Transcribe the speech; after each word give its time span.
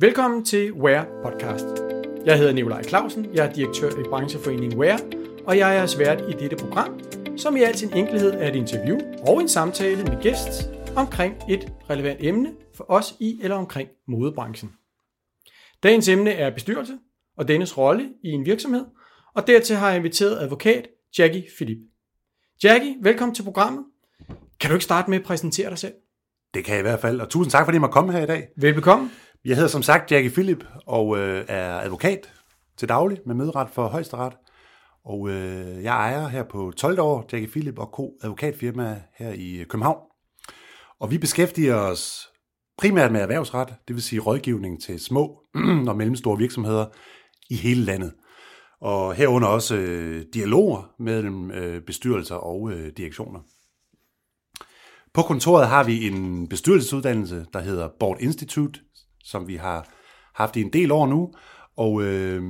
Velkommen 0.00 0.44
til 0.44 0.72
Where 0.72 1.06
Podcast. 1.22 1.66
Jeg 2.24 2.38
hedder 2.38 2.52
Nikolaj 2.52 2.82
Clausen, 2.82 3.34
jeg 3.34 3.46
er 3.46 3.52
direktør 3.52 3.90
i 4.00 4.02
brancheforeningen 4.08 4.78
Where, 4.78 4.98
og 5.46 5.58
jeg 5.58 5.76
er 5.76 5.86
svært 5.86 6.20
i 6.20 6.32
dette 6.32 6.56
program, 6.56 7.00
som 7.36 7.56
i 7.56 7.62
al 7.62 7.76
sin 7.76 7.92
enkelhed 7.92 8.32
er 8.32 8.48
et 8.48 8.54
interview 8.54 8.98
og 9.26 9.40
en 9.40 9.48
samtale 9.48 10.04
med 10.04 10.22
gæst 10.22 10.70
omkring 10.96 11.34
et 11.48 11.72
relevant 11.90 12.18
emne 12.20 12.52
for 12.74 12.90
os 12.90 13.14
i 13.20 13.40
eller 13.42 13.56
omkring 13.56 13.88
modebranchen. 14.08 14.72
Dagens 15.82 16.08
emne 16.08 16.30
er 16.30 16.50
bestyrelse 16.50 16.98
og 17.36 17.48
dennes 17.48 17.78
rolle 17.78 18.08
i 18.24 18.28
en 18.28 18.46
virksomhed, 18.46 18.84
og 19.34 19.46
dertil 19.46 19.76
har 19.76 19.88
jeg 19.88 19.96
inviteret 19.96 20.38
advokat 20.38 20.88
Jackie 21.18 21.44
Philip. 21.56 21.78
Jackie, 22.64 22.96
velkommen 23.02 23.34
til 23.34 23.42
programmet. 23.42 23.84
Kan 24.60 24.70
du 24.70 24.74
ikke 24.74 24.84
starte 24.84 25.10
med 25.10 25.18
at 25.18 25.24
præsentere 25.24 25.70
dig 25.70 25.78
selv? 25.78 25.94
Det 26.54 26.64
kan 26.64 26.74
jeg 26.74 26.80
i 26.80 26.82
hvert 26.82 27.00
fald, 27.00 27.20
og 27.20 27.28
tusind 27.28 27.50
tak, 27.50 27.64
fordi 27.64 27.74
jeg 27.74 27.80
måtte 27.80 27.92
komme 27.92 28.12
her 28.12 28.22
i 28.22 28.26
dag. 28.26 28.48
Velbekomme. 28.56 29.10
Jeg 29.44 29.56
hedder 29.56 29.68
som 29.68 29.82
sagt 29.82 30.12
Jackie 30.12 30.30
Philip, 30.30 30.64
og 30.86 31.18
øh, 31.18 31.44
er 31.48 31.78
advokat 31.78 32.32
til 32.76 32.88
daglig 32.88 33.18
med 33.26 33.34
møderet 33.34 33.70
for 33.70 33.88
højesteret. 33.88 34.32
Og 35.04 35.28
øh, 35.28 35.82
jeg 35.82 35.96
ejer 35.96 36.28
her 36.28 36.42
på 36.42 36.72
12 36.76 37.00
år 37.00 37.28
Jackie 37.32 37.48
Philip 37.48 37.78
og 37.78 37.86
Co. 37.86 38.18
advokatfirma 38.22 39.02
her 39.18 39.32
i 39.32 39.56
øh, 39.56 39.66
København. 39.66 40.00
Og 41.00 41.10
vi 41.10 41.18
beskæftiger 41.18 41.74
os 41.74 42.28
primært 42.78 43.12
med 43.12 43.20
erhvervsret, 43.20 43.68
det 43.88 43.94
vil 43.94 44.02
sige 44.02 44.20
rådgivning 44.20 44.82
til 44.82 45.00
små 45.00 45.40
og 45.88 45.96
mellemstore 45.96 46.38
virksomheder 46.38 46.86
i 47.50 47.54
hele 47.54 47.84
landet. 47.84 48.12
Og 48.80 49.14
herunder 49.14 49.48
også 49.48 49.76
øh, 49.76 50.24
dialoger 50.34 50.90
mellem 50.98 51.50
øh, 51.50 51.82
bestyrelser 51.82 52.34
og 52.34 52.72
øh, 52.72 52.92
direktioner. 52.96 53.40
På 55.14 55.22
kontoret 55.22 55.68
har 55.68 55.84
vi 55.84 56.06
en 56.06 56.48
bestyrelsesuddannelse, 56.48 57.46
der 57.52 57.60
hedder 57.60 57.88
Board 58.00 58.16
Institute, 58.20 58.80
som 59.30 59.48
vi 59.48 59.56
har 59.56 59.88
haft 60.34 60.56
i 60.56 60.60
en 60.60 60.72
del 60.72 60.92
år 60.92 61.06
nu. 61.06 61.32
Og 61.76 62.02
øh, 62.02 62.42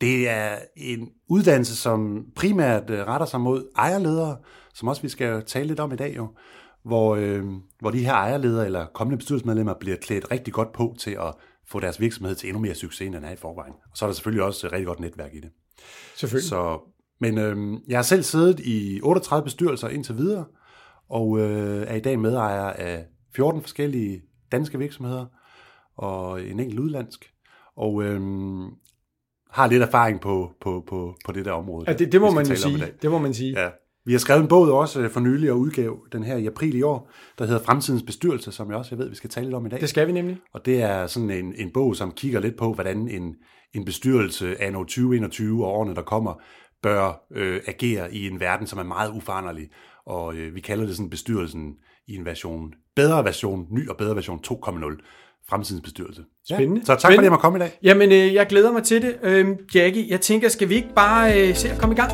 det 0.00 0.28
er 0.28 0.58
en 0.76 1.08
uddannelse, 1.28 1.76
som 1.76 2.24
primært 2.36 2.90
øh, 2.90 3.06
retter 3.06 3.26
sig 3.26 3.40
mod 3.40 3.68
ejerledere, 3.76 4.36
som 4.74 4.88
også 4.88 5.02
vi 5.02 5.08
skal 5.08 5.44
tale 5.44 5.66
lidt 5.66 5.80
om 5.80 5.92
i 5.92 5.96
dag 5.96 6.16
jo, 6.16 6.28
hvor, 6.84 7.16
øh, 7.16 7.44
hvor 7.80 7.90
de 7.90 8.04
her 8.04 8.14
ejerledere 8.14 8.66
eller 8.66 8.86
kommende 8.94 9.18
bestyrelsesmedlemmer 9.18 9.74
bliver 9.80 9.96
klædt 9.96 10.30
rigtig 10.30 10.54
godt 10.54 10.72
på 10.72 10.96
til 10.98 11.10
at 11.10 11.34
få 11.68 11.80
deres 11.80 12.00
virksomhed 12.00 12.34
til 12.34 12.48
endnu 12.48 12.62
mere 12.62 12.74
succes, 12.74 13.06
end 13.06 13.14
den 13.14 13.24
er 13.24 13.30
i 13.30 13.36
forvejen. 13.36 13.72
Og 13.90 13.96
så 13.96 14.04
er 14.04 14.08
der 14.08 14.14
selvfølgelig 14.14 14.44
også 14.44 14.66
et 14.66 14.72
rigtig 14.72 14.86
godt 14.86 15.00
netværk 15.00 15.34
i 15.34 15.40
det. 15.40 15.50
Selvfølgelig. 16.16 16.48
Så, 16.48 16.78
men 17.20 17.38
øh, 17.38 17.80
jeg 17.88 17.98
har 17.98 18.02
selv 18.02 18.22
siddet 18.22 18.60
i 18.60 19.00
38 19.02 19.44
bestyrelser 19.44 19.88
indtil 19.88 20.16
videre, 20.16 20.44
og 21.08 21.38
øh, 21.38 21.86
er 21.88 21.94
i 21.94 22.00
dag 22.00 22.18
medejer 22.18 22.64
af 22.64 23.04
14 23.34 23.60
forskellige 23.60 24.22
danske 24.52 24.78
virksomheder 24.78 25.26
og 26.02 26.42
en 26.42 26.60
enkelt 26.60 26.80
udlandsk. 26.80 27.32
Og 27.76 28.02
øh, 28.02 28.20
har 29.50 29.66
lidt 29.66 29.82
erfaring 29.82 30.20
på, 30.20 30.52
på, 30.60 30.84
på, 30.88 31.16
på 31.24 31.32
det 31.32 31.44
der 31.44 31.52
område. 31.52 31.84
Ja, 31.88 31.96
det, 31.96 32.12
det 32.12 32.20
må 32.20 32.30
man 32.30 32.46
jo 32.46 32.56
sige. 32.56 32.86
Det 33.02 33.10
må 33.10 33.18
man 33.18 33.34
sige. 33.34 33.60
Ja. 33.60 33.68
Vi 34.04 34.12
har 34.12 34.18
skrevet 34.18 34.42
en 34.42 34.48
bog 34.48 34.72
også 34.72 35.00
øh, 35.00 35.10
for 35.10 35.20
nylig 35.20 35.50
og 35.50 35.58
udgav 35.58 36.06
den 36.12 36.24
her 36.24 36.36
i 36.36 36.46
april 36.46 36.74
i 36.74 36.82
år, 36.82 37.10
der 37.38 37.44
hedder 37.44 37.62
Fremtidens 37.62 38.02
Bestyrelse, 38.02 38.52
som 38.52 38.70
jeg 38.70 38.76
også 38.76 38.94
jeg 38.94 38.98
ved, 38.98 39.08
vi 39.08 39.14
skal 39.14 39.30
tale 39.30 39.46
lidt 39.46 39.54
om 39.54 39.66
i 39.66 39.68
dag. 39.68 39.80
Det 39.80 39.88
skal 39.88 40.06
vi 40.06 40.12
nemlig. 40.12 40.38
Og 40.52 40.66
det 40.66 40.82
er 40.82 41.06
sådan 41.06 41.30
en, 41.30 41.54
en 41.56 41.70
bog, 41.72 41.96
som 41.96 42.12
kigger 42.12 42.40
lidt 42.40 42.56
på, 42.56 42.72
hvordan 42.72 43.08
en, 43.08 43.34
en 43.74 43.84
bestyrelse 43.84 44.62
af 44.62 44.72
2021 44.72 45.66
og 45.66 45.72
årene, 45.72 45.94
der 45.94 46.02
kommer, 46.02 46.42
bør 46.82 47.26
øh, 47.30 47.60
agere 47.66 48.14
i 48.14 48.28
en 48.28 48.40
verden, 48.40 48.66
som 48.66 48.78
er 48.78 48.82
meget 48.82 49.10
uforanderlig. 49.10 49.68
Og 50.06 50.34
øh, 50.34 50.54
vi 50.54 50.60
kalder 50.60 50.86
det 50.86 50.96
sådan 50.96 51.10
bestyrelsen 51.10 51.74
i 52.06 52.16
en 52.16 52.24
version, 52.24 52.74
bedre 52.96 53.24
version, 53.24 53.66
ny 53.70 53.88
og 53.88 53.96
bedre 53.96 54.16
version 54.16 54.40
2.0, 54.46 55.31
fremtidens 55.48 55.82
bestyrelse. 55.82 56.22
Spændende. 56.48 56.80
Ja, 56.80 56.84
så 56.84 56.86
tak 56.86 57.00
Spændende. 57.00 57.16
fordi 57.16 57.24
jeg 57.24 57.32
måtte 57.32 57.42
komme 57.42 57.58
i 57.58 57.60
dag. 57.60 57.78
Jamen, 57.82 58.12
øh, 58.12 58.34
jeg 58.34 58.46
glæder 58.46 58.72
mig 58.72 58.82
til 58.82 59.02
det. 59.02 59.16
Øhm, 59.22 59.56
Jackie, 59.74 60.06
jeg 60.10 60.20
tænker, 60.20 60.48
skal 60.48 60.68
vi 60.68 60.74
ikke 60.74 60.94
bare 60.96 61.48
øh, 61.48 61.56
se 61.56 61.70
at 61.70 61.78
komme 61.78 61.94
i 61.94 61.96
gang? 61.96 62.12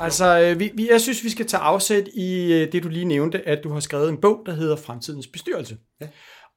Altså, 0.00 0.40
øh, 0.40 0.60
vi, 0.60 0.70
vi, 0.74 0.88
jeg 0.90 1.00
synes, 1.00 1.24
vi 1.24 1.30
skal 1.30 1.46
tage 1.46 1.60
afsæt 1.60 2.08
i 2.14 2.52
øh, 2.52 2.72
det, 2.72 2.82
du 2.82 2.88
lige 2.88 3.04
nævnte, 3.04 3.48
at 3.48 3.64
du 3.64 3.72
har 3.72 3.80
skrevet 3.80 4.08
en 4.08 4.16
bog, 4.20 4.42
der 4.46 4.52
hedder 4.54 4.76
Fremtidens 4.76 5.26
Bestyrelse. 5.26 5.76
Ja. 6.00 6.06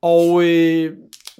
Og 0.01 0.43
øh, 0.43 0.93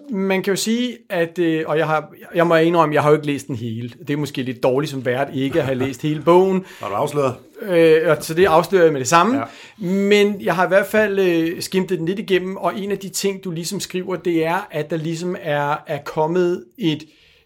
man 0.09 0.43
kan 0.43 0.51
jo 0.51 0.55
sige, 0.55 0.97
at, 1.09 1.39
øh, 1.39 1.63
og 1.67 1.77
jeg, 1.77 1.87
har, 1.87 2.13
jeg 2.35 2.47
må 2.47 2.55
indrømme, 2.55 2.95
jeg 2.95 3.01
har 3.01 3.09
jo 3.09 3.15
ikke 3.15 3.27
læst 3.27 3.47
den 3.47 3.55
hele. 3.55 3.89
Det 4.07 4.09
er 4.09 4.17
måske 4.17 4.43
lidt 4.43 4.63
dårligt 4.63 4.91
som 4.91 5.05
vært 5.05 5.27
ikke 5.33 5.59
at 5.59 5.65
have 5.65 5.77
læst 5.85 6.01
hele 6.01 6.21
bogen. 6.21 6.65
Har 6.79 6.89
du 6.89 6.95
afsløret? 6.95 7.35
Øh, 7.61 8.15
så 8.21 8.33
det 8.33 8.45
afslører 8.45 8.83
jeg 8.83 8.93
med 8.93 8.99
det 8.99 9.07
samme. 9.07 9.37
Ja. 9.37 9.43
Men 9.87 10.41
jeg 10.41 10.55
har 10.55 10.65
i 10.65 10.67
hvert 10.67 10.85
fald 10.85 11.19
øh, 11.19 11.61
skimtet 11.61 11.99
den 11.99 12.05
lidt 12.05 12.19
igennem, 12.19 12.57
og 12.57 12.79
en 12.79 12.91
af 12.91 12.97
de 12.97 13.09
ting, 13.09 13.43
du 13.43 13.51
ligesom 13.51 13.79
skriver, 13.79 14.15
det 14.15 14.45
er, 14.45 14.67
at 14.71 14.89
der 14.89 14.97
ligesom 14.97 15.35
er, 15.41 15.75
er 15.87 15.99
kommet 16.05 16.65
et, 16.77 17.03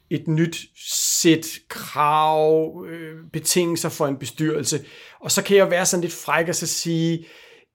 et 0.09 0.27
nyt 0.27 0.57
sæt 1.21 1.45
krav, 1.69 2.85
øh, 2.89 3.15
betingelser 3.33 3.89
for 3.89 4.07
en 4.07 4.15
bestyrelse. 4.15 4.79
Og 5.19 5.31
så 5.31 5.44
kan 5.44 5.57
jeg 5.57 5.71
være 5.71 5.85
sådan 5.85 6.01
lidt 6.01 6.13
fræk 6.13 6.49
og 6.49 6.55
så 6.55 6.67
sige, 6.67 7.25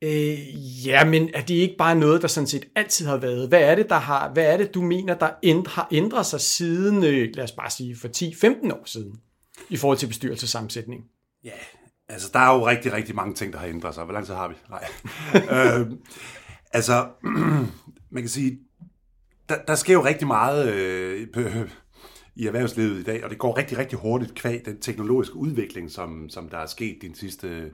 øh, 0.03 0.87
ja, 0.87 1.05
men 1.05 1.31
er 1.35 1.41
det 1.41 1.55
ikke 1.55 1.77
bare 1.79 1.95
noget, 1.95 2.23
der 2.23 2.29
sådan 2.29 2.47
set 2.47 2.69
altid 2.75 3.07
har 3.07 3.17
været? 3.17 3.49
Hvad 3.49 3.61
er 3.61 3.75
det, 3.75 3.89
der 3.89 3.99
har, 3.99 4.33
hvad 4.33 4.53
er 4.53 4.57
det, 4.57 4.75
du 4.75 4.83
mener, 4.83 5.15
der 5.15 5.31
ænd, 5.43 5.67
har 5.67 5.89
ændret 5.93 6.27
sig 6.27 6.41
siden, 6.41 7.05
øh, 7.05 7.29
lad 7.35 7.45
os 7.45 7.53
bare 7.53 7.71
sige, 7.71 7.97
for 7.97 8.09
10-15 8.09 8.73
år 8.73 8.83
siden, 8.85 9.21
i 9.69 9.77
forhold 9.77 9.99
til 9.99 10.07
bestyrelsesammensætning? 10.07 11.05
Ja, 11.45 11.51
altså 12.09 12.31
der 12.33 12.39
er 12.39 12.55
jo 12.55 12.67
rigtig, 12.67 12.93
rigtig 12.93 13.15
mange 13.15 13.35
ting, 13.35 13.53
der 13.53 13.59
har 13.59 13.67
ændret 13.67 13.95
sig. 13.95 14.05
Hvor 14.05 14.13
lang 14.13 14.27
tid 14.27 14.35
har 14.35 14.49
vi? 14.49 14.55
Nej. 14.71 14.85
øh, 15.81 15.91
altså, 16.73 17.09
man 18.15 18.23
kan 18.23 18.29
sige, 18.29 18.59
der, 19.49 19.63
der 19.67 19.75
sker 19.75 19.93
jo 19.93 20.05
rigtig 20.05 20.27
meget 20.27 20.73
øh, 20.73 21.29
i 22.37 22.47
erhvervslivet 22.47 23.01
i 23.01 23.03
dag, 23.03 23.25
og 23.25 23.31
det 23.31 23.39
går 23.39 23.57
rigtig, 23.57 23.79
rigtig 23.79 23.99
hurtigt 23.99 24.35
kvæg 24.35 24.63
den 24.65 24.81
teknologiske 24.81 25.37
udvikling, 25.37 25.91
som, 25.91 26.29
som 26.29 26.49
der 26.49 26.59
er 26.59 26.67
sket 26.67 26.99
de 27.03 27.13
sidste, 27.15 27.73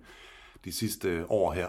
de 0.65 0.73
sidste 0.73 1.25
år 1.29 1.53
her. 1.53 1.67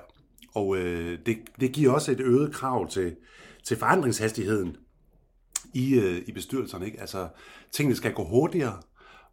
Og 0.55 0.77
øh, 0.77 1.19
det, 1.25 1.37
det 1.59 1.71
giver 1.71 1.91
også 1.93 2.11
et 2.11 2.19
øget 2.19 2.53
krav 2.53 2.89
til, 2.89 3.15
til 3.63 3.77
forandringshastigheden 3.77 4.75
i, 5.73 5.93
øh, 5.93 6.21
i 6.27 6.31
bestyrelserne. 6.31 6.85
Ikke? 6.85 6.99
Altså, 6.99 7.27
tingene 7.71 7.95
skal 7.95 8.13
gå 8.13 8.23
hurtigere, 8.23 8.81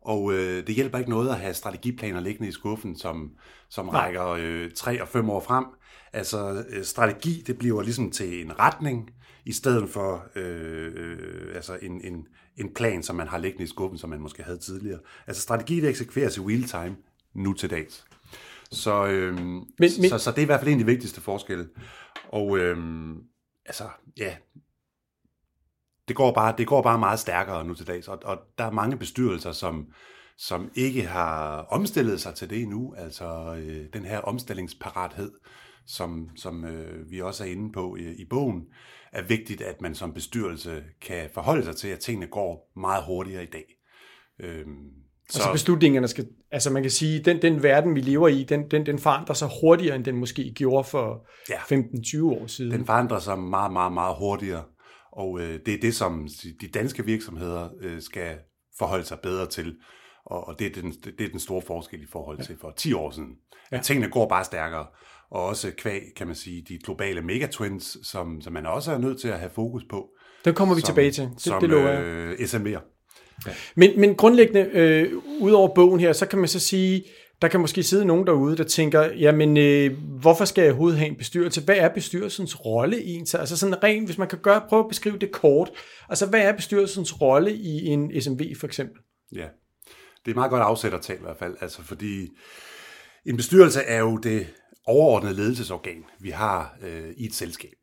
og 0.01 0.33
øh, 0.33 0.67
det 0.67 0.75
hjælper 0.75 0.99
ikke 0.99 1.11
noget 1.11 1.29
at 1.29 1.41
have 1.41 1.55
strategiplaner 1.55 2.21
liggende 2.21 2.49
i 2.49 2.53
skuffen, 2.53 2.97
som, 2.97 3.31
som 3.69 3.89
rækker 3.89 4.27
øh, 4.29 4.71
tre 4.71 5.03
og 5.03 5.09
fem 5.09 5.31
år 5.31 5.41
frem. 5.41 5.65
Altså, 6.13 6.65
øh, 6.69 6.85
strategi, 6.85 7.43
det 7.47 7.59
bliver 7.59 7.83
ligesom 7.83 8.11
til 8.11 8.41
en 8.45 8.59
retning, 8.59 9.11
i 9.45 9.53
stedet 9.53 9.91
for 9.91 10.27
øh, 10.37 10.93
øh, 10.97 11.55
altså 11.55 11.79
en, 11.83 12.01
en, 12.05 12.27
en 12.57 12.75
plan, 12.75 13.03
som 13.03 13.17
man 13.17 13.29
har 13.29 13.39
liggende 13.39 13.65
i 13.65 13.67
skuffen, 13.67 13.99
som 13.99 14.11
man 14.11 14.21
måske 14.21 14.43
havde 14.43 14.59
tidligere. 14.59 14.99
Altså, 15.27 15.43
strategi, 15.43 15.81
det 15.81 15.89
eksekveres 15.89 16.37
i 16.37 16.41
real 16.41 16.63
time, 16.63 16.97
nu 17.35 17.53
til 17.53 17.71
dags. 17.71 18.05
Så, 18.71 19.07
øh, 19.07 19.35
men, 19.37 19.65
men- 19.79 19.91
så, 19.91 20.19
så 20.19 20.31
det 20.31 20.39
er 20.39 20.43
i 20.43 20.47
hvert 20.47 20.61
fald 20.61 20.71
en 20.73 20.79
af 20.79 20.85
de 20.85 20.93
vigtigste 20.93 21.21
forskelle. 21.21 21.69
Og 22.29 22.59
øh, 22.59 22.77
altså, 23.67 23.85
ja, 24.19 24.37
det 26.09 26.17
går 26.17 26.33
bare, 26.35 26.55
det 26.59 26.67
går 26.67 26.83
bare 26.83 26.99
meget 26.99 27.19
stærkere 27.19 27.65
nu 27.65 27.75
til 27.75 27.87
dags, 27.87 28.09
og, 28.09 28.19
og 28.25 28.39
der 28.59 28.65
er 28.65 28.71
mange 28.71 28.97
bestyrelser, 28.97 29.53
som, 29.53 29.87
som 30.37 30.71
ikke 30.75 31.03
har 31.03 31.57
omstillet 31.63 32.21
sig 32.21 32.35
til 32.35 32.51
det 32.51 32.63
endnu, 32.63 32.95
altså 32.97 33.55
øh, 33.55 33.87
den 33.93 34.05
her 34.05 34.19
omstillingsparathed, 34.19 35.33
som, 35.87 36.29
som 36.37 36.65
øh, 36.65 37.11
vi 37.11 37.21
også 37.21 37.45
er 37.45 37.49
inde 37.49 37.73
på 37.73 37.97
i, 37.97 38.15
i 38.15 38.25
bogen, 38.25 38.67
er 39.13 39.23
vigtigt, 39.23 39.61
at 39.61 39.81
man 39.81 39.95
som 39.95 40.15
bestyrelse 40.15 40.85
kan 41.01 41.31
forholde 41.35 41.65
sig 41.65 41.77
til, 41.77 41.89
at 41.89 42.01
tingene 42.01 42.27
går 42.27 42.73
meget 42.77 43.05
hurtigere 43.05 43.43
i 43.43 43.51
dag. 43.53 43.65
Øhm, 44.41 44.91
Så 45.31 45.39
altså 45.39 45.53
beslutningerne 45.53 46.09
skal, 46.09 46.27
altså 46.51 46.71
man 46.71 46.83
kan 46.83 46.91
sige, 46.91 47.21
den, 47.21 47.43
den 47.43 47.63
verden, 47.63 47.95
vi 47.95 48.01
lever 48.01 48.29
i, 48.29 48.43
den, 48.45 48.71
den, 48.71 48.87
den 48.87 48.99
forandrer 48.99 49.35
sig 49.35 49.49
hurtigere, 49.61 49.97
end 49.97 50.05
den 50.05 50.17
måske 50.17 50.53
gjorde 50.57 50.85
for 50.85 51.27
Ja. 51.49 51.57
15-20 51.57 52.25
år 52.25 52.47
siden. 52.47 52.73
Den 52.73 52.87
forandrer 52.87 53.19
sig 53.19 53.39
meget, 53.39 53.73
meget, 53.73 53.93
meget 53.93 54.17
hurtigere, 54.19 54.63
og 55.13 55.41
øh, 55.41 55.61
det 55.67 55.75
er 55.75 55.79
det, 55.83 55.95
som 55.95 56.29
de 56.61 56.69
danske 56.69 57.05
virksomheder 57.05 57.69
øh, 57.81 58.01
skal 58.03 58.37
forholde 58.79 59.05
sig 59.05 59.19
bedre 59.23 59.47
til, 59.47 59.75
og, 60.27 60.49
og 60.49 60.59
det, 60.59 60.67
er 60.67 60.83
den, 60.83 60.93
det 60.93 61.21
er 61.25 61.29
den 61.31 61.41
store 61.41 61.63
forskel 61.63 62.03
i 62.03 62.07
forhold 62.13 62.39
til 62.43 62.57
for 62.61 62.73
10 62.77 62.93
år 62.93 63.11
siden. 63.11 63.31
Ja. 63.73 63.77
At 63.77 63.85
tingene 63.85 64.11
går 64.11 64.29
bare 64.29 64.45
stærkere, 64.45 64.87
og 65.31 65.45
også 65.45 65.71
kvæg, 65.79 66.01
kan 66.17 66.27
man 66.27 66.37
sige, 66.37 66.65
de 66.69 66.79
globale 66.85 67.21
megatrends, 67.23 68.09
som, 68.09 68.41
som 68.41 68.53
man 68.53 68.67
også 68.67 68.93
er 68.93 68.99
nødt 68.99 69.21
til 69.21 69.29
at 69.29 69.39
have 69.39 69.51
fokus 69.55 69.83
på. 69.91 70.09
Den 70.45 70.55
kommer 70.55 70.75
vi 70.75 70.81
som, 70.81 70.87
tilbage 70.87 71.11
til, 71.11 71.25
det, 71.25 71.41
som, 71.41 71.61
det 71.61 71.71
lover 71.71 71.91
jeg. 71.91 72.03
øh, 72.03 72.33
SMV'er. 72.33 72.94
Men, 73.75 74.01
men 74.01 74.15
grundlæggende, 74.15 74.71
øh, 74.73 75.13
ud 75.41 75.53
over 75.53 75.75
bogen 75.75 76.01
her, 76.01 76.13
så 76.13 76.27
kan 76.27 76.39
man 76.39 76.49
så 76.49 76.61
sige, 76.61 77.05
der 77.43 77.49
kan 77.49 77.61
måske 77.61 77.83
sidde 77.83 78.05
nogen 78.05 78.27
derude, 78.27 78.57
der 78.57 78.65
tænker, 78.65 79.03
jamen, 79.03 79.57
øh, 79.57 79.99
hvorfor 80.21 80.45
skal 80.45 80.63
jeg 80.63 80.71
overhovedet 80.71 80.99
have 80.99 81.11
en 81.11 81.17
bestyrelse? 81.17 81.61
Hvad 81.61 81.77
er 81.77 81.89
bestyrelsens 81.89 82.65
rolle 82.65 83.03
i 83.03 83.11
en? 83.11 83.27
Altså 83.35 83.57
sådan 83.57 83.83
rent, 83.83 84.07
hvis 84.07 84.19
man 84.19 84.29
kan 84.29 84.39
gøre, 84.39 84.63
prøve 84.69 84.81
at 84.81 84.89
beskrive 84.89 85.19
det 85.19 85.33
kort. 85.33 85.71
Altså, 86.09 86.27
hvad 86.27 86.41
er 86.41 86.53
bestyrelsens 86.53 87.21
rolle 87.21 87.53
i 87.53 87.87
en 87.87 88.21
SMV 88.21 88.57
for 88.61 88.67
eksempel? 88.67 89.01
Ja, 89.35 89.47
det 90.25 90.31
er 90.31 90.35
meget 90.35 90.51
godt 90.51 90.63
afsættertal 90.63 91.17
i 91.17 91.23
hvert 91.23 91.39
fald, 91.39 91.57
altså 91.61 91.83
fordi 91.83 92.29
en 93.27 93.37
bestyrelse 93.37 93.81
er 93.81 93.99
jo 93.99 94.17
det 94.17 94.47
overordnede 94.87 95.35
ledelsesorgan, 95.35 96.05
vi 96.21 96.31
har 96.31 96.77
øh, 96.83 97.11
i 97.17 97.27
et 97.27 97.35
selskab. 97.35 97.77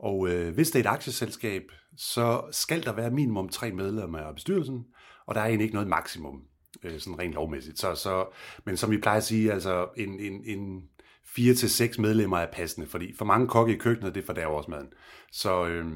Og 0.00 0.28
øh, 0.28 0.54
hvis 0.54 0.70
det 0.70 0.78
er 0.78 0.90
et 0.90 0.94
aktieselskab, 0.94 1.62
så 1.96 2.42
skal 2.50 2.82
der 2.82 2.92
være 2.92 3.10
minimum 3.10 3.48
tre 3.48 3.72
medlemmer 3.72 4.18
af 4.18 4.34
bestyrelsen, 4.34 4.84
og 5.26 5.34
der 5.34 5.40
er 5.40 5.44
egentlig 5.44 5.64
ikke 5.64 5.74
noget 5.74 5.88
maksimum, 5.88 6.42
øh, 6.82 6.98
sådan 7.00 7.18
rent 7.18 7.34
lovmæssigt. 7.34 7.78
Så, 7.78 7.94
så, 7.94 8.26
men 8.64 8.76
som 8.76 8.90
vi 8.90 8.98
plejer 8.98 9.16
at 9.16 9.24
sige, 9.24 9.52
altså 9.52 9.88
en, 9.96 10.20
en, 10.20 10.42
en 10.44 10.82
fire 11.24 11.54
til 11.54 11.70
seks 11.70 11.98
medlemmer 11.98 12.38
er 12.38 12.52
passende, 12.52 12.86
fordi 12.86 13.14
for 13.16 13.24
mange 13.24 13.48
kokke 13.48 13.74
i 13.74 13.78
køkkenet, 13.78 14.14
det 14.14 14.24
fordærver 14.24 14.56
også 14.56 14.70
maden. 14.70 14.92
Så, 15.32 15.66
øh, 15.66 15.86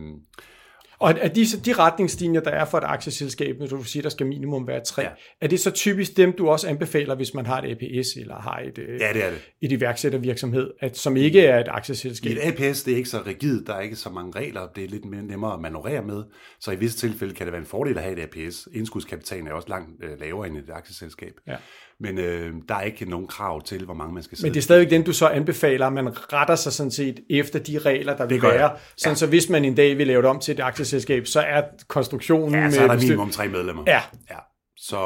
og 0.98 1.14
er 1.20 1.28
de, 1.28 1.46
de 1.64 1.72
retningslinjer, 1.72 2.40
der 2.40 2.50
er 2.50 2.64
for 2.64 2.78
et 2.78 2.84
aktieselskab, 2.84 3.58
når 3.58 3.66
du 3.66 3.82
siger, 3.82 4.02
der 4.02 4.08
skal 4.08 4.26
minimum 4.26 4.66
være 4.66 4.84
tre, 4.84 5.02
ja. 5.02 5.08
er 5.40 5.46
det 5.46 5.60
så 5.60 5.70
typisk 5.70 6.16
dem, 6.16 6.32
du 6.32 6.48
også 6.48 6.68
anbefaler, 6.68 7.14
hvis 7.14 7.34
man 7.34 7.46
har 7.46 7.62
et 7.62 7.70
APS 7.70 8.08
eller 8.16 8.34
har 8.34 8.58
et, 8.58 8.78
øh, 8.78 9.00
ja, 9.00 9.12
det 9.12 9.24
er 9.24 9.30
det. 9.30 9.52
et 9.62 9.72
iværksættervirksomhed, 9.72 10.70
at, 10.80 10.96
som 10.96 11.16
ikke 11.16 11.46
er 11.46 11.60
et 11.60 11.68
aktieselskab? 11.68 12.32
I 12.32 12.34
et 12.34 12.62
APS 12.62 12.82
det 12.82 12.92
er 12.92 12.96
ikke 12.96 13.08
så 13.08 13.22
rigidt, 13.26 13.66
der 13.66 13.74
er 13.74 13.80
ikke 13.80 13.96
så 13.96 14.10
mange 14.10 14.38
regler, 14.40 14.66
det 14.76 14.84
er 14.84 14.88
lidt 14.88 15.04
nemmere 15.04 15.54
at 15.54 15.60
manøvrere 15.60 16.02
med, 16.02 16.22
så 16.60 16.70
i 16.70 16.76
visse 16.76 16.98
tilfælde 16.98 17.34
kan 17.34 17.46
det 17.46 17.52
være 17.52 17.60
en 17.60 17.66
fordel 17.66 17.96
at 17.96 18.02
have 18.02 18.18
et 18.18 18.22
APS. 18.22 18.68
Indskudskapitalen 18.74 19.46
er 19.46 19.52
også 19.52 19.68
langt 19.68 20.04
øh, 20.04 20.20
lavere 20.20 20.46
end 20.46 20.56
et 20.56 20.70
aktieselskab. 20.72 21.32
Ja. 21.46 21.56
Men 22.00 22.18
øh, 22.18 22.52
der 22.68 22.74
er 22.74 22.82
ikke 22.82 23.10
nogen 23.10 23.26
krav 23.26 23.62
til, 23.62 23.84
hvor 23.84 23.94
mange 23.94 24.14
man 24.14 24.22
skal 24.22 24.38
sidde. 24.38 24.48
Men 24.48 24.54
det 24.54 24.60
er 24.60 24.62
stadigvæk 24.62 24.90
den, 24.90 25.02
du 25.02 25.12
så 25.12 25.28
anbefaler, 25.28 25.90
man 25.90 26.32
retter 26.32 26.54
sig 26.54 26.72
sådan 26.72 26.90
set 26.90 27.20
efter 27.30 27.58
de 27.58 27.78
regler, 27.78 28.16
der 28.16 28.26
vil 28.26 28.42
være. 28.42 28.76
Sådan 28.96 29.12
ja. 29.12 29.14
så 29.14 29.26
hvis 29.26 29.48
man 29.48 29.64
en 29.64 29.74
dag 29.74 29.98
vil 29.98 30.06
lave 30.06 30.22
det 30.22 30.30
om 30.30 30.40
til 30.40 30.54
et 30.54 30.60
aktieselskab, 30.60 31.26
så 31.26 31.40
er 31.40 31.62
konstruktionen... 31.88 32.54
Ja, 32.54 32.70
så 32.70 32.82
er 32.82 32.86
der 32.86 32.96
minimum 32.96 33.30
tre 33.30 33.48
medlemmer. 33.48 33.84
Ja. 33.86 34.02
ja. 34.30 34.38
Så, 34.76 34.96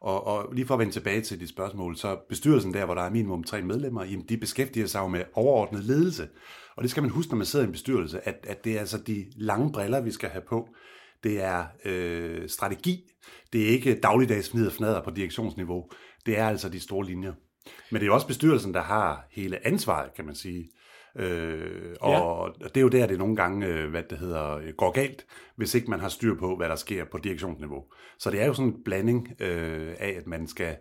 og, 0.00 0.26
og 0.26 0.52
lige 0.52 0.66
for 0.66 0.74
at 0.74 0.80
vende 0.80 0.92
tilbage 0.92 1.20
til 1.20 1.40
dit 1.40 1.48
spørgsmål, 1.48 1.96
så 1.96 2.16
bestyrelsen 2.28 2.74
der, 2.74 2.84
hvor 2.84 2.94
der 2.94 3.02
er 3.02 3.10
minimum 3.10 3.44
tre 3.44 3.62
medlemmer, 3.62 4.04
jamen 4.04 4.24
de 4.28 4.36
beskæftiger 4.36 4.86
sig 4.86 5.00
jo 5.00 5.08
med 5.08 5.22
overordnet 5.34 5.84
ledelse. 5.84 6.28
Og 6.76 6.82
det 6.82 6.90
skal 6.90 7.02
man 7.02 7.10
huske, 7.10 7.30
når 7.32 7.36
man 7.36 7.46
sidder 7.46 7.64
i 7.64 7.66
en 7.66 7.72
bestyrelse, 7.72 8.28
at, 8.28 8.46
at 8.48 8.64
det 8.64 8.76
er 8.76 8.80
altså 8.80 8.98
de 8.98 9.24
lange 9.36 9.72
briller, 9.72 10.00
vi 10.00 10.10
skal 10.10 10.28
have 10.28 10.42
på. 10.48 10.68
Det 11.24 11.42
er 11.42 11.64
øh, 11.84 12.48
strategi. 12.48 13.04
Det 13.54 13.62
er 13.62 13.68
ikke 13.68 14.00
dagligdags 14.00 14.50
fnider 14.50 14.70
fnader 14.70 15.02
på 15.02 15.10
direktionsniveau 15.10 15.84
det 16.26 16.38
er 16.38 16.48
altså 16.48 16.68
de 16.68 16.80
store 16.80 17.06
linjer. 17.06 17.32
Men 17.90 18.00
det 18.00 18.08
er 18.08 18.12
også 18.12 18.26
bestyrelsen, 18.26 18.74
der 18.74 18.82
har 18.82 19.26
hele 19.30 19.66
ansvaret, 19.66 20.14
kan 20.14 20.24
man 20.24 20.34
sige. 20.34 20.70
Øh, 21.18 21.96
og 22.00 22.54
ja. 22.60 22.66
det 22.68 22.76
er 22.76 22.80
jo 22.80 22.88
der, 22.88 23.06
det 23.06 23.18
nogle 23.18 23.36
gange, 23.36 23.66
øh, 23.66 23.90
hvad 23.90 24.02
det 24.10 24.18
hedder, 24.18 24.72
går 24.76 24.90
galt, 24.90 25.26
hvis 25.56 25.74
ikke 25.74 25.90
man 25.90 26.00
har 26.00 26.08
styr 26.08 26.38
på, 26.38 26.56
hvad 26.56 26.68
der 26.68 26.76
sker 26.76 27.04
på 27.04 27.18
direktionsniveau. 27.18 27.84
Så 28.18 28.30
det 28.30 28.42
er 28.42 28.46
jo 28.46 28.54
sådan 28.54 28.70
en 28.70 28.84
blanding 28.84 29.28
øh, 29.40 29.94
af, 29.98 30.14
at 30.16 30.26
man 30.26 30.46
skal 30.46 30.76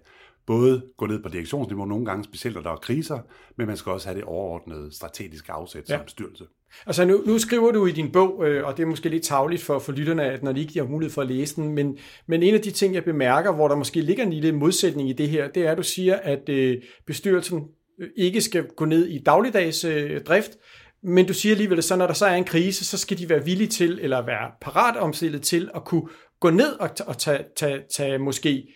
både 0.48 0.84
gå 0.98 1.06
ned 1.06 1.24
på 1.24 1.30
direktionsniveau 1.30 1.86
nogle 1.86 2.06
gange, 2.06 2.24
specielt 2.24 2.56
når 2.56 2.62
der 2.64 2.72
er 2.72 2.76
kriser, 2.76 3.20
men 3.58 3.68
man 3.68 3.78
skal 3.78 3.92
også 3.92 4.08
have 4.08 4.18
det 4.18 4.24
overordnede 4.24 4.96
strategiske 4.96 5.52
afsæt 5.52 5.90
ja. 5.90 5.96
som 5.96 6.06
bestyrelse. 6.06 6.44
Altså 6.86 7.06
nu, 7.06 7.24
nu 7.26 7.40
skriver 7.40 7.72
du 7.72 7.86
i 7.86 7.92
din 7.92 8.12
bog, 8.12 8.48
øh, 8.48 8.68
og 8.68 8.78
det 8.78 8.84
er 8.84 8.88
måske 8.88 9.10
lidt 9.10 9.24
tavligt 9.24 9.62
for, 9.62 9.80
for 9.80 9.92
lytterne, 9.92 10.24
at 10.24 10.44
når 10.44 10.52
de 10.52 10.62
ikke 10.62 10.80
har 10.80 10.88
mulighed 10.88 11.14
for 11.14 11.22
at 11.22 11.28
læse 11.28 11.56
den, 11.56 11.70
men, 11.70 11.98
men 12.28 12.44
en 12.44 12.54
af 12.54 12.62
de 12.62 12.72
ting, 12.72 12.94
jeg 12.94 13.04
bemærker, 13.04 13.52
hvor 13.54 13.68
der 13.68 13.76
måske 13.76 14.02
ligger 14.02 14.24
en 14.24 14.34
lille 14.34 14.52
modsætning 14.52 15.10
i 15.10 15.14
det 15.14 15.30
her, 15.30 15.48
det 15.48 15.66
er, 15.66 15.72
at 15.72 15.78
du 15.78 15.84
siger, 15.84 16.16
at 16.16 16.50
øh, 16.50 16.82
bestyrelsen 17.08 17.64
øh, 18.00 18.10
ikke 18.18 18.42
skal 18.42 18.68
gå 18.68 18.86
ned 18.86 19.08
i 19.08 19.20
dagligdags 19.24 19.84
øh, 19.86 20.22
drift, 20.22 20.52
men 21.04 21.26
du 21.26 21.34
siger 21.34 21.54
alligevel, 21.54 21.78
at 21.78 21.84
så 21.84 21.96
når 21.96 22.08
der 22.08 22.14
så 22.14 22.26
er 22.26 22.36
en 22.36 22.44
krise, 22.44 22.86
så 22.86 22.98
skal 22.98 23.18
de 23.18 23.30
være 23.30 23.46
villige 23.46 23.68
til, 23.68 24.00
eller 24.02 24.26
være 24.26 24.52
parat 24.62 24.98
omstillet 24.98 25.42
til 25.42 25.70
at 25.76 25.86
kunne 25.86 26.08
gå 26.40 26.50
ned 26.50 26.80
og, 26.80 26.90
og 27.08 27.18
tage, 27.18 27.44
tage, 27.56 27.80
tage 27.96 28.18
måske 28.18 28.74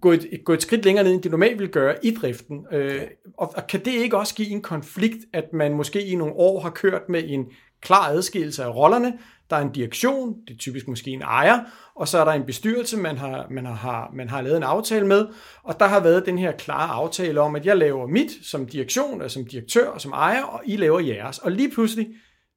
gå 0.00 0.12
et, 0.12 0.40
gå 0.44 0.52
et 0.52 0.62
skridt 0.62 0.84
længere 0.84 1.04
ned, 1.04 1.12
end 1.12 1.22
de 1.22 1.28
normalt 1.28 1.58
vil 1.58 1.68
gøre 1.68 1.94
i 2.02 2.14
driften. 2.14 2.66
Øh, 2.72 3.02
og, 3.38 3.52
og 3.56 3.66
kan 3.66 3.84
det 3.84 3.90
ikke 3.90 4.16
også 4.16 4.34
give 4.34 4.48
en 4.48 4.62
konflikt, 4.62 5.18
at 5.32 5.52
man 5.52 5.74
måske 5.74 6.06
i 6.06 6.14
nogle 6.14 6.34
år 6.34 6.60
har 6.60 6.70
kørt 6.70 7.08
med 7.08 7.22
en 7.26 7.46
klar 7.82 8.08
adskillelse 8.08 8.64
af 8.64 8.74
rollerne? 8.74 9.18
Der 9.50 9.56
er 9.56 9.60
en 9.60 9.72
direktion, 9.72 10.34
det 10.48 10.54
er 10.54 10.58
typisk 10.58 10.88
måske 10.88 11.10
en 11.10 11.22
ejer, 11.22 11.58
og 11.94 12.08
så 12.08 12.18
er 12.18 12.24
der 12.24 12.32
en 12.32 12.44
bestyrelse, 12.44 12.96
man 12.96 13.18
har, 13.18 13.46
man 13.50 13.66
har, 13.66 14.10
man 14.14 14.28
har 14.28 14.40
lavet 14.40 14.56
en 14.56 14.62
aftale 14.62 15.06
med, 15.06 15.26
og 15.62 15.80
der 15.80 15.86
har 15.86 16.00
været 16.00 16.26
den 16.26 16.38
her 16.38 16.52
klare 16.52 16.90
aftale 16.90 17.40
om, 17.40 17.56
at 17.56 17.66
jeg 17.66 17.76
laver 17.76 18.06
mit 18.06 18.30
som 18.42 18.66
direktion, 18.66 19.14
eller 19.14 19.28
som 19.28 19.44
direktør 19.44 19.86
og 19.86 20.00
som 20.00 20.12
ejer, 20.12 20.42
og 20.42 20.62
I 20.66 20.76
laver 20.76 21.00
jeres. 21.00 21.38
Og 21.38 21.52
lige 21.52 21.70
pludselig, 21.70 22.08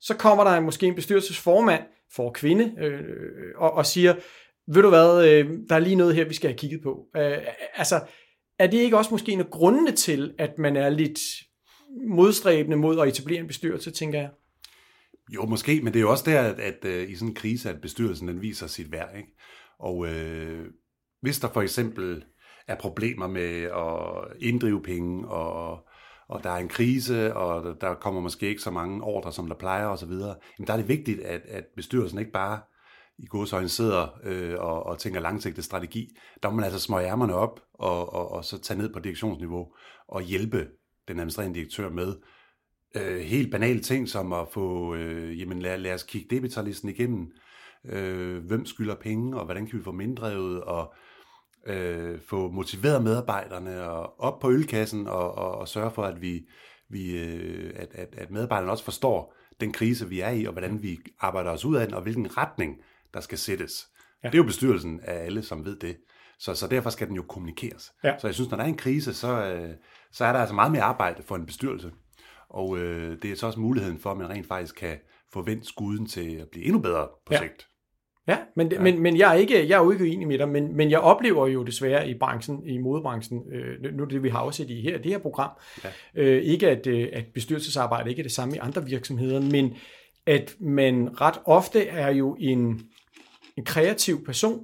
så 0.01 0.15
kommer 0.15 0.43
der 0.43 0.59
måske 0.59 0.85
en 0.85 0.95
bestyrelsesformand, 0.95 1.83
for 2.15 2.31
kvinde, 2.31 2.71
øh, 2.77 2.99
og, 3.57 3.73
og 3.73 3.85
siger, 3.85 4.15
ved 4.67 4.81
du 4.81 4.89
hvad, 4.89 5.29
øh, 5.29 5.49
der 5.69 5.75
er 5.75 5.79
lige 5.79 5.95
noget 5.95 6.15
her, 6.15 6.25
vi 6.25 6.33
skal 6.33 6.49
have 6.49 6.57
kigget 6.57 6.81
på. 6.83 7.07
Øh, 7.15 7.37
altså, 7.75 8.01
er 8.59 8.67
det 8.67 8.77
ikke 8.77 8.97
også 8.97 9.11
måske 9.11 9.31
en 9.31 9.39
af 9.39 9.49
grundene 9.49 9.91
til, 9.91 10.33
at 10.37 10.57
man 10.57 10.75
er 10.75 10.89
lidt 10.89 11.19
modstræbende 12.07 12.77
mod 12.77 12.99
at 12.99 13.07
etablere 13.07 13.39
en 13.39 13.47
bestyrelse, 13.47 13.91
tænker 13.91 14.19
jeg? 14.19 14.29
Jo, 15.29 15.45
måske, 15.45 15.81
men 15.81 15.93
det 15.93 15.99
er 15.99 16.01
jo 16.01 16.11
også 16.11 16.31
der, 16.31 16.41
at, 16.41 16.59
at, 16.59 16.85
at 16.85 17.09
i 17.09 17.15
sådan 17.15 17.27
en 17.27 17.35
krise, 17.35 17.69
at 17.69 17.81
bestyrelsen 17.81 18.27
den 18.27 18.41
viser 18.41 18.67
sit 18.67 18.91
værd. 18.91 19.17
Ikke? 19.17 19.29
Og 19.79 20.07
øh, 20.07 20.65
hvis 21.21 21.39
der 21.39 21.47
for 21.47 21.61
eksempel 21.61 22.23
er 22.67 22.75
problemer 22.75 23.27
med 23.27 23.63
at 23.63 24.37
inddrive 24.41 24.81
penge, 24.83 25.27
og, 25.27 25.87
og 26.29 26.43
der 26.43 26.49
er 26.49 26.57
en 26.57 26.69
krise, 26.69 27.35
og 27.35 27.81
der 27.81 27.93
kommer 27.93 28.21
måske 28.21 28.47
ikke 28.47 28.61
så 28.61 28.71
mange 28.71 29.03
ordre, 29.03 29.31
som 29.31 29.47
der 29.47 29.55
plejer 29.55 29.85
osv., 29.85 30.11
jamen 30.11 30.67
der 30.67 30.73
er 30.73 30.77
det 30.77 30.87
vigtigt, 30.87 31.19
at, 31.19 31.41
at 31.47 31.63
bestyrelsen 31.75 32.19
ikke 32.19 32.31
bare 32.31 32.59
i 33.17 33.25
godsøjne 33.25 33.69
sidder 33.69 34.19
øh, 34.23 34.55
og, 34.59 34.85
og 34.85 34.99
tænker 34.99 35.19
langsigtet 35.19 35.63
strategi, 35.63 36.17
der 36.43 36.49
må 36.49 36.55
man 36.55 36.65
altså 36.65 36.79
smøge 36.79 37.07
ærmerne 37.07 37.35
op 37.35 37.59
og, 37.73 38.13
og, 38.13 38.31
og 38.31 38.45
så 38.45 38.61
tage 38.61 38.77
ned 38.77 38.93
på 38.93 38.99
direktionsniveau 38.99 39.67
og 40.07 40.21
hjælpe 40.21 40.67
den 41.07 41.19
administrerende 41.19 41.55
direktør 41.55 41.89
med 41.89 42.15
øh, 42.95 43.19
helt 43.19 43.51
banale 43.51 43.79
ting 43.79 44.09
som 44.09 44.33
at 44.33 44.47
få, 44.51 44.95
øh, 44.95 45.39
jamen 45.39 45.61
lad, 45.61 45.77
lad 45.77 45.93
os 45.93 46.03
kigge 46.03 46.35
debitalisten 46.35 46.89
igennem, 46.89 47.31
øh, 47.85 48.45
hvem 48.45 48.65
skylder 48.65 48.95
penge, 48.95 49.39
og 49.39 49.45
hvordan 49.45 49.67
kan 49.67 49.79
vi 49.79 49.83
få 49.83 49.91
minddrevet, 49.91 50.63
og 50.63 50.93
øh, 51.67 52.19
få 52.29 52.51
motiveret 52.51 53.03
medarbejderne 53.03 53.83
og 53.83 54.19
op 54.19 54.39
på 54.39 54.51
ølkassen 54.51 55.07
og, 55.07 55.35
og, 55.35 55.51
og 55.51 55.67
sørge 55.67 55.91
for, 55.91 56.03
at 56.03 56.21
vi, 56.21 56.47
vi 56.89 57.17
øh, 57.23 57.73
at, 57.75 57.87
at, 57.95 58.15
at 58.17 58.31
medarbejderne 58.31 58.71
også 58.71 58.83
forstår 58.83 59.35
den 59.61 59.71
krise, 59.71 60.09
vi 60.09 60.19
er 60.19 60.29
i, 60.29 60.45
og 60.45 60.51
hvordan 60.51 60.83
vi 60.83 60.99
arbejder 61.19 61.51
os 61.51 61.65
ud 61.65 61.75
af 61.75 61.87
den, 61.87 61.95
og 61.95 62.01
hvilken 62.01 62.37
retning 62.37 62.77
der 63.13 63.19
skal 63.19 63.37
sættes. 63.37 63.87
Ja. 64.23 64.27
Det 64.27 64.35
er 64.35 64.37
jo 64.37 64.43
bestyrelsen 64.43 64.99
af 65.03 65.25
alle, 65.25 65.41
som 65.41 65.65
ved 65.65 65.75
det. 65.75 65.97
Så, 66.39 66.55
så 66.55 66.67
derfor 66.67 66.89
skal 66.89 67.07
den 67.07 67.15
jo 67.15 67.21
kommunikeres. 67.21 67.91
Ja. 68.03 68.17
Så 68.19 68.27
jeg 68.27 68.33
synes, 68.35 68.49
når 68.49 68.57
der 68.57 68.63
er 68.63 68.67
en 68.67 68.77
krise, 68.77 69.13
så, 69.13 69.45
øh, 69.45 69.69
så 70.11 70.25
er 70.25 70.33
der 70.33 70.39
altså 70.39 70.55
meget 70.55 70.71
mere 70.71 70.81
arbejde 70.81 71.23
for 71.23 71.35
en 71.35 71.45
bestyrelse. 71.45 71.91
Og 72.49 72.77
øh, 72.77 73.17
det 73.21 73.31
er 73.31 73.35
så 73.35 73.47
også 73.47 73.59
muligheden 73.59 73.99
for, 73.99 74.11
at 74.11 74.17
man 74.17 74.29
rent 74.29 74.47
faktisk 74.47 74.75
kan 74.75 74.97
forvente 75.33 75.65
skuden 75.65 76.05
til 76.05 76.35
at 76.35 76.47
blive 76.51 76.65
endnu 76.65 76.79
bedre 76.79 77.07
på 77.25 77.33
ja. 77.33 77.39
sigt. 77.39 77.67
Ja, 78.27 78.37
men, 78.55 78.71
ja. 78.71 78.81
men, 78.81 79.01
men 79.01 79.17
jeg, 79.17 79.29
er 79.29 79.33
ikke, 79.33 79.67
jeg 79.69 79.75
er 79.75 79.83
jo 79.83 79.91
ikke 79.91 80.03
uenig 80.03 80.27
med 80.27 80.37
dig, 80.37 80.49
men, 80.49 80.77
men 80.77 80.91
jeg 80.91 80.99
oplever 80.99 81.47
jo 81.47 81.63
desværre 81.63 82.09
i 82.09 82.17
branchen, 82.19 82.67
i 82.67 82.77
modebranchen, 82.77 83.43
øh, 83.53 83.93
nu 83.93 84.03
det 84.03 84.23
vi 84.23 84.29
har 84.29 84.39
afsat 84.39 84.69
i 84.69 84.81
her, 84.81 84.97
det 84.97 85.11
her 85.11 85.17
program, 85.17 85.49
ja. 85.83 85.89
øh, 86.15 86.43
ikke 86.43 86.69
at, 86.69 86.87
øh, 86.87 87.09
at 87.13 87.25
bestyrelsesarbejde 87.33 88.09
ikke 88.09 88.19
er 88.19 88.23
det 88.23 88.31
samme 88.31 88.55
i 88.55 88.57
andre 88.57 88.85
virksomheder, 88.85 89.41
men 89.41 89.75
at 90.25 90.55
man 90.59 91.21
ret 91.21 91.39
ofte 91.45 91.87
er 91.87 92.09
jo 92.09 92.37
en, 92.39 92.81
en 93.57 93.65
kreativ 93.65 94.25
person, 94.25 94.63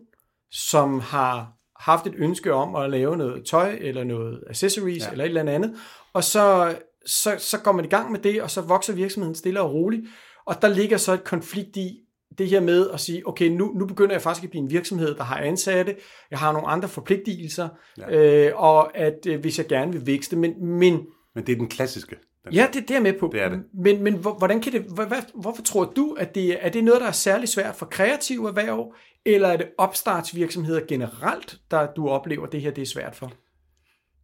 som 0.52 1.00
har 1.00 1.54
haft 1.80 2.08
et 2.08 2.14
ønske 2.18 2.54
om 2.54 2.76
at 2.76 2.90
lave 2.90 3.18
noget 3.18 3.46
tøj, 3.46 3.78
eller 3.82 4.04
noget 4.04 4.44
accessories, 4.50 5.06
ja. 5.06 5.12
eller 5.12 5.24
et 5.24 5.30
eller 5.30 5.52
andet, 5.52 5.76
og 6.14 6.24
så, 6.24 6.76
så, 7.06 7.36
så 7.38 7.60
går 7.60 7.72
man 7.72 7.86
i 7.86 7.88
gang 7.88 8.12
med 8.12 8.20
det, 8.20 8.42
og 8.42 8.52
så 8.52 8.62
vokser 8.62 8.94
virksomheden 8.94 9.36
stille 9.36 9.62
og 9.62 9.74
roligt, 9.74 10.06
og 10.46 10.62
der 10.62 10.68
ligger 10.68 10.98
så 10.98 11.14
et 11.14 11.24
konflikt 11.24 11.78
i, 11.78 12.00
det 12.38 12.48
her 12.48 12.60
med 12.60 12.90
at 12.90 13.00
sige, 13.00 13.28
okay, 13.28 13.48
nu, 13.48 13.74
nu 13.74 13.86
begynder 13.86 14.12
jeg 14.12 14.22
faktisk 14.22 14.44
at 14.44 14.50
blive 14.50 14.64
en 14.64 14.70
virksomhed, 14.70 15.16
der 15.16 15.24
har 15.24 15.38
ansatte, 15.38 15.96
jeg 16.32 16.40
har 16.40 16.52
nogle 16.52 16.68
andre 16.68 16.90
forpligtelser, 16.90 17.70
ja. 17.98 18.48
øh, 18.48 18.62
og 18.62 18.98
at 18.98 19.26
øh, 19.28 19.40
hvis 19.40 19.58
jeg 19.58 19.68
gerne 19.68 19.92
vil 19.92 20.06
vækste, 20.06 20.36
men, 20.36 20.66
men 20.66 21.06
men 21.36 21.48
det 21.48 21.54
er 21.54 21.58
den 21.58 21.68
klassiske. 21.68 22.16
Den 22.44 22.54
ja, 22.54 22.70
det, 22.74 22.88
det 22.88 22.96
er 22.96 23.02
med 23.02 23.20
på. 23.20 23.30
Det 23.32 23.42
er 23.42 23.50
det. 23.50 23.64
Men, 23.74 24.04
men 24.04 24.18
hvordan 24.18 24.62
kan 24.62 24.74
det, 24.74 24.82
hvad, 24.82 25.42
hvorfor 25.42 25.64
tror 25.64 25.86
du, 25.86 26.16
at 26.20 26.36
det 26.36 26.66
er 26.66 26.70
det 26.70 26.84
noget, 26.84 27.02
der 27.02 27.08
er 27.08 27.12
særlig 27.12 27.50
svært 27.50 27.76
for 27.76 27.86
kreative 27.86 28.48
erhverv, 28.48 28.94
eller 29.26 29.48
er 29.48 29.58
det 29.58 29.70
opstartsvirksomheder 29.78 30.82
generelt, 30.88 31.60
der 31.72 31.94
du 31.94 32.10
oplever, 32.10 32.46
det 32.46 32.62
her 32.62 32.72
det 32.72 32.82
er 32.82 32.86
svært 32.86 33.16
for? 33.16 33.32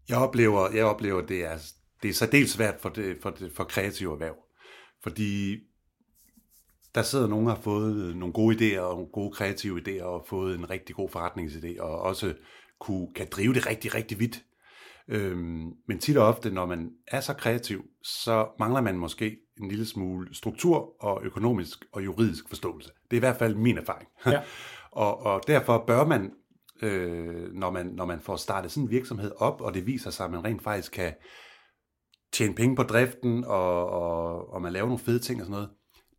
Jeg 0.10 0.18
oplever, 0.18 0.72
jeg 0.72 0.86
oplever 0.86 1.22
det 1.22 1.46
er, 1.46 1.58
det 2.04 2.10
er 2.10 2.14
så 2.14 2.26
dels 2.26 2.52
svært 2.52 2.76
for, 2.80 2.90
det, 2.90 3.18
for, 3.22 3.30
det, 3.30 3.52
for 3.56 3.64
kreative 3.64 4.14
erhverv. 4.14 4.36
Fordi 5.04 5.58
der 6.96 7.02
sidder 7.02 7.28
nogen, 7.28 7.48
der 7.48 7.56
har 7.56 7.62
fået 7.62 8.16
nogle 8.18 8.34
gode 8.34 8.56
idéer 8.56 8.80
og 8.80 8.96
nogle 8.96 9.12
gode 9.12 9.32
kreative 9.32 9.82
idéer 9.82 10.04
og 10.04 10.26
fået 10.28 10.56
en 10.56 10.70
rigtig 10.70 10.96
god 10.96 11.10
forretningsidé 11.10 11.82
og 11.82 12.02
også 12.02 12.34
kunne, 12.80 13.08
kan 13.16 13.28
drive 13.32 13.54
det 13.54 13.68
rigtig, 13.68 13.96
rigtig 13.96 14.20
vidt. 14.20 14.44
Øhm, 15.08 15.72
men 15.88 16.00
tit 16.00 16.18
og 16.18 16.28
ofte, 16.28 16.52
når 16.52 16.66
man 16.66 16.92
er 17.08 17.20
så 17.20 17.34
kreativ, 17.34 17.86
så 18.04 18.48
mangler 18.60 18.82
man 18.82 18.98
måske 18.98 19.38
en 19.62 19.70
lille 19.70 19.86
smule 19.86 20.36
struktur 20.36 21.04
og 21.04 21.22
økonomisk 21.24 21.86
og 21.92 22.06
juridisk 22.06 22.50
forståelse. 22.50 22.90
Det 23.12 23.18
er 23.18 23.20
i 23.20 23.20
hvert 23.20 23.38
fald 23.38 23.56
min 23.56 23.78
erfaring. 23.78 24.10
Ja. 24.26 24.42
og, 24.92 25.20
og 25.20 25.42
derfor 25.48 25.84
bør 25.88 26.06
man, 26.06 26.32
øh, 26.82 27.54
når 27.54 27.72
man, 27.72 27.86
når 27.86 28.06
man 28.06 28.20
får 28.20 28.36
startet 28.36 28.72
sådan 28.72 28.84
en 28.84 28.90
virksomhed 28.90 29.32
op, 29.38 29.62
og 29.62 29.74
det 29.74 29.86
viser 29.86 30.10
sig, 30.10 30.26
at 30.26 30.32
man 30.32 30.46
rent 30.46 30.62
faktisk 30.62 30.92
kan 30.92 31.14
tjene 32.34 32.56
penge 32.56 32.76
på 32.76 32.84
driften, 32.84 33.44
og, 33.44 33.90
og, 33.90 34.54
og 34.54 34.62
man 34.62 34.74
laver 34.74 34.88
nogle 34.88 35.04
fede 35.04 35.20
ting 35.20 35.42
og 35.42 35.46
sådan 35.46 35.52
noget, 35.52 35.70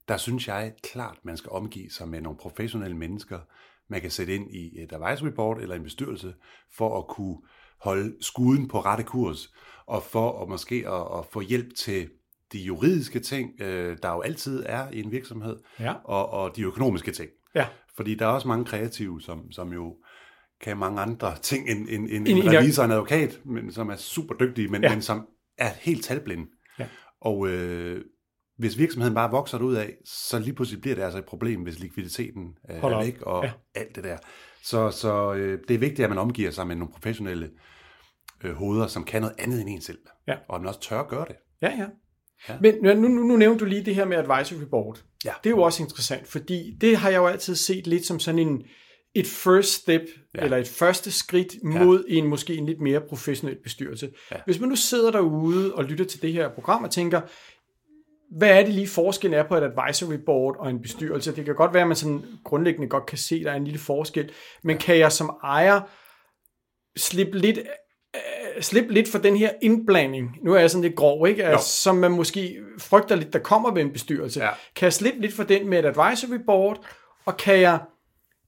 der 0.08 0.16
synes 0.16 0.48
jeg 0.48 0.74
klart, 0.82 1.18
man 1.22 1.36
skal 1.36 1.50
omgive 1.50 1.90
sig 1.90 2.08
med 2.08 2.20
nogle 2.20 2.38
professionelle 2.38 2.96
mennesker, 2.96 3.38
man 3.88 4.00
kan 4.00 4.10
sætte 4.10 4.34
ind 4.34 4.54
i 4.54 4.82
et 4.82 4.92
advisory 4.92 5.28
board 5.28 5.60
eller 5.60 5.74
en 5.74 5.82
bestyrelse, 5.82 6.34
for 6.76 6.98
at 6.98 7.06
kunne 7.06 7.36
holde 7.80 8.16
skuden 8.20 8.68
på 8.68 8.80
rette 8.80 9.04
kurs, 9.04 9.52
og 9.86 10.02
for 10.02 10.42
at 10.42 10.48
måske 10.48 10.74
at, 10.88 11.18
at 11.18 11.24
få 11.32 11.40
hjælp 11.40 11.74
til 11.76 12.08
de 12.52 12.58
juridiske 12.58 13.20
ting, 13.20 13.50
øh, 13.60 13.96
der 14.02 14.12
jo 14.12 14.20
altid 14.20 14.62
er 14.66 14.90
i 14.92 15.02
en 15.02 15.10
virksomhed, 15.10 15.56
Ja. 15.80 15.94
og, 16.04 16.30
og 16.30 16.56
de 16.56 16.62
økonomiske 16.62 17.12
ting. 17.12 17.30
Ja. 17.54 17.66
Fordi 17.96 18.14
der 18.14 18.26
er 18.26 18.30
også 18.30 18.48
mange 18.48 18.64
kreative, 18.64 19.20
som, 19.20 19.52
som 19.52 19.72
jo 19.72 19.96
kan 20.60 20.76
mange 20.76 21.00
andre 21.00 21.36
ting 21.42 21.70
end, 21.70 21.88
end, 21.90 22.08
end 22.10 22.28
En- 22.28 22.52
revisor 22.52 22.82
og 22.82 22.86
en 22.86 22.92
advokat, 22.92 23.40
men 23.44 23.72
som 23.72 23.88
er 23.90 23.96
super 23.96 24.34
dygtige, 24.34 24.68
men, 24.68 24.82
Ja. 24.82 24.90
men 24.94 25.02
som 25.02 25.26
er 25.58 25.70
helt 25.80 26.04
talblinde. 26.04 26.46
Ja. 26.78 26.86
Og 27.20 27.48
øh, 27.48 28.04
hvis 28.58 28.78
virksomheden 28.78 29.14
bare 29.14 29.30
vokser 29.30 29.58
ud 29.58 29.74
af, 29.74 29.94
så 30.04 30.38
lige 30.38 30.52
pludselig 30.54 30.80
bliver 30.80 30.94
det 30.94 31.02
altså 31.02 31.18
et 31.18 31.24
problem, 31.24 31.62
hvis 31.62 31.78
likviditeten 31.78 32.54
øh, 32.70 32.76
Hold 32.76 32.94
er 32.94 32.98
væk 33.04 33.20
og 33.22 33.44
ja. 33.44 33.52
alt 33.74 33.96
det 33.96 34.04
der. 34.04 34.18
Så, 34.66 34.90
så 34.90 35.34
øh, 35.34 35.58
det 35.68 35.74
er 35.74 35.78
vigtigt, 35.78 36.04
at 36.04 36.08
man 36.08 36.18
omgiver 36.18 36.50
sig 36.50 36.66
med 36.66 36.76
nogle 36.76 36.92
professionelle 36.92 37.50
øh, 38.44 38.54
hoveder, 38.54 38.86
som 38.86 39.04
kan 39.04 39.22
noget 39.22 39.36
andet 39.38 39.60
end 39.60 39.68
en 39.68 39.80
selv. 39.80 39.98
Ja. 40.28 40.34
Og 40.48 40.60
man 40.60 40.68
også 40.68 40.80
tør 40.80 41.00
at 41.00 41.08
gøre 41.08 41.24
det. 41.28 41.36
Ja, 41.62 41.70
ja. 41.70 41.86
Ja. 42.48 42.58
Men 42.60 42.74
nu, 42.82 43.08
nu, 43.08 43.22
nu 43.22 43.36
nævnte 43.36 43.64
du 43.64 43.68
lige 43.68 43.84
det 43.84 43.94
her 43.94 44.04
med 44.04 44.16
advisory 44.16 44.64
board. 44.70 45.02
Ja. 45.24 45.32
Det 45.44 45.50
er 45.50 45.54
jo 45.54 45.62
også 45.62 45.82
interessant, 45.82 46.28
fordi 46.28 46.76
det 46.80 46.96
har 46.96 47.10
jeg 47.10 47.16
jo 47.16 47.26
altid 47.26 47.54
set 47.54 47.86
lidt 47.86 48.06
som 48.06 48.20
sådan 48.20 48.38
en 48.38 48.62
et 49.14 49.26
first 49.26 49.72
step, 49.72 50.00
ja. 50.00 50.40
Ja. 50.40 50.44
eller 50.44 50.56
et 50.56 50.68
første 50.68 51.10
skridt 51.10 51.64
mod 51.64 52.04
en 52.08 52.26
måske 52.26 52.54
en 52.54 52.66
lidt 52.66 52.80
mere 52.80 53.00
professionel 53.08 53.56
bestyrelse. 53.62 54.10
Ja. 54.30 54.36
Hvis 54.44 54.60
man 54.60 54.68
nu 54.68 54.76
sidder 54.76 55.10
derude 55.10 55.74
og 55.74 55.84
lytter 55.84 56.04
til 56.04 56.22
det 56.22 56.32
her 56.32 56.54
program 56.54 56.84
og 56.84 56.90
tænker, 56.90 57.20
hvad 58.30 58.48
er 58.48 58.64
det 58.64 58.74
lige 58.74 58.88
forskellen 58.88 59.38
er 59.38 59.48
på 59.48 59.56
et 59.56 59.62
advisory 59.62 60.16
board 60.26 60.56
og 60.58 60.70
en 60.70 60.82
bestyrelse? 60.82 61.36
Det 61.36 61.44
kan 61.44 61.54
godt 61.54 61.74
være, 61.74 61.82
at 61.82 61.88
man 61.88 61.96
sådan 61.96 62.22
grundlæggende 62.44 62.88
godt 62.88 63.06
kan 63.06 63.18
se, 63.18 63.34
at 63.34 63.44
der 63.44 63.52
er 63.52 63.56
en 63.56 63.64
lille 63.64 63.78
forskel, 63.78 64.30
men 64.62 64.78
kan 64.78 64.98
jeg 64.98 65.12
som 65.12 65.36
ejer 65.42 65.80
slippe 66.96 67.38
lidt 67.38 67.58
øh, 68.14 68.62
slippe 68.62 68.94
lidt 68.94 69.08
for 69.08 69.18
den 69.18 69.36
her 69.36 69.50
indblanding, 69.62 70.36
nu 70.42 70.54
er 70.54 70.60
jeg 70.60 70.70
sådan 70.70 70.82
lidt 70.82 70.96
grov, 70.96 71.26
ikke? 71.26 71.44
Altså, 71.44 71.82
som 71.82 71.96
man 71.96 72.10
måske 72.10 72.56
frygter 72.78 73.16
lidt, 73.16 73.32
der 73.32 73.38
kommer 73.38 73.70
ved 73.70 73.82
en 73.82 73.92
bestyrelse. 73.92 74.40
Ja. 74.40 74.50
Kan 74.76 74.86
jeg 74.86 74.92
slippe 74.92 75.20
lidt 75.20 75.34
for 75.34 75.42
den 75.42 75.68
med 75.68 75.78
et 75.78 75.84
advisory 75.84 76.38
board, 76.46 76.86
og 77.26 77.36
kan 77.36 77.60
jeg, 77.60 77.78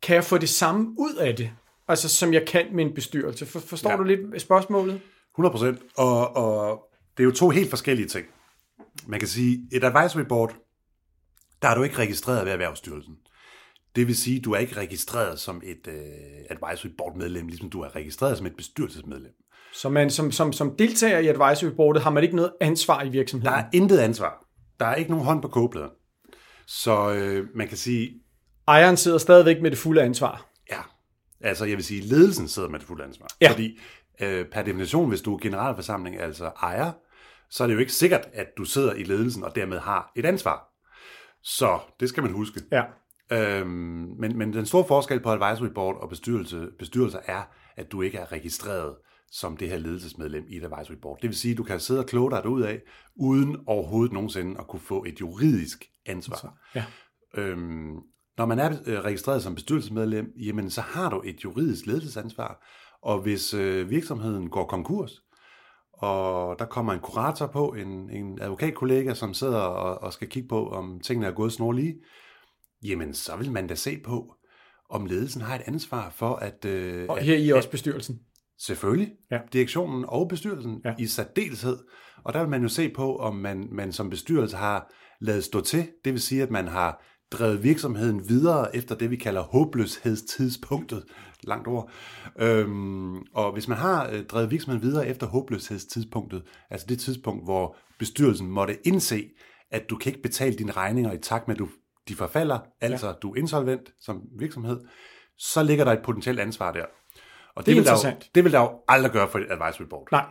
kan 0.03 0.15
jeg 0.15 0.25
få 0.25 0.39
det 0.39 0.49
samme 0.49 0.95
ud 0.99 1.15
af 1.15 1.37
det, 1.37 1.51
altså 1.89 2.09
som 2.09 2.35
jeg 2.35 2.47
kan 2.47 2.67
med 2.73 2.85
en 2.85 2.95
bestyrelse? 2.95 3.47
For, 3.47 3.61
forstår. 3.61 3.91
Ja. 3.91 3.97
du 3.97 4.03
lidt 4.03 4.43
spørgsmålet? 4.43 5.01
100 5.35 5.53
procent. 5.53 5.79
Og, 5.97 6.37
og 6.37 6.81
det 7.17 7.23
er 7.23 7.25
jo 7.25 7.33
to 7.33 7.49
helt 7.49 7.71
forskellige 7.71 8.09
ting. 8.09 8.27
Man 9.07 9.21
kan 9.21 9.29
sige, 9.29 9.69
et 9.73 9.85
advisory 9.85 10.23
board, 10.23 10.55
der 11.63 11.69
er 11.69 11.75
du 11.75 11.83
ikke 11.83 11.99
registreret 11.99 12.45
ved 12.45 12.53
Erhvervsstyrelsen. 12.53 13.15
Det 13.97 14.07
vil 14.07 14.17
sige, 14.17 14.41
du 14.41 14.53
er 14.53 14.59
ikke 14.59 14.77
registreret 14.77 15.41
som 15.41 15.63
et 15.65 15.87
øh, 15.89 15.95
advisory 16.51 16.91
board 16.99 17.17
medlem, 17.17 17.47
ligesom 17.47 17.71
du 17.71 17.81
er 17.81 17.97
registreret 17.97 18.39
som 18.39 18.47
et 18.47 18.57
bestyrelsesmedlem. 18.57 19.33
Så 19.73 19.89
man 19.89 20.11
som, 20.11 20.33
som, 20.33 20.53
som 20.53 20.77
deltager 20.77 21.19
i 21.19 21.27
advisory 21.29 21.71
boardet, 21.71 22.03
har 22.03 22.11
man 22.11 22.23
ikke 22.23 22.37
noget 22.37 22.53
ansvar 22.61 23.03
i 23.03 23.09
virksomheden? 23.09 23.55
Der 23.55 23.61
er 23.61 23.69
intet 23.73 23.99
ansvar. 23.99 24.45
Der 24.81 24.87
er 24.87 24.95
ikke 24.95 25.11
nogen 25.11 25.27
hånd 25.27 25.43
på 25.43 25.49
kogepladen. 25.49 25.91
Så 26.67 27.13
øh, 27.13 27.47
man 27.55 27.69
kan 27.69 27.77
sige, 27.77 28.11
Ejeren 28.69 28.97
sidder 28.97 29.19
stadigvæk 29.19 29.63
med 29.63 29.71
det 29.71 29.79
fulde 29.79 30.03
ansvar. 30.03 30.47
ja, 30.71 30.81
altså 31.41 31.65
jeg 31.65 31.77
vil 31.77 31.85
sige, 31.85 32.01
ledelsen 32.01 32.49
sidder 32.49 32.69
med 32.69 32.79
det 32.79 32.89
fulde 32.89 33.05
ansvar. 33.05 33.27
Ja. 33.41 33.51
Fordi 33.51 33.79
øh, 34.21 34.47
per 34.47 34.63
definition, 34.63 35.09
hvis 35.09 35.21
du 35.21 35.35
er 35.35 35.39
generalforsamling, 35.39 36.21
altså 36.21 36.45
ejer, 36.63 36.93
så 37.51 37.63
er 37.63 37.67
det 37.67 37.75
jo 37.75 37.81
ikke 37.81 37.93
sikkert, 37.93 38.29
at 38.33 38.47
du 38.59 38.65
sidder 38.65 38.95
i 38.95 39.03
ledelsen 39.03 39.45
og 39.45 39.55
dermed 39.55 39.79
har 39.79 40.13
et 40.17 40.25
ansvar. 40.25 40.69
Så 41.43 41.79
det 42.01 42.09
skal 42.09 42.23
man 42.23 42.33
huske. 42.33 42.61
Ja. 42.73 42.83
Øhm, 43.33 44.15
men, 44.19 44.39
men 44.39 44.53
den 44.53 44.67
store 44.67 44.85
forskel 44.89 45.21
på 45.21 45.31
advisory 45.31 45.69
board 45.75 45.97
og 46.03 46.09
bestyrelse, 46.09 46.69
bestyrelser 46.79 47.19
er, 47.25 47.43
at 47.77 47.93
du 47.93 48.03
ikke 48.03 48.19
er 48.19 48.33
registreret 48.33 48.95
som 49.33 49.57
det 49.57 49.69
her 49.69 49.79
ledelsesmedlem 49.79 50.45
i 50.49 50.57
et 50.57 50.65
advisory 50.65 50.97
board. 51.03 51.19
Det 51.23 51.29
vil 51.29 51.37
sige, 51.37 51.53
at 51.53 51.59
du 51.59 51.63
kan 51.63 51.81
sidde 51.81 52.01
og 52.01 52.07
kloge 52.07 52.31
dig 52.31 52.49
ud 52.49 52.63
af, 52.63 52.83
uden 53.17 53.57
overhovedet 53.67 54.13
nogensinde 54.13 54.61
at 54.61 54.67
kunne 54.67 54.81
få 54.81 55.05
et 55.05 55.21
juridisk 55.21 55.85
ansvar. 56.07 56.59
Ja. 56.75 56.85
Øhm, 57.35 57.97
når 58.39 58.47
man 58.47 58.59
er 58.59 58.71
øh, 58.87 59.01
registreret 59.01 59.43
som 59.43 59.55
bestyrelsesmedlem, 59.55 60.33
jamen 60.37 60.71
så 60.71 60.81
har 60.81 61.11
du 61.11 61.23
et 61.25 61.45
juridisk 61.45 61.87
ledelsesansvar, 61.87 62.67
og 63.03 63.21
hvis 63.21 63.55
øh, 63.55 63.91
virksomheden 63.91 64.51
går 64.51 64.67
konkurs, 64.67 65.23
og 65.99 66.59
der 66.59 66.65
kommer 66.65 66.93
en 66.93 67.01
kurator 67.01 67.47
på, 67.47 67.69
en, 67.69 68.11
en 68.11 68.43
advokatkollega, 68.43 69.15
som 69.15 69.35
sidder 69.35 69.59
og, 69.59 70.03
og 70.03 70.13
skal 70.13 70.29
kigge 70.29 70.49
på, 70.49 70.69
om 70.69 71.01
tingene 71.01 71.27
er 71.27 71.33
gået 71.33 71.53
snorlige, 71.53 71.95
jamen 72.85 73.15
så 73.15 73.37
vil 73.37 73.53
man 73.53 73.67
da 73.67 73.75
se 73.75 73.99
på, 74.05 74.35
om 74.91 75.07
ledelsen 75.07 75.43
har 75.43 75.55
et 75.55 75.63
ansvar 75.67 76.11
for 76.11 76.35
at... 76.35 76.65
Øh, 76.65 77.07
Og 77.09 77.19
her 77.19 77.37
i 77.37 77.51
også 77.51 77.71
bestyrelsen. 77.71 78.21
Selvfølgelig. 78.59 79.13
Ja. 79.31 79.39
Direktionen 79.53 80.05
og 80.09 80.29
bestyrelsen 80.29 80.81
ja. 80.85 80.95
i 80.99 81.07
særdeleshed. 81.07 81.79
Og 82.25 82.35
der 82.35 82.41
vil 82.41 82.49
man 82.49 82.63
jo 82.63 82.69
se 82.69 82.89
på, 82.89 83.17
om 83.17 83.37
man, 83.37 83.69
man 83.73 83.93
som 83.93 84.11
bestyrelse 84.11 84.57
har 84.57 84.93
lavet 85.21 85.45
stå 85.45 85.61
til. 85.61 85.89
Det 86.05 86.13
vil 86.13 86.21
sige, 86.21 86.43
at 86.43 86.51
man 86.51 86.69
har 86.69 87.05
drevet 87.33 87.63
virksomheden 87.63 88.29
videre 88.29 88.77
efter 88.77 88.95
det, 88.95 89.11
vi 89.11 89.17
kalder 89.17 89.43
håbløshedstidspunktet. 89.43 91.05
Langt 91.43 91.69
ord. 91.69 91.91
Øhm, 92.39 93.17
og 93.17 93.53
hvis 93.53 93.69
man 93.69 93.79
har 93.79 94.11
øh, 94.11 94.25
drevet 94.25 94.51
virksomheden 94.51 94.83
videre 94.83 95.09
efter 95.09 95.27
håbløshedstidspunktet, 95.27 96.43
altså 96.71 96.87
det 96.87 97.01
tidspunkt, 97.01 97.45
hvor 97.45 97.77
bestyrelsen 97.99 98.51
måtte 98.51 98.87
indse, 98.87 99.31
at 99.71 99.91
du 99.91 99.97
kan 99.97 100.11
ikke 100.11 100.23
betale 100.23 100.55
dine 100.57 100.73
regninger 100.73 101.13
i 101.13 101.19
takt 101.19 101.49
med, 101.49 101.55
at 101.55 101.59
du, 101.59 101.69
de 102.09 102.15
forfalder, 102.15 102.59
altså 102.81 103.07
ja. 103.07 103.13
du 103.13 103.33
er 103.33 103.37
insolvent 103.37 103.93
som 104.01 104.23
virksomhed, 104.39 104.81
så 105.39 105.63
ligger 105.63 105.85
der 105.85 105.93
et 105.93 106.03
potentielt 106.05 106.41
ansvar 106.41 106.73
der. 106.73 106.85
Og 107.55 107.67
Det 107.67 107.73
er 107.73 107.77
vil 107.77 107.85
der 107.85 107.93
jo, 107.93 108.17
det 108.35 108.45
vil 108.45 108.53
der 108.53 108.61
jo 108.61 108.71
aldrig 108.89 109.13
gøre 109.13 109.29
for 109.29 109.39
et 109.39 109.47
advisory 109.51 109.87
board. 109.91 110.09
Nej. 110.13 110.25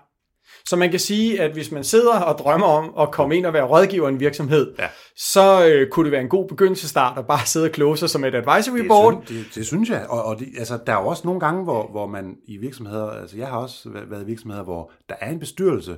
Så 0.69 0.75
man 0.75 0.91
kan 0.91 0.99
sige, 0.99 1.41
at 1.41 1.51
hvis 1.51 1.71
man 1.71 1.83
sidder 1.83 2.19
og 2.19 2.37
drømmer 2.37 2.67
om 2.67 2.93
at 2.99 3.11
komme 3.11 3.37
ind 3.37 3.45
og 3.45 3.53
være 3.53 3.63
rådgiver 3.63 4.07
i 4.09 4.11
en 4.11 4.19
virksomhed, 4.19 4.73
Ja. 4.79 4.87
så 5.15 5.67
øh, 5.67 5.89
kunne 5.89 6.03
det 6.05 6.11
være 6.11 6.21
en 6.21 6.29
god 6.29 6.47
begyndelsestart 6.47 7.17
at 7.17 7.27
bare 7.27 7.45
sidde 7.45 7.65
og 7.65 7.71
kloge 7.71 7.97
sig 7.97 8.09
som 8.09 8.23
et 8.23 8.35
advisory 8.35 8.77
Det, 8.77 8.87
board. 8.87 9.23
synes, 9.25 9.45
det, 9.47 9.55
det 9.55 9.65
synes 9.67 9.89
jeg. 9.89 10.05
Og, 10.09 10.23
og 10.23 10.39
det, 10.39 10.47
altså, 10.59 10.79
der 10.87 10.93
er 10.93 11.01
jo 11.01 11.07
også 11.07 11.21
nogle 11.25 11.39
gange, 11.39 11.63
hvor, 11.63 11.87
hvor 11.91 12.07
man 12.07 12.35
i 12.47 12.57
virksomheder, 12.57 13.09
altså 13.09 13.37
jeg 13.37 13.47
har 13.47 13.57
også 13.57 13.89
været 14.09 14.23
i 14.23 14.25
virksomheder, 14.25 14.63
hvor 14.63 14.91
der 15.09 15.15
er 15.21 15.29
en 15.31 15.39
bestyrelse, 15.39 15.97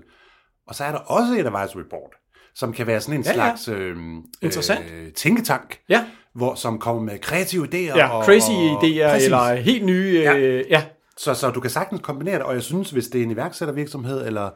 og 0.67 0.75
så 0.75 0.83
er 0.83 0.91
der 0.91 0.99
også 0.99 1.33
et 1.33 1.45
advisory 1.45 1.83
board, 1.89 2.11
som 2.55 2.73
kan 2.73 2.87
være 2.87 3.01
sådan 3.01 3.19
en 3.19 3.23
Ja, 3.23 3.29
ja. 3.29 3.33
slags 3.35 3.67
øh, 3.67 3.95
Interessant. 4.41 4.85
Øh, 4.93 5.11
tænketank, 5.13 5.79
Ja, 5.89 6.05
hvor, 6.35 6.55
som 6.55 6.79
kommer 6.79 7.01
med 7.01 7.19
kreative 7.19 7.65
idéer. 7.67 7.97
ja 7.97 8.07
og, 8.17 8.25
crazy 8.25 8.49
og, 8.51 8.83
idéer 8.83 9.09
Præcis. 9.11 9.25
eller 9.25 9.53
helt 9.55 9.85
nye... 9.85 10.19
Ja. 10.23 10.37
Øh, 10.37 10.65
ja. 10.69 10.83
Så, 11.19 11.33
så 11.33 11.49
du 11.51 11.59
kan 11.59 11.69
sagtens 11.69 12.01
kombinere 12.03 12.35
det, 12.35 12.43
og 12.43 12.53
jeg 12.53 12.63
synes, 12.63 12.91
hvis 12.91 13.07
det 13.07 13.19
er 13.19 13.23
en 13.25 13.31
iværksættervirksomhed, 13.31 14.27
eller, 14.27 14.49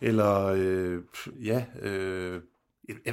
eller 0.00 0.46
øh, 0.56 0.98
ja, 1.44 1.64
øh, 1.82 2.40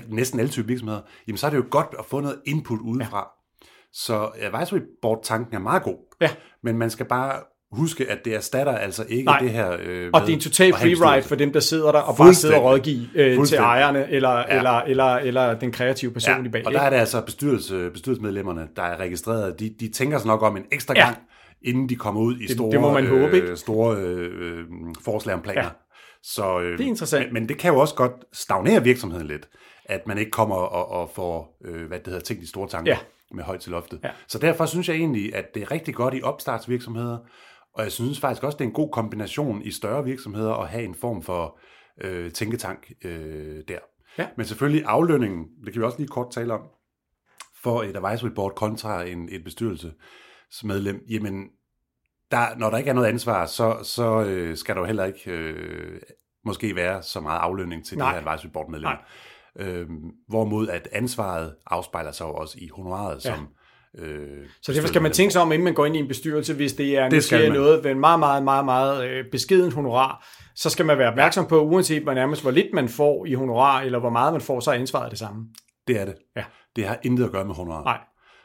næsten 0.07 0.39
alle 0.39 0.49
typer 0.51 0.67
virksomheder, 0.67 1.01
jamen 1.27 1.37
så 1.37 1.45
er 1.45 1.49
det 1.49 1.57
jo 1.57 1.65
godt 1.69 1.87
at 1.99 2.05
få 2.05 2.19
noget 2.19 2.37
input 2.45 2.79
udefra. 2.79 3.17
Ja. 3.61 3.67
Så 3.93 4.29
advisory 4.41 4.79
board-tanken 5.01 5.55
er 5.55 5.59
meget 5.59 5.83
god, 5.83 6.15
Ja. 6.21 6.29
men 6.63 6.77
man 6.77 6.89
skal 6.89 7.05
bare 7.05 7.33
huske, 7.71 8.11
at 8.11 8.17
det 8.25 8.35
erstatter 8.35 8.77
altså 8.77 9.05
ikke 9.09 9.25
Nej. 9.25 9.39
det 9.39 9.49
her... 9.49 9.77
Øh, 9.79 10.09
Og 10.13 10.21
det 10.21 10.29
er 10.29 10.33
en 10.33 10.39
total 10.39 10.73
free 10.73 10.93
ride 11.15 11.23
for 11.23 11.35
dem, 11.35 11.53
der 11.53 11.59
sidder 11.59 11.91
der 11.91 11.99
og 11.99 12.17
bare 12.17 12.33
sidder 12.33 12.57
og 12.57 12.63
rådgiver 12.63 13.07
øh, 13.15 13.45
til 13.45 13.57
ejerne 13.57 14.09
eller. 14.11 14.29
Ja. 14.37 14.57
eller, 14.57 14.71
eller, 14.81 15.05
eller 15.15 15.59
den 15.59 15.71
kreative 15.71 16.11
person 16.11 16.39
Ja, 16.41 16.45
i 16.45 16.49
bag. 16.51 16.65
og 16.65 16.73
der 16.73 16.81
er 16.81 16.89
det 16.89 16.97
altså 16.97 17.21
bestyrelse, 17.21 17.89
bestyrelsesmedlemmerne, 17.89 18.67
der 18.75 18.83
er 18.83 18.97
registreret. 18.99 19.59
De, 19.59 19.75
de 19.79 19.87
tænker 19.91 20.17
sig 20.17 20.27
nok 20.27 20.41
om 20.41 20.57
en 20.57 20.63
ekstra 20.71 20.93
Ja. 20.97 21.05
gang, 21.05 21.17
inden 21.63 21.89
de 21.89 21.95
kommer 21.95 22.21
ud 22.21 22.37
i 22.39 22.53
store, 22.53 22.71
det 22.71 22.81
må 22.81 22.91
man 22.93 23.07
håbe, 23.07 23.23
øh, 23.25 23.33
ikke? 23.35 23.55
store 23.57 23.97
øh, 23.97 24.59
øh, 24.59 24.65
forslag 25.01 25.35
om 25.35 25.41
planer. 25.41 25.61
Ja. 25.63 25.69
Så, 26.23 26.59
øh, 26.61 26.77
Det 26.77 26.83
er 26.83 26.87
interessant. 26.87 27.25
Men, 27.25 27.33
men 27.33 27.49
det 27.49 27.57
kan 27.57 27.73
jo 27.73 27.79
også 27.79 27.95
godt 27.95 28.11
stagnere 28.33 28.83
virksomheden 28.83 29.27
lidt, 29.27 29.49
at 29.85 30.07
man 30.07 30.17
ikke 30.17 30.31
kommer 30.31 30.55
og, 30.55 31.01
og 31.01 31.09
får, 31.09 31.57
øh, 31.65 31.87
hvad 31.87 31.99
det 31.99 32.07
hedder, 32.07 32.19
tænkt 32.21 32.41
de 32.41 32.47
store 32.47 32.67
tanker 32.67 32.91
Ja. 32.91 32.97
med 33.35 33.43
højt 33.43 33.59
til 33.59 33.71
loftet. 33.71 33.99
Ja. 34.03 34.09
Så 34.27 34.39
derfor 34.39 34.65
synes 34.65 34.89
jeg 34.89 34.95
egentlig, 34.95 35.35
at 35.35 35.45
det 35.53 35.61
er 35.61 35.71
rigtig 35.71 35.95
godt 35.95 36.13
i 36.13 36.21
opstartsvirksomheder, 36.21 37.17
og 37.75 37.83
jeg 37.83 37.91
synes 37.91 38.19
faktisk 38.19 38.43
også, 38.43 38.57
det 38.57 38.63
er 38.63 38.67
en 38.67 38.73
god 38.73 38.89
kombination 38.91 39.61
i 39.61 39.71
større 39.71 40.03
virksomheder 40.03 40.53
at 40.53 40.67
have 40.67 40.83
en 40.83 40.95
form 40.95 41.21
for 41.21 41.59
øh, 42.01 42.31
tænketank 42.31 42.91
øh, 43.03 43.61
der. 43.67 43.79
Ja. 44.17 44.27
Men 44.37 44.45
selvfølgelig 44.45 44.83
aflønningen, 44.85 45.45
det 45.65 45.73
kan 45.73 45.81
vi 45.81 45.85
også 45.85 45.97
lige 45.97 46.07
kort 46.07 46.31
tale 46.31 46.53
om, 46.53 46.61
for 47.63 47.83
et 47.83 47.97
advisory 47.97 48.29
board 48.29 48.55
kontra 48.55 49.03
en, 49.03 49.29
et 49.31 49.43
bestyrelsesmedlem, 50.53 51.03
jamen, 51.09 51.43
der, 52.31 52.57
når 52.57 52.69
der 52.69 52.77
ikke 52.77 52.89
er 52.89 52.93
noget 52.93 53.07
ansvar, 53.07 53.45
så, 53.45 53.77
så 53.83 54.23
øh, 54.23 54.57
skal 54.57 54.75
der 54.75 54.81
jo 54.81 54.85
heller 54.87 55.05
ikke 55.05 55.31
øh, 55.31 56.01
måske 56.45 56.75
være 56.75 57.03
så 57.03 57.19
meget 57.19 57.39
aflønning 57.39 57.85
til 57.85 57.97
Nej. 57.97 58.13
det 58.13 58.23
her 58.23 58.31
advisory 58.31 58.51
board 58.53 58.69
medlem. 58.69 58.89
Nej. 58.89 59.67
Øhm, 59.67 60.11
hvorimod 60.27 60.67
at 60.67 60.87
ansvaret 60.91 61.55
afspejler 61.67 62.11
sig 62.11 62.25
jo 62.25 62.33
også 62.33 62.57
i 62.61 62.69
honoraret, 62.75 63.25
Ja. 63.25 63.35
som 63.35 63.47
Øh, 63.97 64.45
så 64.61 64.73
derfor 64.73 64.87
skal 64.87 65.01
man 65.01 65.11
tænke 65.11 65.31
sig 65.33 65.41
om, 65.41 65.51
inden 65.51 65.63
man 65.63 65.73
går 65.73 65.85
ind 65.85 65.95
i 65.95 65.99
en 65.99 66.07
bestyrelse, 66.07 66.53
hvis 66.53 66.73
det 66.73 66.97
er 66.97 67.09
Det 67.09 67.23
skal 67.23 67.53
noget 67.53 67.83
ved 67.83 67.91
en 67.91 67.99
meget, 67.99 68.19
meget, 68.19 68.43
meget, 68.43 68.65
meget 68.65 69.09
øh, 69.09 69.25
beskeden 69.31 69.71
honorar, 69.71 70.27
så 70.55 70.69
skal 70.69 70.85
man 70.85 70.97
være 70.97 71.09
opmærksom 71.09 71.47
på, 71.47 71.61
uanset 71.61 72.03
hvor 72.03 72.13
nærmest 72.13 72.41
hvor 72.41 72.51
lidt 72.51 72.67
man 72.73 72.89
får 72.89 73.25
i 73.25 73.33
honorar, 73.33 73.81
eller 73.81 73.99
hvor 73.99 74.09
meget 74.09 74.33
man 74.33 74.41
får, 74.41 74.59
så 74.59 74.71
er 74.71 74.75
ansvaret 74.75 75.11
det 75.11 75.19
samme. 75.19 75.47
Det 75.87 76.01
er 76.01 76.05
det. 76.05 76.15
Ja. 76.35 76.43
Det 76.75 76.87
har 76.87 76.99
intet 77.03 77.25
at 77.25 77.31
gøre 77.31 77.45
med 77.45 77.55
honorar. 77.55 77.83
Nej. 77.83 77.99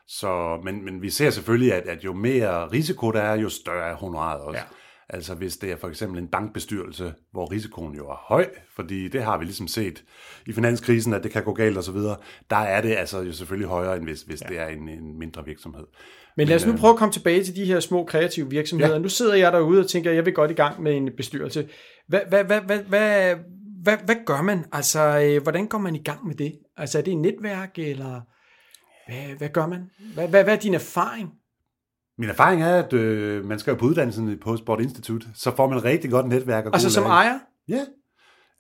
Så, 0.09 0.61
men, 0.65 0.85
men 0.85 1.03
vi 1.03 1.11
ser 1.11 1.31
selvfølgelig, 1.31 1.75
at, 1.75 1.87
at 1.87 2.05
jo 2.05 2.13
mere 2.13 2.69
risiko 2.73 3.11
der 3.11 3.21
er, 3.21 3.37
jo 3.37 3.49
større 3.49 3.91
er 3.91 3.95
honoraret 3.95 4.41
også. 4.41 4.61
Ja. 4.61 4.65
Altså 5.11 5.35
hvis 5.35 5.57
det 5.57 5.73
er 5.73 5.77
for 5.77 5.89
eksempel 5.89 6.23
en 6.23 6.29
bankbestyrelse, 6.29 7.15
hvor 7.33 7.53
risikoen 7.53 7.95
jo 7.95 8.09
er 8.09 8.25
høj, 8.29 8.47
fordi 8.77 9.09
det 9.09 9.23
har 9.23 9.39
vi 9.39 9.45
ligesom 9.45 9.69
set 9.69 10.05
i 10.47 10.53
finanskrisen, 10.53 11.15
at 11.15 11.23
det 11.23 11.31
kan 11.31 11.45
gå 11.45 11.53
galt 11.53 11.77
og 11.77 11.85
så 11.85 11.93
videre, 11.93 12.17
der 12.51 12.57
er 12.57 12.81
det 12.81 12.97
altså 12.97 13.21
jo 13.21 13.33
selvfølgelig 13.33 13.69
højere, 13.69 13.97
end 13.97 14.05
hvis, 14.05 14.23
hvis 14.23 14.43
ja. 14.43 14.47
det 14.49 14.59
er 14.59 14.67
en, 14.67 14.89
en 14.89 15.19
mindre 15.19 15.45
virksomhed. 15.45 15.85
Men 16.37 16.49
lad 16.49 16.57
os 16.57 16.67
nu 16.67 16.77
prøve 16.77 16.93
at 16.93 16.99
komme 16.99 17.13
tilbage 17.13 17.45
til 17.45 17.57
de 17.57 17.65
her 17.65 17.81
små 17.81 18.05
kreative 18.05 18.51
virksomheder. 18.51 18.93
Ja. 18.93 18.99
Nu 18.99 19.09
sidder 19.09 19.35
jeg 19.35 19.53
derude 19.53 19.81
og 19.81 19.89
tænker, 19.89 20.11
at 20.11 20.17
jeg 20.17 20.25
vil 20.25 20.35
godt 20.35 20.51
i 20.51 20.55
gang 20.55 20.83
med 20.83 20.97
en 20.97 21.11
bestyrelse. 21.17 21.69
Hvad, 22.09 22.21
hvad, 22.29 22.45
hvad, 22.45 22.61
hvad, 22.61 22.79
hvad, 22.79 23.35
hvad, 23.83 23.97
hvad 24.05 24.17
gør 24.27 24.43
man? 24.43 24.65
Altså, 24.73 25.21
øh, 25.21 25.43
hvordan 25.43 25.67
går 25.67 25.79
man 25.79 25.95
i 25.95 26.03
gang 26.03 26.27
med 26.27 26.35
det? 26.35 26.59
Altså, 26.77 26.99
er 26.99 27.03
det 27.03 27.13
et 27.13 27.19
netværk, 27.19 27.79
eller 27.79 28.21
hvad, 29.09 29.37
hvad 29.39 29.49
gør 29.49 29.67
man? 29.67 29.91
Hvad, 30.15 30.29
hvad, 30.29 30.45
hvad 30.45 30.55
er 30.55 30.59
din 30.61 30.75
erfaring? 30.75 31.31
Min 32.19 32.29
erfaring 32.29 32.63
er, 32.63 32.83
at 32.83 32.93
øh, 32.93 33.45
man 33.45 33.59
skal 33.59 33.71
jo 33.71 33.77
på 33.77 33.87
uddannelsen 33.87 34.39
på 34.39 34.57
Sport 34.57 34.81
Institute, 34.81 35.27
så 35.35 35.57
får 35.57 35.69
man 35.69 35.85
rigtig 35.85 36.11
godt 36.11 36.29
netværk. 36.29 36.67
Og 36.67 36.71
Altså 36.75 36.91
som 36.91 37.03
lærere. 37.03 37.17
ejer? 37.17 37.39
Ja. 37.69 37.85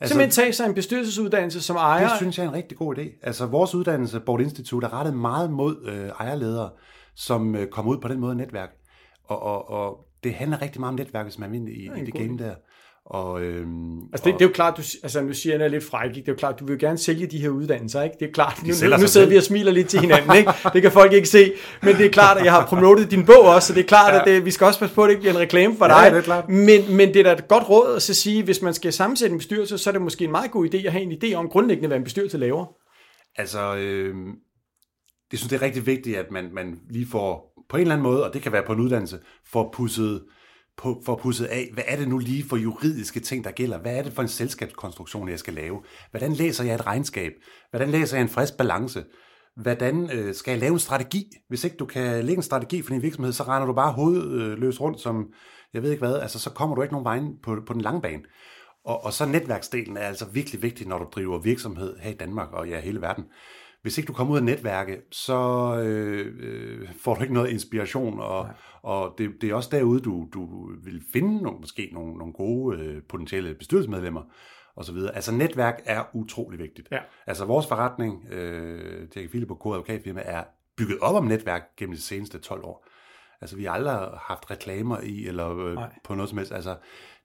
Altså, 0.00 0.14
Simpelthen 0.14 0.30
tage 0.30 0.52
sig 0.52 0.66
en 0.66 0.74
bestyrelsesuddannelse 0.74 1.62
som 1.62 1.76
ejer? 1.76 2.08
Det 2.08 2.16
synes 2.16 2.38
jeg 2.38 2.44
er 2.44 2.48
en 2.48 2.54
rigtig 2.54 2.78
god 2.78 2.98
idé. 2.98 3.20
Altså, 3.22 3.46
vores 3.46 3.74
uddannelse, 3.74 4.20
Board 4.20 4.40
Institute, 4.40 4.86
er 4.86 4.92
rettet 4.92 5.14
meget 5.16 5.50
mod 5.50 5.86
øh, 5.88 6.08
ejerledere, 6.08 6.70
som 7.14 7.54
øh, 7.54 7.66
kommer 7.66 7.92
ud 7.92 7.98
på 7.98 8.08
den 8.08 8.20
måde 8.20 8.36
netværk. 8.36 8.70
Og, 9.24 9.42
og, 9.42 9.70
og 9.70 9.98
det 10.24 10.34
handler 10.34 10.62
rigtig 10.62 10.80
meget 10.80 10.92
om 10.92 10.98
netværk, 10.98 11.26
hvis 11.26 11.38
man 11.38 11.54
er 11.54 11.58
i, 11.68 12.00
i 12.02 12.04
det 12.04 12.14
game 12.14 12.38
der. 12.38 12.54
Og, 13.10 13.42
øhm, 13.42 13.98
Altså 14.12 14.24
det, 14.24 14.34
det 14.34 14.40
er 14.42 14.48
jo 14.48 14.52
klart, 14.52 14.76
du, 14.76 14.82
altså 15.02 15.20
nu 15.22 15.32
siger 15.32 15.56
jeg, 15.56 15.64
er 15.64 15.68
lidt 15.68 15.84
fræk, 15.84 16.08
ikke? 16.08 16.20
det 16.20 16.28
er 16.28 16.32
jo 16.32 16.36
klart, 16.36 16.60
du 16.60 16.64
vil 16.66 16.72
jo 16.72 16.86
gerne 16.86 16.98
sælge 16.98 17.26
de 17.26 17.38
her 17.38 17.48
uddannelser, 17.48 18.02
ikke? 18.02 18.16
Det 18.20 18.28
er 18.28 18.32
klart, 18.32 18.62
nu, 18.62 18.68
nu 18.68 18.74
sig 18.74 19.08
sidder 19.08 19.26
vi 19.26 19.36
og 19.36 19.42
smiler 19.42 19.72
lidt 19.72 19.88
til 19.88 20.00
hinanden, 20.00 20.36
ikke? 20.36 20.52
Det 20.72 20.82
kan 20.82 20.92
folk 20.92 21.12
ikke 21.12 21.28
se, 21.28 21.52
men 21.82 21.96
det 21.96 22.06
er 22.06 22.10
klart, 22.10 22.38
at 22.38 22.44
jeg 22.44 22.52
har 22.52 22.66
promotet 22.66 23.10
din 23.10 23.26
bog 23.26 23.42
også, 23.42 23.68
så 23.68 23.74
det 23.74 23.80
er 23.80 23.86
klart, 23.86 24.14
ja. 24.14 24.20
at 24.20 24.26
det, 24.26 24.44
vi 24.44 24.50
skal 24.50 24.64
også 24.66 24.80
passe 24.80 24.94
på, 24.94 25.02
at 25.02 25.06
det 25.08 25.12
ikke 25.12 25.20
bliver 25.20 25.34
en 25.34 25.40
reklame 25.40 25.76
for 25.76 25.84
Ja, 25.84 26.04
dig. 26.04 26.10
det 26.12 26.18
er 26.18 26.22
klart. 26.22 26.48
Men, 26.48 26.96
men 26.96 27.08
det 27.08 27.16
er 27.16 27.22
da 27.22 27.32
et 27.32 27.48
godt 27.48 27.68
råd 27.68 27.96
at 27.96 28.02
så 28.02 28.14
sige, 28.14 28.42
hvis 28.42 28.62
man 28.62 28.74
skal 28.74 28.92
sammensætte 28.92 29.32
en 29.32 29.38
bestyrelse, 29.38 29.78
så 29.78 29.90
er 29.90 29.92
det 29.92 30.02
måske 30.02 30.24
en 30.24 30.30
meget 30.30 30.50
god 30.50 30.68
idé 30.74 30.86
at 30.86 30.92
have 30.92 31.02
en 31.02 31.12
idé 31.24 31.34
om 31.34 31.48
grundlæggende, 31.48 31.88
hvad 31.88 31.96
en 31.98 32.04
bestyrelse 32.04 32.38
laver. 32.38 32.66
Altså, 33.36 33.76
øh, 33.76 34.14
det 35.30 35.38
synes 35.38 35.50
det 35.50 35.56
er 35.56 35.62
rigtig 35.62 35.86
vigtigt, 35.86 36.16
at 36.16 36.30
man, 36.30 36.50
man 36.54 36.78
lige 36.90 37.06
får 37.06 37.54
på 37.68 37.76
en 37.76 37.80
eller 37.80 37.94
anden 37.94 38.02
måde, 38.02 38.26
og 38.26 38.34
det 38.34 38.42
kan 38.42 38.52
være 38.52 38.62
på 38.66 38.72
en 38.72 38.80
uddannelse, 38.80 39.18
får 39.52 39.70
pusset, 39.76 40.22
på, 40.78 41.02
for 41.04 41.16
pusset 41.22 41.44
af, 41.44 41.70
hvad 41.72 41.84
er 41.86 41.96
det 41.96 42.08
nu 42.08 42.18
lige 42.18 42.44
for 42.48 42.56
juridiske 42.56 43.20
ting, 43.20 43.44
der 43.44 43.50
gælder? 43.50 43.78
Hvad 43.78 43.96
er 43.96 44.02
det 44.02 44.12
for 44.12 44.22
en 44.22 44.28
selskabskonstruktion, 44.28 45.28
jeg 45.28 45.38
skal 45.38 45.54
lave? 45.54 45.82
Hvordan 46.10 46.32
læser 46.32 46.64
jeg 46.64 46.74
et 46.74 46.86
regnskab? 46.86 47.32
Hvordan 47.70 47.90
læser 47.90 48.16
jeg 48.16 48.22
en 48.22 48.28
frisk 48.28 48.56
balance? 48.56 49.04
Hvordan 49.56 50.10
øh, 50.10 50.34
skal 50.34 50.52
jeg 50.52 50.60
lave 50.60 50.72
en 50.72 50.78
strategi? 50.78 51.24
Hvis 51.48 51.64
ikke 51.64 51.76
du 51.76 51.86
kan 51.86 52.24
lægge 52.24 52.38
en 52.38 52.42
strategi 52.42 52.82
for 52.82 52.90
din 52.90 53.02
virksomhed, 53.02 53.32
så 53.32 53.42
render 53.42 53.66
du 53.66 53.72
bare 53.72 53.92
hovedløs 53.92 54.76
øh, 54.76 54.80
rundt, 54.80 55.00
som 55.00 55.26
jeg 55.74 55.82
ved 55.82 55.90
ikke 55.90 56.06
hvad, 56.06 56.16
altså 56.16 56.38
så 56.38 56.50
kommer 56.50 56.76
du 56.76 56.82
ikke 56.82 56.94
nogen 56.94 57.04
vej 57.04 57.20
på, 57.42 57.62
på 57.66 57.72
den 57.72 57.80
lange 57.80 58.02
bane. 58.02 58.22
Og, 58.84 59.04
og 59.04 59.12
så 59.12 59.26
netværksdelen 59.26 59.96
er 59.96 60.00
altså 60.00 60.26
virkelig 60.32 60.62
vigtig, 60.62 60.86
når 60.86 60.98
du 60.98 61.06
driver 61.14 61.38
virksomhed 61.38 61.96
her 62.00 62.10
i 62.10 62.14
Danmark 62.14 62.52
og 62.52 62.68
ja, 62.68 62.80
hele 62.80 63.00
verden. 63.00 63.24
Hvis 63.82 63.98
ikke 63.98 64.08
du 64.08 64.12
kommer 64.12 64.32
ud 64.32 64.38
af 64.38 64.44
netværket, 64.44 65.00
så 65.10 65.34
øh, 65.84 66.34
øh, 66.40 66.88
får 67.00 67.14
du 67.14 67.22
ikke 67.22 67.34
noget 67.34 67.50
inspiration, 67.50 68.20
og, 68.20 68.48
og 68.82 69.14
det, 69.18 69.30
det 69.40 69.50
er 69.50 69.54
også 69.54 69.68
derude, 69.72 70.00
du, 70.00 70.28
du 70.34 70.70
vil 70.84 71.02
finde 71.12 71.42
nogle, 71.42 71.58
måske 71.60 71.90
nogle, 71.92 72.14
nogle 72.14 72.32
gode 72.32 72.78
øh, 72.78 73.02
potentielle 73.08 73.54
bestyrelsesmedlemmer 73.54 74.22
og 74.76 74.84
så 74.84 74.92
videre. 74.92 75.14
Altså 75.14 75.32
netværk 75.34 75.80
er 75.84 76.04
utrolig 76.12 76.58
vigtigt. 76.58 76.88
Ja. 76.92 76.98
Altså 77.26 77.44
vores 77.44 77.66
forretning, 77.66 78.26
øh, 78.32 79.08
Dirk 79.14 79.28
Philip 79.30 79.50
og 79.50 79.58
K. 79.58 79.66
Advokatfirma, 79.66 80.22
er 80.24 80.44
bygget 80.76 80.98
op 81.00 81.14
om 81.14 81.24
netværk 81.24 81.62
gennem 81.76 81.94
de 81.96 82.00
seneste 82.02 82.38
12 82.38 82.64
år. 82.64 82.86
Altså 83.40 83.56
vi 83.56 83.64
har 83.64 83.72
aldrig 83.72 83.94
haft 84.20 84.50
reklamer 84.50 85.00
i, 85.00 85.26
eller 85.26 85.58
øh, 85.58 85.74
Nej. 85.74 85.92
på 86.04 86.14
noget 86.14 86.28
som 86.28 86.38
helst. 86.38 86.52
Altså 86.52 86.76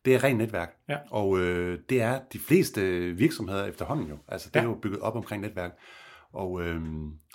det 0.06 0.16
er 0.16 0.24
rent 0.24 0.38
netværk. 0.38 0.76
Ja. 0.90 0.98
Og 1.12 1.40
øh, 1.40 1.80
det 1.90 2.02
er 2.02 2.20
de 2.34 2.40
fleste 2.40 2.82
virksomheder 3.12 3.66
efterhånden 3.66 4.08
jo. 4.08 4.18
Altså 4.28 4.50
det 4.50 4.60
er 4.60 4.64
Ja. 4.64 4.70
jo 4.70 4.76
bygget 4.82 5.00
op 5.00 5.16
omkring 5.16 5.42
netværk. 5.42 5.72
Og, 6.34 6.62
øh, 6.62 6.82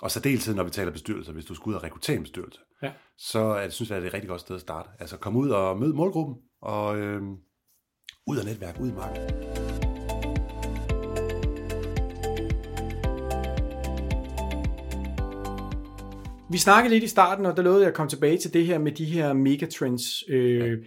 og 0.01 0.11
så 0.11 0.19
deltid, 0.19 0.55
når 0.55 0.63
vi 0.63 0.69
taler 0.69 0.91
bestyrelser, 0.91 1.33
hvis 1.33 1.45
du 1.45 1.55
skal 1.55 1.69
ud 1.69 1.73
og 1.73 1.83
rekruttere 1.83 2.15
en 2.17 2.23
bestyrelse, 2.23 2.59
Ja. 2.83 2.91
så 3.17 3.39
er 3.39 3.63
det, 3.63 3.73
synes 3.73 3.89
jeg, 3.89 3.97
det 3.97 4.03
er 4.03 4.07
et 4.07 4.13
rigtig 4.13 4.29
godt 4.29 4.41
sted 4.41 4.55
at 4.55 4.61
starte. 4.61 4.89
Altså 4.99 5.17
kom 5.17 5.35
ud 5.35 5.49
og 5.49 5.79
mød 5.79 5.93
målgruppen, 5.93 6.35
og 6.61 6.97
øh, 6.97 7.21
ud 8.27 8.37
af 8.37 8.45
netværk, 8.45 8.79
ud 8.79 8.89
i 8.89 8.93
markedet. 8.93 9.49
Vi 16.51 16.57
snakkede 16.57 16.93
lidt 16.93 17.03
i 17.03 17.07
starten, 17.07 17.45
og 17.45 17.57
der 17.57 17.63
lovede 17.63 17.81
jeg 17.81 17.87
at 17.89 17.93
komme 17.93 18.09
tilbage 18.09 18.37
til 18.37 18.53
det 18.53 18.65
her 18.65 18.77
med 18.79 18.91
de 18.91 19.05
her 19.05 19.33
megatrends. 19.33 20.29
Øh, 20.29 20.77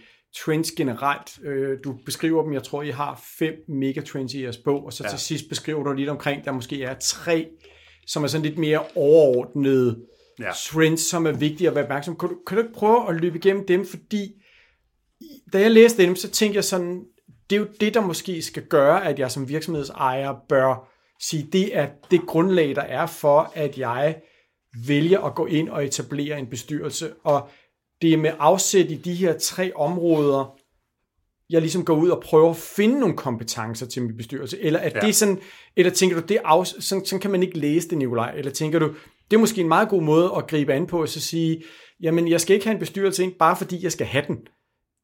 trends 0.44 0.72
generelt. 0.72 1.38
Øh, 1.44 1.78
du 1.84 1.96
beskriver 2.04 2.42
dem, 2.42 2.52
jeg 2.52 2.62
tror, 2.62 2.82
I 2.82 2.90
har 2.90 3.20
fem 3.38 3.54
megatrends 3.68 4.34
i 4.34 4.42
jeres 4.42 4.58
bog, 4.58 4.84
og 4.86 4.92
så 4.92 5.04
ja. 5.04 5.10
til 5.10 5.18
sidst 5.18 5.48
beskriver 5.48 5.84
du 5.84 5.92
lidt 5.92 6.08
omkring, 6.08 6.44
der 6.44 6.52
måske 6.52 6.82
er 6.82 6.94
tre, 7.02 7.48
som 8.12 8.24
er 8.24 8.26
sådan 8.26 8.46
lidt 8.46 8.58
mere 8.58 8.84
overordnede 8.96 9.98
Ja. 10.40 10.50
trends, 10.56 11.00
som 11.00 11.26
er 11.26 11.32
vigtige 11.32 11.68
at 11.68 11.74
være 11.74 11.84
opmærksom. 11.84 12.16
Kan 12.16 12.28
du, 12.28 12.36
kan 12.46 12.56
du 12.56 12.62
ikke 12.62 12.74
prøve 12.74 13.08
at 13.08 13.20
løbe 13.20 13.38
igennem 13.38 13.66
dem, 13.66 13.86
fordi 13.86 14.42
da 15.52 15.60
jeg 15.60 15.70
læste 15.70 16.02
dem, 16.02 16.16
så 16.16 16.30
tænkte 16.30 16.56
jeg 16.56 16.64
sådan, 16.64 17.04
det 17.50 17.56
er 17.56 17.60
jo 17.60 17.66
det, 17.80 17.94
der 17.94 18.00
måske 18.00 18.42
skal 18.42 18.62
gøre, 18.62 19.06
at 19.06 19.18
jeg 19.18 19.30
som 19.30 19.48
virksomhedsejer 19.48 20.34
bør 20.48 20.88
sige, 21.20 21.48
det 21.52 21.76
er 21.76 21.88
det 22.10 22.26
grundlag, 22.26 22.74
der 22.74 22.82
er 22.82 23.06
for, 23.06 23.52
at 23.54 23.78
jeg 23.78 24.16
vælger 24.86 25.20
at 25.20 25.34
gå 25.34 25.46
ind 25.46 25.68
og 25.68 25.84
etablere 25.84 26.38
en 26.38 26.46
bestyrelse. 26.46 27.12
Og 27.24 27.48
det 28.02 28.12
er 28.12 28.16
med 28.16 28.32
afsæt 28.38 28.90
i 28.90 28.96
de 28.96 29.14
her 29.14 29.38
tre 29.38 29.72
områder, 29.74 30.58
jeg 31.52 31.60
ligesom 31.60 31.84
går 31.84 31.94
ud 31.94 32.08
og 32.08 32.22
prøver 32.22 32.50
at 32.50 32.56
finde 32.56 33.00
nogle 33.00 33.16
kompetencer 33.16 33.86
til 33.86 34.02
min 34.02 34.16
bestyrelse. 34.16 34.60
Eller 34.60 34.80
er 34.80 34.90
ja. 34.94 35.06
Det 35.06 35.14
sådan, 35.14 35.38
eller 35.76 35.92
tænker 35.92 36.20
du, 36.20 36.26
det 36.26 36.36
er 36.36 36.46
af, 36.46 36.66
sådan, 36.66 37.06
sådan 37.06 37.20
kan 37.20 37.30
man 37.30 37.42
ikke 37.42 37.58
læse 37.58 37.88
det, 37.88 37.98
Nikolaj. 37.98 38.34
Eller 38.36 38.50
tænker 38.50 38.78
du, 38.78 38.94
det 39.30 39.36
er 39.36 39.40
måske 39.40 39.60
en 39.60 39.68
meget 39.68 39.88
god 39.88 40.02
måde 40.02 40.32
at 40.36 40.46
gribe 40.46 40.74
an 40.74 40.86
på, 40.86 41.02
at 41.02 41.08
så 41.08 41.20
sige, 41.20 41.62
jamen 42.02 42.28
jeg 42.28 42.40
skal 42.40 42.54
ikke 42.54 42.66
have 42.66 42.74
en 42.74 42.80
bestyrelse 42.80 43.22
ind, 43.22 43.32
bare 43.32 43.56
fordi 43.56 43.82
jeg 43.82 43.92
skal 43.92 44.06
have 44.06 44.24
den. 44.28 44.38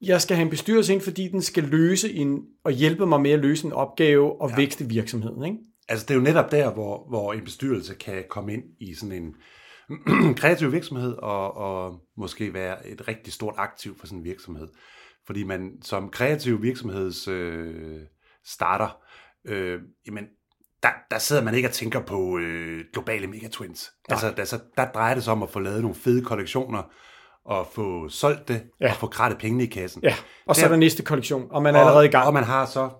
Jeg 0.02 0.20
skal 0.22 0.36
have 0.36 0.44
en 0.44 0.50
bestyrelse 0.50 0.92
ind, 0.92 1.00
fordi 1.00 1.28
den 1.28 1.42
skal 1.42 1.64
løse 1.64 2.12
en, 2.12 2.38
og 2.64 2.72
hjælpe 2.72 3.06
mig 3.06 3.20
med 3.20 3.30
at 3.30 3.38
løse 3.38 3.66
en 3.66 3.72
opgave 3.72 4.40
og 4.40 4.50
ja. 4.50 4.56
vækste 4.56 4.88
virksomheden. 4.88 5.44
Ikke? 5.44 5.58
Altså 5.88 6.06
det 6.06 6.10
er 6.14 6.18
jo 6.18 6.24
netop 6.24 6.50
der, 6.50 6.72
hvor, 6.72 7.08
hvor 7.08 7.32
en 7.32 7.44
bestyrelse 7.44 7.94
kan 7.94 8.24
komme 8.30 8.52
ind 8.52 8.62
i 8.80 8.94
sådan 8.94 9.22
en 9.22 9.34
kreativ 10.40 10.72
virksomhed 10.72 11.12
og, 11.12 11.56
og 11.56 12.00
måske 12.16 12.54
være 12.54 12.88
et 12.88 13.08
rigtig 13.08 13.32
stort 13.32 13.54
aktiv 13.56 13.98
for 13.98 14.06
sådan 14.06 14.18
en 14.18 14.24
virksomhed. 14.24 14.68
Fordi 15.28 15.44
man 15.44 15.70
som 15.82 16.08
kreativ 16.10 16.62
virksomheds 16.62 17.28
øh, 17.28 18.00
starter, 18.44 18.98
øh, 19.46 19.80
jamen, 20.06 20.24
der, 20.82 20.88
der 21.10 21.18
sidder 21.18 21.42
man 21.42 21.54
ikke 21.54 21.68
og 21.68 21.72
tænker 21.72 22.00
på 22.00 22.38
øh, 22.38 22.84
globale 22.92 23.26
megatwins. 23.26 23.90
Altså, 24.08 24.34
altså, 24.38 24.60
der 24.76 24.90
drejer 24.92 25.14
det 25.14 25.24
sig 25.24 25.32
om 25.32 25.42
at 25.42 25.50
få 25.50 25.60
lavet 25.60 25.80
nogle 25.80 25.94
fede 25.94 26.24
kollektioner, 26.24 26.82
og 27.44 27.66
få 27.72 28.08
solgt 28.08 28.48
det, 28.48 28.62
Ja. 28.80 28.90
og 28.90 28.96
få 28.96 29.06
krattet 29.06 29.38
pengene 29.40 29.64
i 29.64 29.66
kassen. 29.66 30.02
Ja, 30.02 30.14
og 30.46 30.56
så 30.56 30.62
er 30.62 30.64
Der- 30.68 30.72
der 30.74 30.80
næste 30.80 31.02
kollektion, 31.02 31.46
og 31.50 31.62
man 31.62 31.74
er 31.74 31.78
allerede 31.80 32.06
i 32.06 32.10
gang. 32.10 32.26
Og 32.26 32.34
man 32.34 32.44
har 32.44 32.66
så 32.66 32.90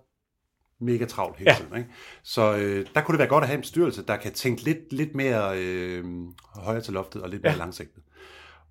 mega 0.81 1.05
travlt 1.05 1.37
hele 1.39 1.51
Ja. 1.51 1.57
tiden. 1.57 1.77
Ikke? 1.77 1.89
Så 2.23 2.57
øh, 2.57 2.87
der 2.95 3.01
kunne 3.01 3.13
det 3.13 3.19
være 3.19 3.29
godt 3.29 3.43
at 3.43 3.49
have 3.49 3.55
en 3.57 3.61
bestyrelse, 3.61 4.03
der 4.03 4.17
kan 4.17 4.33
tænke 4.33 4.63
lidt, 4.63 4.93
lidt 4.93 5.15
mere 5.15 5.59
øh, 5.59 6.05
højere 6.55 6.81
til 6.83 6.93
loftet 6.95 7.23
og 7.23 7.29
lidt 7.29 7.45
Ja. 7.45 7.49
mere 7.51 7.59
langsigtet. 7.59 8.03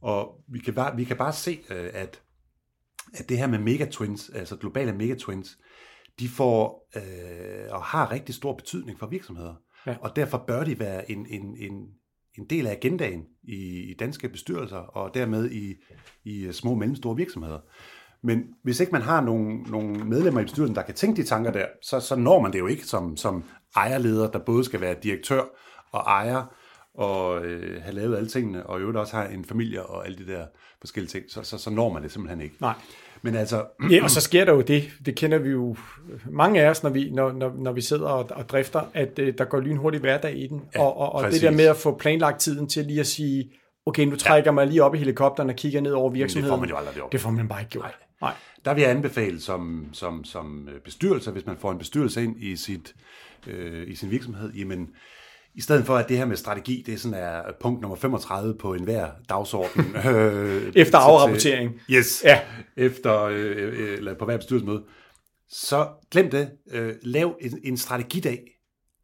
Og 0.02 0.36
vi 0.48 0.60
kan 0.60 0.74
bare, 0.74 0.96
vi 0.96 1.04
kan 1.04 1.18
bare 1.18 1.34
se, 1.34 1.60
øh, 1.70 1.90
at, 1.94 2.22
at 3.14 3.30
det 3.30 3.38
her 3.38 3.48
med 3.48 3.60
megatwins, 3.60 4.30
altså 4.30 4.56
globale 4.56 4.94
megatwins, 4.94 5.58
de 6.20 6.30
får 6.30 6.90
øh, 6.96 7.72
og 7.72 7.84
har 7.84 8.12
rigtig 8.12 8.36
stor 8.36 8.56
betydning 8.56 9.00
for 9.00 9.08
virksomheder. 9.08 9.54
Ja. 9.88 9.96
Og 10.02 10.16
derfor 10.16 10.44
bør 10.48 10.64
de 10.64 10.80
være 10.80 11.12
en, 11.12 11.28
en, 11.30 11.58
en, 11.58 11.74
en 12.38 12.46
del 12.50 12.68
af 12.68 12.72
agendaen 12.72 13.24
i, 13.44 13.92
i 13.92 13.94
danske 13.94 14.30
bestyrelser, 14.30 14.78
og 14.78 15.14
dermed 15.14 15.52
i, 15.52 15.76
i 16.24 16.52
små 16.52 16.72
og 16.72 16.78
mellemstore 16.78 17.16
virksomheder. 17.16 17.60
Men 18.24 18.44
hvis 18.64 18.80
ikke 18.80 18.92
man 18.92 19.02
har 19.02 19.22
nogle, 19.22 19.62
nogle 19.62 20.06
medlemmer 20.06 20.42
i 20.42 20.44
bestyrelsen, 20.44 20.76
der 20.76 20.82
kan 20.82 20.96
tænke 20.96 21.22
de 21.22 21.28
tanker 21.28 21.52
der, 21.52 21.66
så, 21.84 22.00
så 22.00 22.16
når 22.16 22.42
man 22.42 22.54
det 22.54 22.60
jo 22.60 22.68
ikke 22.68 22.86
som, 22.86 23.18
som 23.18 23.44
ejerleder, 23.76 24.32
der 24.32 24.40
både 24.40 24.64
skal 24.64 24.82
være 24.82 24.96
direktør 25.04 25.44
og 25.92 26.00
ejer, 26.00 26.56
og 26.98 27.46
øh, 27.46 27.82
have 27.82 27.96
lavet 27.96 28.18
alle 28.18 28.30
tingene, 28.30 28.66
og 28.66 28.78
i 28.78 28.82
øvrigt 28.82 28.98
også 28.98 29.16
har 29.16 29.26
en 29.26 29.46
familie 29.46 29.84
og 29.84 30.06
alle 30.06 30.18
de 30.18 30.32
der 30.32 30.46
forskellige 30.80 31.10
ting, 31.10 31.26
så, 31.30 31.44
så, 31.44 31.58
så 31.58 31.70
når 31.70 31.94
man 31.94 32.04
det 32.04 32.12
simpelthen 32.12 32.42
ikke. 32.42 32.56
Nej. 32.60 32.74
Men 33.22 33.36
altså, 33.36 33.66
Ja, 33.92 34.04
og 34.04 34.10
så 34.10 34.22
sker 34.22 34.46
der 34.46 34.54
jo 34.54 34.62
det, 34.62 34.92
det 35.06 35.16
kender 35.16 35.38
vi 35.38 35.50
jo 35.50 35.76
mange 36.30 36.62
af 36.62 36.70
os, 36.70 36.84
når 36.84 36.90
vi, 36.90 37.10
når, 37.10 37.32
når, 37.32 37.54
når 37.58 37.72
vi 37.72 37.82
sidder 37.82 38.08
og, 38.08 38.30
og 38.32 38.50
drifter, 38.50 38.82
at 38.94 39.20
øh, 39.20 39.34
der 39.38 39.46
går 39.46 39.60
lynhurtigt 39.60 40.02
hverdag 40.02 40.38
i 40.38 40.48
den, 40.48 40.62
Ja, 40.76 40.82
og, 40.82 40.98
og, 40.98 41.12
og 41.12 41.32
det 41.32 41.42
der 41.42 41.52
med 41.52 41.66
at 41.66 41.78
få 41.78 41.98
planlagt 41.98 42.40
tiden 42.40 42.68
til 42.70 42.86
lige 42.86 43.00
at 43.00 43.08
sige, 43.08 43.52
okay, 43.86 44.04
nu 44.04 44.16
trækker 44.16 44.52
ja. 44.52 44.54
mig 44.54 44.68
lige 44.68 44.84
op 44.84 44.96
i 44.96 44.98
helikopteren 44.98 45.50
og 45.50 45.56
kigger 45.56 45.82
ned 45.82 45.92
over 45.92 46.10
virksomheden. 46.10 46.52
det 46.52 46.58
får 46.58 46.60
man 46.60 46.70
jo 46.70 46.76
aldrig 46.76 46.96
gjort. 46.96 47.12
Det 47.12 47.22
får 47.22 47.32
man 47.32 47.48
bare 47.48 47.60
ikke 47.60 47.70
gjort. 47.72 47.84
Nej. 47.84 47.94
Nej. 48.22 48.34
Der 48.66 48.74
vil 48.74 48.82
jeg 48.82 48.92
anbefale 48.92 49.42
som, 49.42 49.90
som, 49.94 50.24
som 50.24 50.70
øh, 50.74 50.82
bestyrelse, 50.82 51.32
hvis 51.32 51.46
man 51.46 51.58
får 51.58 51.72
en 51.72 51.78
bestyrelse 51.78 52.24
ind 52.24 52.44
i, 52.44 52.56
sit, 52.56 52.96
øh, 53.48 53.88
i 53.88 53.96
sin 53.96 54.12
virksomhed, 54.12 54.54
jamen, 54.54 54.90
i 55.58 55.62
stedet 55.62 55.86
for, 55.86 55.96
at 55.96 56.10
det 56.10 56.18
her 56.18 56.26
med 56.26 56.36
strategi, 56.36 56.84
det 56.86 56.94
er 56.94 56.98
sådan 56.98 57.24
er 57.24 57.42
punkt 57.62 57.82
nummer 57.82 57.96
35 57.96 58.58
på 58.58 58.74
enhver 58.74 59.10
dagsorden. 59.30 59.96
øh, 60.12 60.72
efter 60.76 60.98
afrapportering. 60.98 61.82
Yes. 61.90 62.24
Ja. 62.24 62.42
Efter, 62.76 63.22
øh, 63.24 63.56
øh, 63.58 63.98
eller 63.98 64.14
på 64.14 64.26
hver 64.26 64.38
bestyrelsesmøde. 64.38 64.84
Så 65.50 65.90
glem 66.12 66.30
det. 66.30 66.52
Øh, 66.72 66.94
lav 67.02 67.38
en, 67.42 67.60
en 67.64 67.78
strategidag 67.78 68.44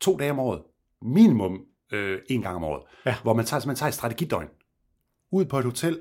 to 0.01 0.17
dage 0.17 0.31
om 0.31 0.39
året. 0.39 0.61
Minimum 1.01 1.61
øh, 1.93 2.19
en 2.29 2.41
gang 2.41 2.55
om 2.55 2.63
året. 2.63 2.83
Ja. 3.05 3.15
Hvor 3.23 3.33
man 3.33 3.45
tager, 3.45 3.67
man 3.67 3.75
tager 3.75 3.87
et 3.87 3.93
strategidøgn. 3.93 4.47
Ud 5.31 5.45
på 5.45 5.59
et 5.59 5.65
hotel, 5.65 5.99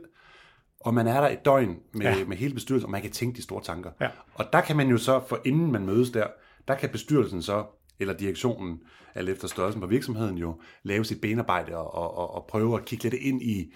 og 0.81 0.95
man 0.95 1.07
er 1.07 1.21
der 1.21 1.29
et 1.29 1.45
døgn 1.45 1.77
med, 1.95 2.07
ja. 2.07 2.25
med 2.25 2.37
hele 2.37 2.55
bestyrelsen, 2.55 2.87
og 2.87 2.91
man 2.91 3.03
kan 3.03 3.11
tænke 3.11 3.37
de 3.37 3.43
store 3.43 3.62
tanker. 3.62 3.91
Ja. 4.01 4.09
Og 4.35 4.45
der 4.53 4.61
kan 4.61 4.77
man 4.77 4.88
jo 4.88 4.99
så, 4.99 5.21
for 5.29 5.41
inden 5.45 5.73
man 5.73 5.87
mødes 5.87 6.11
der, 6.11 6.27
der 6.69 6.75
kan 6.75 6.88
bestyrelsen 6.88 7.43
så, 7.43 7.65
eller 8.00 8.14
direktionen, 8.14 8.81
alt 9.14 9.28
efter 9.28 9.48
størrelsen 9.48 9.81
på 9.81 9.87
virksomheden 9.87 10.38
jo, 10.38 10.61
lave 10.83 11.05
sit 11.05 11.20
benarbejde 11.20 11.76
og, 11.76 11.94
og, 11.94 12.35
og, 12.35 12.46
prøve 12.48 12.78
at 12.78 12.85
kigge 12.85 13.05
lidt 13.05 13.14
ind 13.14 13.42
i, 13.42 13.74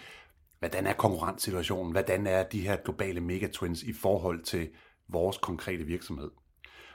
hvordan 0.59 0.87
er 0.87 0.93
konkurrencesituationen, 0.93 1.93
hvordan 1.93 2.27
er 2.27 2.43
de 2.43 2.61
her 2.61 2.77
globale 2.85 3.21
megatwins 3.21 3.83
i 3.83 3.93
forhold 3.93 4.43
til 4.43 4.69
vores 5.09 5.39
konkrete 5.39 5.85
virksomhed. 5.85 6.31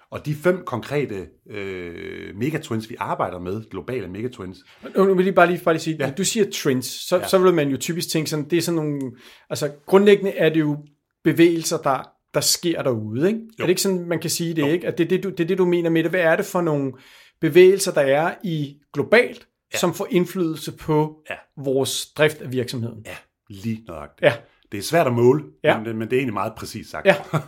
Og 0.10 0.26
de 0.26 0.36
fem 0.36 0.64
konkrete 0.66 1.28
øh, 1.50 2.36
megatwins, 2.36 2.90
vi 2.90 2.96
arbejder 3.00 3.40
med, 3.40 3.70
globale 3.70 4.08
megatwins. 4.08 4.58
Nu 4.96 5.14
vil 5.14 5.26
jeg 5.26 5.36
bare 5.36 5.48
lige, 5.48 5.64
bare 5.64 5.74
lige 5.74 5.82
sige, 5.82 5.98
ja. 6.00 6.12
du 6.18 6.24
siger 6.24 6.46
trends, 6.54 6.86
så, 6.86 7.18
ja. 7.18 7.28
så 7.28 7.38
vil 7.38 7.54
man 7.54 7.70
jo 7.70 7.78
typisk 7.78 8.10
tænke 8.10 8.30
sådan, 8.30 8.50
det 8.50 8.58
er 8.58 8.62
sådan 8.62 8.76
nogle, 8.76 9.12
altså 9.50 9.72
grundlæggende 9.86 10.32
er 10.32 10.50
det 10.50 10.60
jo 10.60 10.78
bevægelser, 11.24 11.78
der, 11.78 12.12
der 12.34 12.42
sker 12.42 12.82
derude, 12.82 13.28
ikke? 13.28 13.40
Jo. 13.40 13.64
Er 13.64 13.66
det 13.66 13.70
ikke 13.70 13.82
sådan, 13.82 14.06
man 14.06 14.20
kan 14.20 14.30
sige 14.30 14.54
det, 14.54 14.62
jo. 14.62 14.68
ikke? 14.68 14.88
At 14.88 14.98
det 14.98 15.04
er 15.04 15.08
det, 15.08 15.24
du, 15.24 15.30
det 15.30 15.40
er 15.40 15.48
det, 15.48 15.58
du 15.58 15.66
mener 15.66 15.90
med 15.90 16.04
det. 16.04 16.12
Hvad 16.12 16.22
er 16.22 16.36
det 16.36 16.46
for 16.46 16.62
nogle 16.62 16.94
bevægelser, 17.42 17.92
der 17.92 18.02
er 18.02 18.36
i 18.44 18.78
globalt, 18.94 19.48
ja. 19.74 19.78
som 19.78 19.94
får 19.94 20.08
indflydelse 20.10 20.72
på 20.72 21.24
ja. 21.30 21.36
vores 21.58 22.06
drift 22.18 22.42
af 22.42 22.52
virksomheden? 22.52 23.04
Ja, 23.06 23.16
lige 23.50 23.84
nøjagtigt. 23.88 24.22
Ja. 24.22 24.34
Det 24.72 24.78
er 24.78 24.82
svært 24.82 25.08
at 25.08 25.14
måle, 25.14 25.44
ja. 25.64 25.80
men, 25.80 25.98
men 25.98 26.08
det 26.08 26.14
er 26.14 26.18
egentlig 26.18 26.34
meget 26.34 26.54
præcis 26.58 26.88
sagt. 26.88 27.06
Ja. 27.06 27.16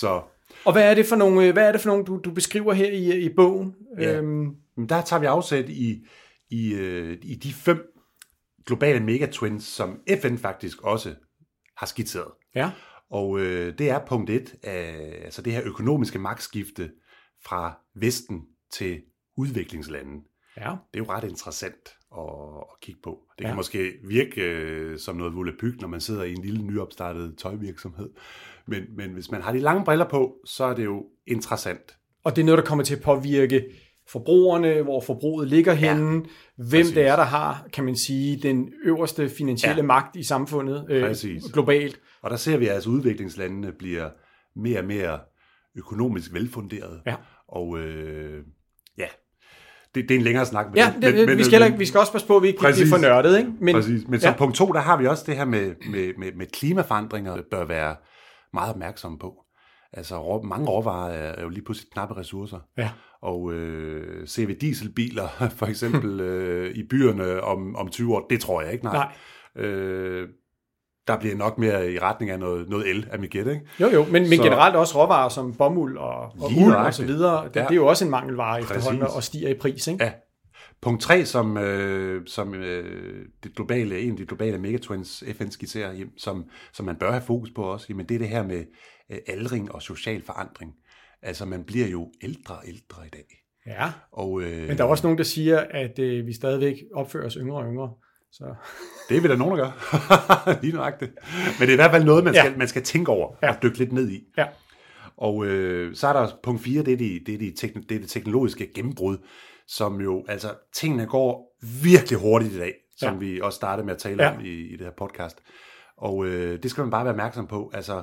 så 0.00 0.22
og 0.64 0.72
hvad 0.72 0.90
er 0.90 0.94
det 0.94 1.06
for 1.06 1.16
nogle, 1.16 1.46
øh, 1.46 1.52
hvad 1.52 1.68
er 1.68 1.72
det 1.72 1.80
for 1.80 1.88
nogle 1.88 2.04
du, 2.04 2.20
du 2.24 2.30
beskriver 2.30 2.72
her 2.72 2.90
i, 2.90 3.18
i 3.18 3.28
bogen? 3.36 3.74
Ja. 3.98 4.16
Øhm. 4.16 4.56
Der 4.88 5.02
tager 5.02 5.20
vi 5.20 5.26
afsæt 5.26 5.68
i, 5.68 6.06
i, 6.50 6.74
øh, 6.74 7.18
i 7.22 7.34
de 7.34 7.52
fem 7.52 7.92
globale 8.66 9.00
megatwins, 9.00 9.64
som 9.64 10.00
FN 10.22 10.36
faktisk 10.36 10.82
også 10.82 11.14
har 11.76 11.86
skitseret. 11.86 12.28
Ja. 12.54 12.70
Og 13.12 13.40
øh, 13.40 13.78
det 13.78 13.90
er 13.90 14.06
punkt 14.06 14.30
et, 14.30 14.54
af, 14.62 15.20
altså 15.24 15.42
det 15.42 15.52
her 15.52 15.62
økonomiske 15.64 16.18
magtskifte 16.18 16.90
fra 17.44 17.78
Vesten 17.94 18.42
til 18.70 19.02
udviklingslande. 19.36 20.22
Ja. 20.56 20.70
Det 20.92 21.00
er 21.00 21.04
jo 21.04 21.04
ret 21.08 21.24
interessant 21.24 21.88
at, 22.18 22.24
at 22.72 22.80
kigge 22.80 23.00
på. 23.04 23.18
Det 23.38 23.44
kan 23.44 23.50
ja. 23.50 23.56
måske 23.56 23.92
virke 24.04 24.42
øh, 24.42 24.98
som 24.98 25.16
noget 25.16 25.34
volapyk, 25.34 25.80
når 25.80 25.88
man 25.88 26.00
sidder 26.00 26.22
i 26.22 26.32
en 26.32 26.42
lille 26.42 26.62
nyopstartet 26.62 27.38
tøjvirksomhed. 27.38 28.10
Men, 28.66 28.82
men 28.96 29.12
hvis 29.12 29.30
man 29.30 29.42
har 29.42 29.52
de 29.52 29.58
lange 29.58 29.84
briller 29.84 30.08
på, 30.08 30.36
så 30.44 30.64
er 30.64 30.74
det 30.74 30.84
jo 30.84 31.06
interessant. 31.26 31.96
Og 32.24 32.36
det 32.36 32.42
er 32.42 32.46
noget, 32.46 32.58
der 32.58 32.64
kommer 32.64 32.84
til 32.84 32.96
at 32.96 33.02
påvirke 33.02 33.64
forbrugerne, 34.12 34.82
hvor 34.82 35.00
forbruget 35.00 35.48
ligger 35.48 35.72
ja, 35.72 35.78
henne, 35.78 36.22
hvem 36.56 36.80
præcis. 36.80 36.94
det 36.94 37.06
er, 37.06 37.16
der 37.16 37.24
har, 37.24 37.66
kan 37.72 37.84
man 37.84 37.96
sige, 37.96 38.36
den 38.42 38.68
øverste 38.84 39.28
finansielle 39.28 39.82
ja. 39.82 39.86
magt 39.86 40.16
i 40.16 40.22
samfundet 40.22 40.86
øh, 40.88 41.14
globalt. 41.52 42.00
Og 42.22 42.30
der 42.30 42.36
ser 42.36 42.56
vi 42.56 42.66
altså, 42.66 42.90
at 42.90 42.94
udviklingslandene 42.94 43.72
bliver 43.72 44.10
mere 44.56 44.78
og 44.78 44.84
mere 44.84 45.18
økonomisk 45.76 46.32
velfunderet. 46.32 47.00
Ja. 47.06 47.14
Og 47.48 47.78
øh, 47.78 48.44
ja, 48.98 49.06
det, 49.94 50.08
det 50.08 50.10
er 50.10 50.18
en 50.18 50.24
længere 50.24 50.46
snak. 50.46 50.66
Men, 50.66 50.76
ja, 50.76 50.94
det, 51.02 51.14
men, 51.14 51.26
men, 51.26 51.38
vi, 51.38 51.44
skal 51.44 51.70
men, 51.70 51.80
vi 51.80 51.86
skal 51.86 52.00
også 52.00 52.12
passe 52.12 52.26
på, 52.26 52.36
at 52.36 52.42
vi 52.42 52.48
ikke 52.48 52.60
præcis, 52.60 52.82
bliver 52.82 52.96
for 52.96 53.02
nørdet. 53.02 53.38
Ikke? 53.38 53.50
Men, 53.60 53.74
præcis. 53.74 54.08
Men 54.08 54.20
som 54.20 54.34
punkt 54.38 54.56
to, 54.56 54.72
der 54.72 54.80
har 54.80 54.96
vi 54.96 55.06
også 55.06 55.24
det 55.26 55.36
her 55.36 55.44
med, 55.44 55.74
med, 55.90 56.12
med, 56.18 56.32
med 56.32 56.46
klimaforandringer, 56.46 57.42
bør 57.50 57.64
være 57.64 57.96
meget 58.52 58.70
opmærksomme 58.70 59.18
på. 59.18 59.41
Altså 59.92 60.22
rå, 60.22 60.42
mange 60.42 60.66
råvarer 60.66 61.10
er 61.10 61.42
jo 61.42 61.48
lige 61.48 61.64
pludselig 61.64 61.92
knappe 61.92 62.16
ressourcer. 62.16 62.58
Ja. 62.78 62.90
Og 63.22 63.52
øh, 63.52 64.28
ser 64.28 64.46
vi 64.46 64.54
dieselbiler 64.54 65.28
for 65.58 65.66
eksempel 65.66 66.20
øh, 66.30 66.74
i 66.74 66.82
byerne 66.90 67.40
om, 67.40 67.76
om 67.76 67.88
20 67.88 68.14
år, 68.14 68.26
det 68.30 68.40
tror 68.40 68.62
jeg 68.62 68.72
ikke, 68.72 68.84
nej. 68.84 68.94
nej. 68.94 69.64
Øh, 69.64 70.28
der 71.06 71.18
bliver 71.18 71.36
nok 71.36 71.58
mere 71.58 71.92
i 71.92 71.98
retning 71.98 72.30
af 72.30 72.38
noget, 72.38 72.68
noget 72.68 72.90
el, 72.90 73.08
af 73.12 73.18
mit 73.18 73.30
gæt, 73.30 73.46
ikke? 73.46 73.60
Jo, 73.80 73.88
jo, 73.88 74.04
men, 74.04 74.28
men 74.28 74.38
generelt 74.38 74.76
også 74.76 75.02
råvarer 75.02 75.28
som 75.28 75.54
bomuld 75.54 75.98
og, 75.98 76.22
og 76.22 76.50
uld 76.56 76.74
og 76.74 76.94
så 76.94 77.04
videre, 77.04 77.44
det, 77.44 77.56
ja. 77.56 77.62
det 77.62 77.70
er 77.70 77.74
jo 77.74 77.86
også 77.86 78.04
en 78.04 78.10
mangelvare 78.10 78.60
efterhånden 78.60 79.02
og 79.02 79.22
stiger 79.22 79.48
i 79.48 79.54
pris, 79.54 79.86
ikke? 79.86 80.04
Ja. 80.04 80.12
Punkt 80.82 81.02
3, 81.02 81.24
som, 81.24 81.56
øh, 81.56 82.26
som 82.26 82.54
øh, 82.54 83.26
det 83.42 83.54
globale, 83.56 84.00
en 84.00 84.10
af 84.10 84.16
de 84.16 84.26
globale 84.26 84.58
megatwins, 84.58 85.24
FN 85.36 85.50
skitserer, 85.50 86.04
som, 86.16 86.44
som 86.72 86.86
man 86.86 86.96
bør 86.96 87.10
have 87.10 87.22
fokus 87.22 87.50
på 87.50 87.62
også, 87.62 87.86
jamen 87.88 88.06
det 88.06 88.14
er 88.14 88.18
det 88.18 88.28
her 88.28 88.42
med 88.42 88.64
øh, 89.12 89.18
aldring 89.26 89.72
og 89.72 89.82
social 89.82 90.22
forandring. 90.22 90.72
Altså 91.22 91.44
man 91.44 91.64
bliver 91.64 91.86
jo 91.86 92.10
ældre 92.22 92.54
og 92.54 92.62
ældre 92.68 93.06
i 93.06 93.10
dag. 93.10 93.24
Ja, 93.66 93.92
og, 94.12 94.42
øh, 94.42 94.68
men 94.68 94.78
der 94.78 94.84
er 94.84 94.88
også 94.88 95.06
nogen, 95.06 95.18
der 95.18 95.24
siger, 95.24 95.58
at 95.70 95.98
øh, 95.98 96.26
vi 96.26 96.32
stadigvæk 96.32 96.76
opfører 96.94 97.26
os 97.26 97.34
yngre 97.34 97.56
og 97.56 97.64
yngre. 97.64 97.90
Så. 98.32 98.54
Det 99.08 99.16
er 99.16 99.20
vi 99.20 99.28
da 99.28 99.36
nogen, 99.36 99.58
der 99.58 99.64
gør. 99.64 100.58
Lige 100.62 100.74
nøjagtigt. 100.74 101.12
Men 101.58 101.60
det 101.60 101.68
er 101.68 101.72
i 101.72 101.76
hvert 101.76 101.90
fald 101.90 102.04
noget, 102.04 102.24
man 102.24 102.34
skal, 102.34 102.50
ja. 102.50 102.56
man 102.56 102.68
skal 102.68 102.82
tænke 102.82 103.10
over 103.10 103.36
ja. 103.42 103.50
og 103.50 103.62
dykke 103.62 103.78
lidt 103.78 103.92
ned 103.92 104.10
i. 104.10 104.24
Ja. 104.38 104.46
Og 105.16 105.46
øh, 105.46 105.94
så 105.94 106.08
er 106.08 106.12
der 106.12 106.28
punkt 106.42 106.62
4, 106.62 106.82
det 106.82 106.92
er, 106.92 106.96
de, 106.96 107.20
det, 107.26 107.34
er 107.34 107.38
de 107.38 107.52
tekn- 107.58 107.86
det 107.88 107.94
er 107.94 108.00
det 108.00 108.08
teknologiske 108.08 108.72
gennembrud, 108.74 109.16
som 109.66 110.00
jo, 110.00 110.24
altså 110.28 110.54
tingene 110.72 111.06
går 111.06 111.56
virkelig 111.82 112.18
hurtigt 112.18 112.52
i 112.52 112.58
dag, 112.58 112.74
som 112.96 113.12
ja. 113.12 113.18
vi 113.18 113.40
også 113.40 113.56
startede 113.56 113.86
med 113.86 113.94
at 113.94 114.00
tale 114.00 114.24
ja. 114.24 114.34
om 114.34 114.40
i, 114.40 114.48
i 114.48 114.72
det 114.72 114.80
her 114.80 114.90
podcast. 114.90 115.38
Og 115.96 116.26
øh, 116.26 116.62
det 116.62 116.70
skal 116.70 116.82
man 116.82 116.90
bare 116.90 117.04
være 117.04 117.12
opmærksom 117.12 117.46
på. 117.46 117.70
Altså, 117.74 118.02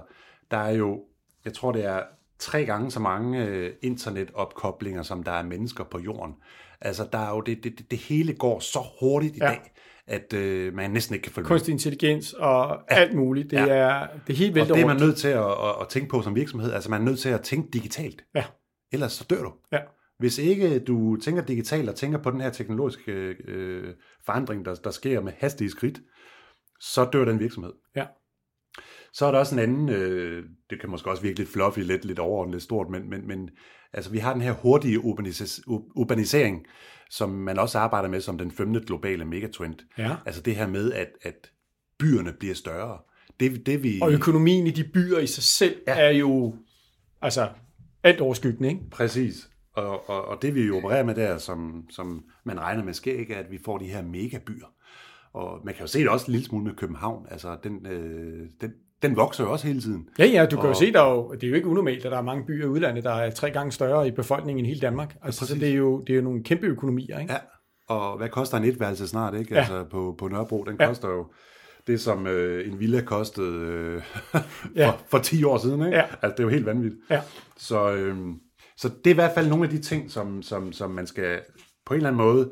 der 0.51 0.57
er 0.57 0.71
jo, 0.71 1.03
jeg 1.45 1.53
tror 1.53 1.71
det 1.71 1.85
er 1.85 2.03
tre 2.39 2.65
gange 2.65 2.91
så 2.91 2.99
mange 2.99 3.45
øh, 3.45 3.73
internetopkoblinger, 3.81 5.03
som 5.03 5.23
der 5.23 5.31
er 5.31 5.43
mennesker 5.43 5.83
på 5.83 5.99
jorden. 5.99 6.35
Altså, 6.81 7.07
der 7.11 7.17
er 7.17 7.29
jo 7.29 7.41
det, 7.41 7.63
det, 7.63 7.91
det, 7.91 7.99
hele 7.99 8.33
går 8.33 8.59
så 8.59 8.79
hurtigt 8.99 9.35
i 9.35 9.39
ja. 9.41 9.47
dag, 9.47 9.71
at 10.07 10.33
øh, 10.33 10.73
man 10.73 10.91
næsten 10.91 11.15
ikke 11.15 11.23
kan 11.23 11.31
følge 11.31 11.47
Kunstig 11.47 11.71
intelligens 11.71 12.33
og 12.33 12.79
ja. 12.91 12.95
alt 12.95 13.15
muligt. 13.15 13.51
Det, 13.51 13.57
ja. 13.57 13.67
er, 13.67 14.07
det 14.27 14.33
er 14.33 14.37
helt 14.37 14.55
vildt 14.55 14.71
Og 14.71 14.77
det 14.77 14.83
er 14.83 14.87
man 14.87 14.97
nødt 14.97 15.17
til 15.17 15.27
at, 15.27 15.51
at, 15.51 15.75
at 15.81 15.87
tænke 15.89 16.09
på 16.09 16.21
som 16.21 16.35
virksomhed. 16.35 16.73
Altså, 16.73 16.89
man 16.89 17.01
er 17.01 17.05
nødt 17.05 17.19
til 17.19 17.29
at 17.29 17.41
tænke 17.41 17.69
digitalt. 17.71 18.23
Ja. 18.35 18.43
Ellers 18.91 19.11
så 19.11 19.25
dør 19.29 19.43
du. 19.43 19.53
Ja. 19.71 19.79
Hvis 20.19 20.37
ikke 20.37 20.79
du 20.79 21.15
tænker 21.15 21.45
digitalt 21.45 21.89
og 21.89 21.95
tænker 21.95 22.17
på 22.17 22.31
den 22.31 22.41
her 22.41 22.49
teknologiske 22.49 23.11
øh, 23.47 23.93
forandring, 24.25 24.65
der, 24.65 24.75
der 24.75 24.91
sker 24.91 25.21
med 25.21 25.33
hastige 25.37 25.69
skridt, 25.69 26.01
så 26.79 27.09
dør 27.13 27.25
den 27.25 27.39
virksomhed. 27.39 27.73
Ja. 27.95 28.05
Så 29.13 29.25
er 29.25 29.31
der 29.31 29.39
også 29.39 29.55
en 29.55 29.61
anden, 29.61 29.89
øh, 29.89 30.43
det 30.69 30.81
kan 30.81 30.89
måske 30.89 31.09
også 31.09 31.23
virke 31.23 31.37
lidt 31.37 31.49
fluffy, 31.49 31.79
lidt, 31.79 32.05
lidt 32.05 32.19
overordnet, 32.19 32.53
lidt 32.53 32.63
stort, 32.63 32.89
men, 32.89 33.09
men, 33.09 33.27
men 33.27 33.49
altså, 33.93 34.11
vi 34.11 34.17
har 34.17 34.33
den 34.33 34.41
her 34.41 34.51
hurtige 34.53 34.99
urbanis- 34.99 35.63
urbanisering, 35.95 36.65
som 37.09 37.29
man 37.29 37.59
også 37.59 37.79
arbejder 37.79 38.09
med 38.09 38.21
som 38.21 38.37
den 38.37 38.51
femte 38.51 38.79
globale 38.79 39.25
megatrend. 39.25 39.75
Ja. 39.97 40.15
Altså 40.25 40.41
det 40.41 40.55
her 40.55 40.67
med, 40.67 40.93
at, 40.93 41.09
at 41.21 41.51
byerne 41.99 42.33
bliver 42.39 42.55
større. 42.55 42.97
Det, 43.39 43.65
det 43.65 43.83
vi... 43.83 43.99
Og 44.01 44.13
økonomien 44.13 44.67
i 44.67 44.71
de 44.71 44.83
byer 44.93 45.19
i 45.19 45.27
sig 45.27 45.43
selv 45.43 45.81
ja. 45.87 45.99
er 45.99 46.09
jo 46.09 46.55
altså 47.21 47.49
alt 48.03 48.21
overskyggende, 48.21 48.69
ikke? 48.69 48.81
Præcis. 48.91 49.49
Og, 49.81 50.09
og, 50.09 50.25
og 50.25 50.41
det 50.41 50.55
vi 50.55 50.61
jo 50.61 50.77
opererer 50.77 51.03
med 51.03 51.15
der, 51.15 51.37
som, 51.37 51.85
som 51.89 52.23
man 52.43 52.59
regner 52.59 52.83
med 52.83 52.93
sker, 52.93 53.19
ikke, 53.19 53.33
er, 53.33 53.39
at 53.39 53.51
vi 53.51 53.59
får 53.65 53.77
de 53.77 53.85
her 53.85 54.03
megabyer. 54.03 54.67
Og 55.33 55.59
man 55.65 55.73
kan 55.73 55.83
jo 55.83 55.87
se 55.87 55.99
det 55.99 56.09
også 56.09 56.25
en 56.25 56.31
lille 56.31 56.45
smule 56.45 56.65
med 56.65 56.73
København. 56.73 57.25
Altså, 57.31 57.57
den, 57.63 57.85
øh, 57.85 58.47
den, 58.61 58.71
den 59.01 59.15
vokser 59.15 59.43
jo 59.43 59.51
også 59.51 59.67
hele 59.67 59.81
tiden. 59.81 60.07
Ja, 60.19 60.25
ja, 60.25 60.45
du 60.45 60.55
kan 60.55 60.65
og, 60.65 60.69
jo 60.69 60.73
se, 60.73 60.93
der 60.93 61.09
jo, 61.09 61.31
det 61.33 61.43
er 61.43 61.47
jo 61.47 61.55
ikke 61.55 61.67
unormalt, 61.67 62.05
at 62.05 62.11
der 62.11 62.17
er 62.17 62.21
mange 62.21 62.45
byer 62.45 62.65
i 62.65 62.67
udlandet, 62.67 63.03
der 63.03 63.11
er 63.11 63.31
tre 63.31 63.51
gange 63.51 63.71
større 63.71 64.07
i 64.07 64.11
befolkningen 64.11 64.59
end 64.59 64.67
hele 64.67 64.79
Danmark. 64.79 65.15
Altså, 65.23 65.45
ja, 65.45 65.47
så 65.47 65.59
det 65.59 65.69
er, 65.69 65.73
jo, 65.73 66.01
det 66.01 66.13
er 66.13 66.17
jo 66.17 66.23
nogle 66.23 66.43
kæmpe 66.43 66.67
økonomier, 66.67 67.19
ikke? 67.19 67.33
Ja, 67.33 67.39
og 67.87 68.17
hvad 68.17 68.29
koster 68.29 68.57
en 68.57 68.63
etværelse 68.63 69.07
snart, 69.07 69.33
ikke? 69.33 69.53
Ja. 69.53 69.59
Altså, 69.59 69.83
på, 69.83 70.15
på 70.17 70.27
Nørrebro, 70.27 70.63
den 70.63 70.77
ja. 70.79 70.87
koster 70.87 71.09
jo 71.09 71.25
det, 71.87 72.01
som 72.01 72.27
øh, 72.27 72.67
en 72.67 72.79
villa 72.79 73.01
kostede 73.01 73.65
øh, 73.67 74.01
for, 74.31 74.39
ja. 74.75 74.91
for 75.07 75.17
10 75.17 75.43
år 75.43 75.57
siden, 75.57 75.85
ikke? 75.85 75.97
Ja. 75.97 76.03
Altså, 76.21 76.29
det 76.29 76.39
er 76.39 76.43
jo 76.43 76.49
helt 76.49 76.65
vanvittigt. 76.65 77.03
Ja. 77.09 77.21
Så, 77.57 77.93
øh, 77.93 78.17
så 78.79 78.89
det 78.89 79.07
er 79.07 79.11
i 79.11 79.13
hvert 79.13 79.33
fald 79.33 79.47
nogle 79.47 79.63
af 79.63 79.69
de 79.69 79.81
ting, 79.81 80.11
som, 80.11 80.41
som, 80.41 80.73
som 80.73 80.91
man 80.91 81.07
skal 81.07 81.41
på 81.85 81.93
en 81.93 81.97
eller 81.97 82.09
anden 82.09 82.25
måde... 82.25 82.51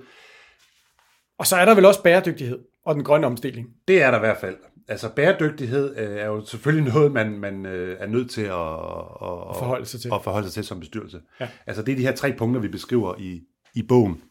Og 1.39 1.47
så 1.47 1.55
er 1.55 1.65
der 1.65 1.75
vel 1.75 1.85
også 1.85 2.03
bæredygtighed 2.03 2.59
og 2.85 2.95
den 2.95 3.03
grønne 3.03 3.27
omstilling. 3.27 3.67
Det 3.87 4.01
er 4.01 4.11
der 4.11 4.17
i 4.17 4.19
hvert 4.19 4.37
fald. 4.37 4.55
Altså 4.87 5.09
bæredygtighed 5.09 5.97
øh, 5.97 6.17
er 6.17 6.25
jo 6.25 6.45
selvfølgelig 6.45 6.93
noget, 6.93 7.11
man, 7.11 7.39
man 7.39 7.65
øh, 7.65 7.97
er 7.99 8.07
nødt 8.07 8.31
til 8.31 8.41
at, 8.41 8.51
at, 8.51 9.49
at, 9.49 9.55
forholde 9.57 9.85
sig 9.85 9.99
til. 10.01 10.09
at 10.13 10.23
forholde 10.23 10.47
sig 10.47 10.53
til 10.53 10.63
som 10.63 10.79
bestyrelse. 10.79 11.21
Ja. 11.39 11.49
Altså 11.67 11.83
det 11.83 11.91
er 11.91 11.95
de 11.95 12.01
her 12.01 12.15
tre 12.15 12.33
punkter, 12.37 12.61
vi 12.61 12.67
beskriver 12.67 13.15
i, 13.19 13.41
i 13.75 13.83
bogen, 13.83 14.21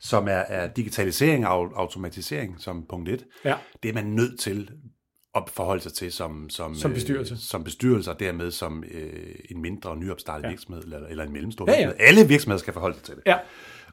som 0.00 0.28
er, 0.28 0.30
er 0.48 0.72
digitalisering 0.72 1.46
og 1.46 1.72
automatisering 1.76 2.60
som 2.60 2.86
punkt 2.88 3.08
et. 3.08 3.26
Ja. 3.44 3.56
Det 3.82 3.88
er 3.88 3.92
man 3.92 4.06
nødt 4.06 4.40
til 4.40 4.70
at 5.34 5.42
forholde 5.48 5.82
sig 5.82 5.92
til 5.92 6.12
som, 6.12 6.50
som, 6.50 6.74
Som 6.74 6.92
bestyrelse. 6.92 7.34
Øh, 7.34 7.40
som 7.40 7.64
bestyrelse, 7.64 8.10
og 8.10 8.20
dermed 8.20 8.50
som 8.50 8.84
øh, 8.90 9.34
en 9.50 9.62
mindre 9.62 9.96
nyopstartet 9.96 10.44
ja. 10.44 10.48
virksomhed, 10.48 10.82
eller, 10.82 11.06
eller 11.06 11.24
en 11.24 11.32
mellemstor 11.32 11.64
Ja, 11.68 11.72
ja. 11.72 11.78
virksomhed. 11.78 12.06
Alle 12.08 12.28
virksomheder 12.28 12.58
skal 12.58 12.72
forholde 12.72 12.96
sig 12.96 13.04
til 13.04 13.14
det. 13.14 13.22
Ja. 13.26 13.36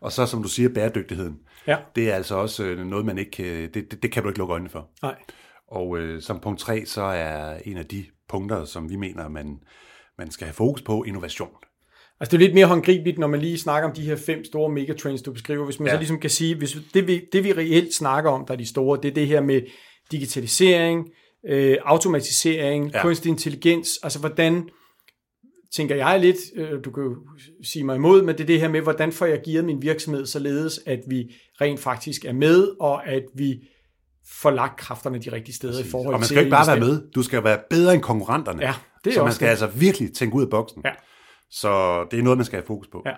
Og 0.02 0.12
så, 0.12 0.26
som 0.26 0.44
du 0.44 0.50
siger, 0.50 0.70
bæredygtigheden. 0.70 1.40
Ja. 1.68 1.78
Det 1.96 2.10
er 2.10 2.16
altså 2.16 2.36
også 2.36 2.64
øh, 2.64 2.86
noget, 2.86 3.06
man 3.06 3.18
ikke, 3.18 3.44
øh, 3.44 3.74
det, 3.74 3.92
det, 3.92 4.04
det 4.04 4.12
kan 4.12 4.24
du 4.24 4.30
ikke 4.30 4.40
lukke 4.40 4.52
øjnene 4.52 4.70
for. 4.70 4.90
Nej. 5.02 5.16
Og 5.68 5.98
øh, 5.98 6.22
som 6.22 6.40
punkt 6.40 6.60
tre, 6.60 6.86
så 6.86 7.02
er 7.02 7.58
en 7.66 7.78
af 7.78 7.86
de 7.86 8.06
punkter, 8.30 8.66
som 8.66 8.90
vi 8.90 8.96
mener, 8.96 9.28
man, 9.30 9.60
man 10.18 10.32
skal 10.32 10.46
have 10.46 10.54
fokus 10.54 10.82
på, 10.82 11.04
innovation. 11.04 11.50
Altså 12.20 12.38
det 12.38 12.44
er 12.44 12.48
lidt 12.48 12.56
mere 12.56 12.66
håndgribeligt, 12.66 13.18
når 13.20 13.28
man 13.28 13.40
lige 13.40 13.60
snakker 13.60 13.90
om 13.90 13.96
de 13.96 14.02
her 14.02 14.16
fem 14.16 14.46
store 14.46 14.70
megatrends, 14.70 15.22
du 15.22 15.34
beskriver. 15.34 15.66
Hvis 15.66 15.80
man. 15.80 15.88
Ja. 15.88 15.94
så 15.94 15.98
ligesom 15.98 16.20
kan 16.20 16.30
sige, 16.30 16.56
hvis 16.56 16.78
det 16.94 17.08
vi, 17.08 17.22
det 17.32 17.44
vi 17.44 17.54
reelt 17.54 17.94
snakker 17.94 18.32
om, 18.32 18.46
der 18.46 18.54
er 18.54 18.58
de 18.58 18.70
store, 18.70 19.00
det 19.04 19.10
er 19.10 19.14
det 19.14 19.28
her 19.28 19.42
med 19.42 19.62
digitalisering, 20.12 21.08
øh, 21.48 21.78
automatisering, 21.86 22.92
ja. 22.94 23.02
Kunstig 23.02 23.30
intelligens. 23.30 23.90
Altså 24.04 24.20
hvordan, 24.20 24.70
tænker 25.76 25.96
jeg 25.96 26.20
lidt, 26.20 26.38
øh, 26.56 26.84
du 26.86 26.92
kan 26.92 27.04
jo 27.04 27.16
sige 27.64 27.84
mig 27.84 27.96
imod, 27.96 28.22
men 28.22 28.36
det 28.36 28.42
er 28.44 28.48
det 28.48 28.60
her 28.60 28.68
med, 28.70 28.82
hvordan 28.82 29.12
får 29.12 29.26
jeg 29.26 29.42
gearet 29.46 29.66
min 29.66 29.82
virksomhed 29.82 30.26
således, 30.26 30.80
at 30.86 31.00
vi 31.08 31.34
rent 31.62 31.80
faktisk 31.80 32.26
er 32.26 32.34
med, 32.34 32.68
og 32.80 33.08
at 33.08 33.24
vi 33.36 33.60
får 34.42 34.52
lagt 34.52 34.80
kræfterne 34.80 35.20
de 35.20 35.32
rigtige 35.32 35.56
steder 35.56 35.80
i 35.80 35.84
forhold 35.84 36.14
Og 36.14 36.20
man 36.20 36.22
til 36.22 36.28
skal 36.28 36.36
jo 36.36 36.40
ikke 36.40 36.52
bare 36.52 36.68
være 36.68 36.80
med, 36.80 37.12
du 37.16 37.24
skal 37.24 37.44
være 37.44 37.60
bedre 37.70 37.94
end 37.94 38.02
konkurrenterne. 38.02 38.62
Ja, 38.62 38.74
det 39.04 39.10
er 39.10 39.14
så 39.14 39.24
man 39.24 39.34
skal 39.34 39.46
det. 39.46 39.50
altså 39.52 39.68
virkelig 39.68 40.14
tænke 40.14 40.36
ud 40.36 40.44
af 40.44 40.50
boksen. 40.50 40.82
Ja. 40.86 40.92
Så 41.52 42.04
det 42.12 42.20
er 42.20 42.24
noget, 42.24 42.38
man 42.38 42.46
skal 42.46 42.58
have 42.58 42.66
fokus 42.68 42.88
på. 42.88 43.02
Ja. 43.06 43.12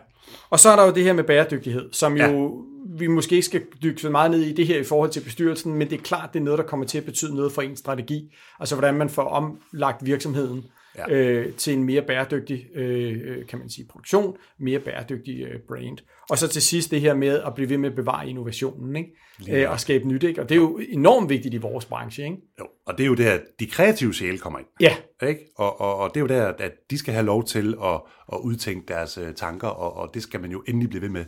Og 0.50 0.60
så 0.60 0.70
er 0.70 0.76
der 0.76 0.86
jo 0.86 0.92
det 0.94 1.04
her 1.04 1.14
med 1.14 1.24
bæredygtighed, 1.24 1.90
som 1.92 2.18
jo 2.18 2.24
Ja. 2.24 2.50
Vi 2.88 3.08
måske 3.08 3.36
ikke 3.36 3.46
skal 3.46 3.62
dykke 3.84 4.02
så 4.02 4.10
meget 4.10 4.32
ned 4.32 4.42
i 4.42 4.54
det 4.54 4.68
her 4.68 4.80
i 4.80 4.84
forhold 4.84 5.10
til 5.10 5.22
bestyrelsen, 5.22 5.74
men 5.74 5.90
det 5.90 6.00
er 6.00 6.04
klart, 6.04 6.34
det 6.34 6.40
er 6.40 6.44
noget, 6.44 6.58
der 6.58 6.64
kommer 6.64 6.86
til 6.86 6.98
at 6.98 7.06
betyde 7.06 7.36
noget 7.36 7.52
for 7.52 7.62
en 7.62 7.76
strategi. 7.76 8.34
Altså 8.60 8.76
hvordan 8.76 8.96
man 8.96 9.10
får 9.10 9.24
omlagt 9.24 10.06
virksomheden 10.06 10.64
ja. 10.98 11.14
Øh, 11.14 11.54
til 11.54 11.74
en 11.74 11.84
mere 11.84 12.02
bæredygtig, 12.02 12.66
øh, 12.76 13.18
øh, 13.24 13.48
kan 13.48 13.60
man 13.60 13.70
sige, 13.70 13.88
produktion, 13.90 14.38
mere 14.60 14.80
bæredygtig 14.80 15.42
øh, 15.42 15.60
brand. 15.68 15.98
Og 16.30 16.38
så 16.38 16.48
til 16.48 16.62
sidst 16.62 16.92
det 16.92 17.02
her 17.02 17.14
med 17.14 17.42
at 17.46 17.56
blive 17.56 17.70
ved 17.70 17.78
med 17.78 17.90
at 17.90 17.96
bevare 17.96 18.30
innovationen, 18.30 18.96
ikke? 18.96 19.10
Øh, 19.50 19.72
og 19.72 19.80
skabe 19.80 20.08
nyt, 20.08 20.24
ikke? 20.24 20.42
Og 20.42 20.50
det 20.50 20.56
er 20.56 20.60
jo 20.60 20.80
enormt 20.90 21.30
vigtigt 21.30 21.54
i 21.54 21.58
vores 21.58 21.86
branche, 21.86 22.24
ikke? 22.24 22.38
Jo. 22.60 22.66
Og 22.86 22.98
det 22.98 23.04
er 23.04 23.08
jo 23.08 23.16
der, 23.16 23.38
de 23.60 23.68
kreative 23.68 24.14
sjæle 24.14 24.38
kommer 24.38 24.60
ind. 24.60 24.68
Ja, 24.80 24.96
Ikke? 25.28 25.42
Og, 25.56 25.82
og, 25.82 25.96
og 25.98 26.10
det 26.14 26.18
er 26.18 26.22
jo 26.22 26.28
der, 26.28 26.54
at 26.60 26.72
de 26.90 26.98
skal 26.98 27.14
have 27.14 27.26
lov 27.26 27.46
til 27.46 27.76
at, 27.84 28.02
at 28.34 28.38
udtænke 28.44 28.88
deres 28.88 29.18
øh, 29.18 29.34
tanker, 29.34 29.68
og, 29.68 29.94
og 29.94 30.14
det 30.14 30.24
skal 30.24 30.42
man 30.42 30.52
jo 30.52 30.64
endelig 30.68 30.90
blive 30.90 31.02
ved 31.02 31.10
med. 31.10 31.26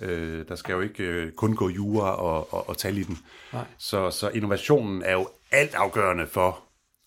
Øh, 0.00 0.48
der 0.48 0.54
skal 0.54 0.72
jo 0.72 0.80
ikke 0.80 1.04
øh, 1.04 1.32
kun 1.32 1.56
gå 1.56 1.68
jura 1.68 2.14
og, 2.16 2.54
og, 2.54 2.68
og 2.68 2.76
tale 2.76 3.00
i 3.00 3.02
den. 3.02 3.18
Nej. 3.52 3.64
Så, 3.78 4.10
så 4.10 4.28
innovationen 4.28 5.02
er 5.02 5.12
jo 5.12 5.28
alt 5.50 5.74
afgørende 5.74 6.26
for 6.26 6.64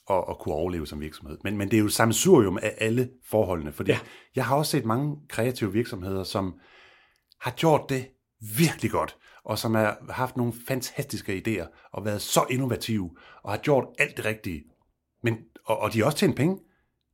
at, 0.10 0.24
at 0.30 0.40
kunne 0.40 0.56
overleve 0.56 0.88
som 0.88 1.02
virksomhed. 1.02 1.38
Men, 1.44 1.58
men 1.58 1.72
det 1.72 1.78
er 1.78 1.82
jo 1.82 1.90
sammensurium 1.90 2.58
af 2.58 2.76
alle 2.78 3.10
forholdene, 3.30 3.72
fordi 3.72 3.92
ja. 3.92 4.00
jeg 4.36 4.46
har 4.46 4.56
også 4.56 4.72
set 4.72 4.86
mange 4.86 5.18
kreative 5.30 5.74
virksomheder, 5.74 6.24
som 6.24 6.54
har 7.42 7.52
gjort 7.52 7.90
det 7.90 8.08
virkelig 8.58 8.92
godt, 8.92 9.18
og 9.46 9.58
som 9.58 9.76
har 9.76 9.98
haft 10.10 10.38
nogle 10.38 10.54
fantastiske 10.68 11.44
idéer, 11.48 11.90
og 11.94 12.06
været 12.06 12.22
så 12.22 12.46
innovative, 12.50 13.10
og 13.44 13.52
har 13.52 13.58
gjort 13.58 13.86
alt 14.00 14.18
det 14.18 14.26
rigtige. 14.26 14.64
Men, 15.24 15.38
og, 15.66 15.80
og 15.80 15.94
de 15.94 16.00
har 16.00 16.06
også 16.06 16.18
tjent 16.18 16.36
penge. 16.36 16.60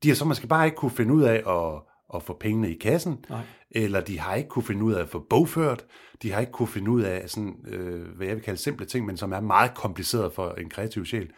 De 0.04 0.08
har 0.08 0.16
så 0.16 0.26
måske 0.26 0.48
bare 0.48 0.66
ikke 0.66 0.78
kunne 0.78 0.92
finde 0.92 1.14
ud 1.14 1.24
af 1.24 1.36
at, 1.36 1.82
at 2.16 2.24
få 2.24 2.38
pengene 2.40 2.72
i 2.72 2.78
kassen, 2.78 3.26
Nej. 3.30 3.40
eller 3.72 4.02
de 4.02 4.20
har 4.20 4.36
ikke 4.36 4.50
kunne 4.50 4.64
finde 4.64 4.84
ud 4.84 4.94
af 4.94 5.02
at 5.02 5.10
få 5.10 5.26
bogført, 5.30 5.86
de 6.22 6.32
har 6.32 6.40
ikke 6.40 6.52
kunne 6.52 6.68
finde 6.68 6.92
ud 6.92 7.02
af 7.02 7.30
sådan, 7.30 7.56
øh, 7.68 8.02
hvad 8.18 8.28
jeg 8.28 8.36
vil 8.36 8.44
kalde 8.44 8.60
simple 8.60 8.86
ting, 8.86 9.06
men 9.06 9.18
som 9.18 9.32
er 9.32 9.40
meget 9.40 9.74
kompliceret 9.74 10.34
for 10.34 10.52
en 10.52 10.70
kreativ 10.70 11.06
sjæl. 11.06 11.30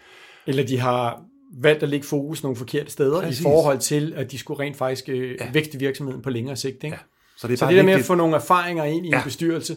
eller 0.47 0.65
de 0.65 0.79
har 0.79 1.23
valgt 1.53 1.83
at 1.83 1.89
lægge 1.89 2.07
fokus 2.07 2.43
nogle 2.43 2.55
forkerte 2.55 2.91
steder 2.91 3.21
Præcis. 3.21 3.39
i 3.39 3.43
forhold 3.43 3.79
til, 3.79 4.13
at 4.15 4.31
de 4.31 4.37
skulle 4.37 4.59
rent 4.59 4.77
faktisk 4.77 5.09
øh, 5.09 5.35
ja. 5.39 5.51
vækste 5.53 5.79
virksomheden 5.79 6.21
på 6.21 6.29
længere 6.29 6.55
sigt, 6.55 6.83
ikke? 6.83 6.95
Ja. 6.95 7.01
Så 7.37 7.47
det 7.47 7.53
er 7.53 7.57
Så 7.57 7.67
det 7.67 7.75
der 7.75 7.83
med 7.83 7.93
at 7.93 8.05
få 8.05 8.15
nogle 8.15 8.35
erfaringer 8.35 8.83
ind 8.83 9.05
i 9.05 9.09
ja. 9.09 9.17
en 9.17 9.23
bestyrelse, 9.23 9.75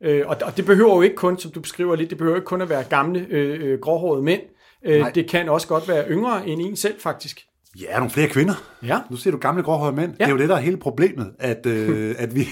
øh, 0.00 0.22
og, 0.26 0.36
og 0.42 0.56
det 0.56 0.66
behøver 0.66 0.94
jo 0.94 1.02
ikke 1.02 1.16
kun, 1.16 1.38
som 1.38 1.50
du 1.50 1.60
beskriver 1.60 1.96
lidt, 1.96 2.10
det 2.10 2.18
behøver 2.18 2.36
ikke 2.36 2.46
kun 2.46 2.60
at 2.60 2.68
være 2.68 2.84
gamle, 2.84 3.26
øh, 3.30 3.60
øh, 3.60 3.78
gråhårede 3.80 4.22
mænd. 4.22 4.40
Øh, 4.84 5.00
Nej. 5.00 5.10
det 5.10 5.30
kan 5.30 5.48
også 5.48 5.68
godt 5.68 5.88
være 5.88 6.08
yngre 6.10 6.48
end 6.48 6.60
en 6.62 6.76
selv, 6.76 7.00
faktisk. 7.00 7.46
Ja, 7.80 7.96
nogle 7.96 8.10
flere 8.10 8.28
kvinder. 8.28 8.54
Ja. 8.82 9.00
Nu 9.10 9.16
siger 9.16 9.32
du 9.32 9.38
gamle 9.38 9.62
gråhårede 9.62 9.96
mænd. 9.96 10.14
Ja. 10.18 10.24
Det 10.24 10.30
er 10.30 10.34
jo 10.34 10.38
det, 10.38 10.48
der 10.48 10.56
er 10.56 10.60
hele 10.60 10.76
problemet, 10.76 11.34
at, 11.38 11.66
øh, 11.66 12.14
at 12.18 12.34
vi, 12.34 12.46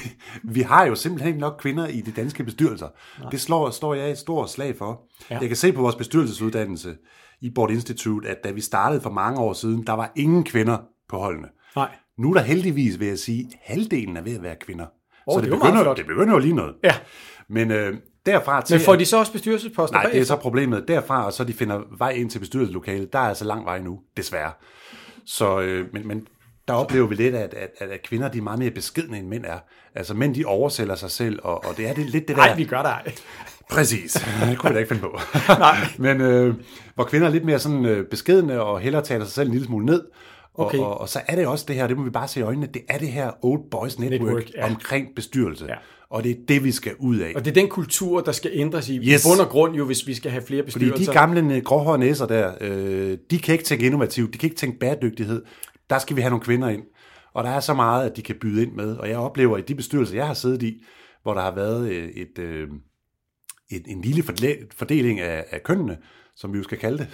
vi 0.45 0.61
har 0.61 0.87
jo 0.87 0.95
simpelthen 0.95 1.29
ikke 1.29 1.41
nok 1.41 1.57
kvinder 1.61 1.87
i 1.87 2.01
de 2.01 2.11
danske 2.11 2.45
bestyrelser. 2.45 2.89
Nej. 3.21 3.31
Det 3.31 3.41
slår, 3.41 3.71
står 3.71 3.95
jeg 3.95 4.11
et 4.11 4.19
stort 4.19 4.51
slag 4.51 4.77
for. 4.79 5.03
Ja. 5.31 5.39
Jeg 5.39 5.49
kan 5.49 5.57
se 5.57 5.73
på 5.73 5.81
vores 5.81 5.95
bestyrelsesuddannelse 5.95 6.97
i 7.41 7.51
Board 7.51 7.71
Institute, 7.71 8.29
at 8.29 8.37
da 8.45 8.51
vi 8.51 8.61
startede 8.61 9.01
for 9.01 9.11
mange 9.11 9.41
år 9.41 9.53
siden, 9.53 9.87
der 9.87 9.93
var 9.93 10.13
ingen 10.17 10.45
kvinder 10.45 10.79
på 11.09 11.19
holdene. 11.19 11.49
Nej. 11.77 11.89
Nu 12.19 12.31
er 12.31 12.35
der 12.35 12.43
heldigvis, 12.43 13.01
vil 13.01 13.09
jeg 13.09 13.19
sige, 13.19 13.51
halvdelen 13.63 14.17
er 14.17 14.23
ved 14.23 14.35
at 14.37 14.43
være 14.43 14.57
kvinder. 14.61 14.87
Åh, 15.27 15.35
så 15.35 15.41
det 15.41 15.51
det, 15.51 15.55
er 15.55 15.59
begynder, 15.59 15.95
det 15.95 16.07
begynder 16.07 16.33
jo 16.33 16.39
lige 16.39 16.55
noget. 16.55 16.75
Ja. 16.85 16.95
Men 17.49 17.71
øh, 17.71 17.97
derfra 18.27 18.63
til... 18.63 18.75
Men 18.75 18.85
får 18.85 18.97
de 18.97 19.05
så 19.05 19.19
også 19.19 19.33
bestyrelsesposter 19.33 19.95
Nej, 19.95 20.03
det 20.03 20.09
er 20.09 20.13
bagefter? 20.13 20.35
så 20.35 20.41
problemet. 20.41 20.85
Derfra, 20.89 21.27
og 21.27 21.33
så 21.33 21.45
de 21.45 21.53
finder 21.53 21.81
vej 21.99 22.11
ind 22.11 22.31
til 22.31 22.39
bestyrelseslokalet, 22.39 23.13
der 23.13 23.19
er 23.19 23.29
altså 23.29 23.45
lang 23.45 23.65
vej 23.65 23.79
nu, 23.79 24.01
desværre. 24.17 24.53
Så, 25.27 25.61
øh, 25.61 25.87
men, 25.93 26.09
men 26.09 26.27
der 26.69 26.75
oplever 26.75 27.07
vi 27.07 27.15
lidt, 27.15 27.35
at, 27.35 27.55
at, 27.55 27.71
at, 27.79 27.91
at 27.91 28.03
kvinder 28.03 28.29
de 28.29 28.39
er 28.39 28.43
meget 28.43 28.59
mere 28.59 28.71
beskedne, 28.71 29.19
end 29.19 29.29
mænd 29.29 29.45
er. 29.45 29.59
Altså 29.95 30.15
mænd, 30.15 30.35
de 30.35 30.45
oversælger 30.45 30.95
sig 30.95 31.11
selv, 31.11 31.39
og, 31.43 31.65
og 31.65 31.77
det 31.77 31.89
er 31.89 31.95
det, 31.95 32.07
lidt 32.07 32.29
det 32.29 32.37
der... 32.37 32.47
Nej, 32.47 32.57
vi 32.57 32.65
gør 32.65 32.83
det 32.83 32.89
ej. 32.89 33.13
Præcis. 33.71 34.13
Det 34.51 34.59
kunne 34.59 34.71
vi 34.71 34.75
da 34.75 34.79
ikke 34.79 34.95
finde 34.95 35.03
på. 35.03 35.21
Nej. 35.49 35.77
Men 35.99 36.21
øh, 36.21 36.55
hvor 36.95 37.05
kvinder 37.05 37.29
er 37.29 37.33
lidt 37.33 37.45
mere 37.45 37.59
sådan 37.59 37.85
øh, 37.85 38.07
beskedne, 38.07 38.61
og 38.63 38.81
hellere 38.81 39.03
tager 39.03 39.25
sig 39.25 39.33
selv 39.33 39.49
en 39.49 39.53
lille 39.53 39.67
smule 39.67 39.87
ned. 39.87 40.03
Og, 40.55 40.67
Okay. 40.67 40.79
og, 40.79 41.01
og 41.01 41.09
så 41.09 41.21
er 41.27 41.37
det 41.37 41.47
også 41.47 41.65
det 41.69 41.77
her, 41.77 41.87
det 41.87 41.97
må 41.97 42.03
vi 42.03 42.11
bare 42.11 42.29
se 42.29 42.41
i 42.41 42.43
øjnene, 42.43 42.67
det 42.75 42.83
er 42.89 42.99
det 42.99 43.09
her 43.09 43.31
old 43.45 43.71
boys 43.71 43.99
network, 43.99 44.21
Network, 44.21 44.51
ja. 44.55 44.67
omkring 44.71 45.09
bestyrelse. 45.17 45.67
Ja. 45.67 45.75
Og 46.11 46.25
det 46.25 46.31
er 46.31 46.35
det, 46.49 46.65
vi 46.65 46.73
skal 46.73 46.93
ud 46.99 47.17
af. 47.19 47.33
Og 47.37 47.45
det 47.45 47.51
er 47.51 47.55
den 47.55 47.69
kultur, 47.69 48.21
der 48.21 48.33
skal 48.33 48.51
ændres 48.55 48.89
i 48.89 48.97
Yes. 49.13 49.27
bund 49.31 49.41
og 49.41 49.49
grund, 49.49 49.77
jo, 49.77 49.85
hvis 49.85 50.07
vi 50.07 50.15
skal 50.15 50.31
have 50.31 50.43
flere 50.47 50.63
Fordi 50.63 50.85
bestyrelser. 50.85 51.13
de 51.13 51.19
gamle 51.19 51.61
gråhårede 51.61 51.99
næser 51.99 52.27
der, 52.27 52.53
øh, 52.61 53.19
de 53.31 53.39
kan 53.39 53.53
ikke 53.53 53.65
tænke 53.65 53.87
innovativt, 53.87 54.33
de 54.33 54.39
kan 54.39 54.47
ikke 54.47 54.57
tænke 54.57 54.79
bæredygtighed. 54.79 55.43
Der 55.91 55.99
skal 55.99 56.17
vi 56.17 56.21
have 56.21 56.31
nogle 56.31 56.45
kvinder 56.45 56.69
ind. 56.69 56.83
Og 57.33 57.45
der 57.45 57.51
er 57.51 57.61
så 57.61 57.75
meget, 57.75 58.11
at 58.11 58.17
de 58.17 58.23
kan 58.23 58.37
byde 58.41 58.63
ind 58.63 58.73
med. 58.73 58.97
Og 58.97 59.09
jeg 59.09 59.19
oplever 59.19 59.59
i 59.59 59.61
de 59.61 59.75
bestyrelser, 59.75 60.15
jeg 60.17 60.27
har 60.27 60.35
siddet 60.35 60.63
i, 60.63 60.85
hvor 61.23 61.35
der 61.35 61.41
har 61.41 61.55
været 61.55 61.89
øh, 61.91 62.09
et, 62.09 62.39
øh, 62.39 62.69
et, 63.71 63.83
en 63.87 64.01
lille 64.01 64.23
fordel- 64.23 64.67
fordeling 64.77 65.21
af, 65.21 65.45
af 65.51 65.63
kønnene, 65.63 65.97
som 66.37 66.53
vi 66.53 66.59
jo 66.59 66.65
skal 66.65 66.79
kalde 66.79 66.99
det, 66.99 67.09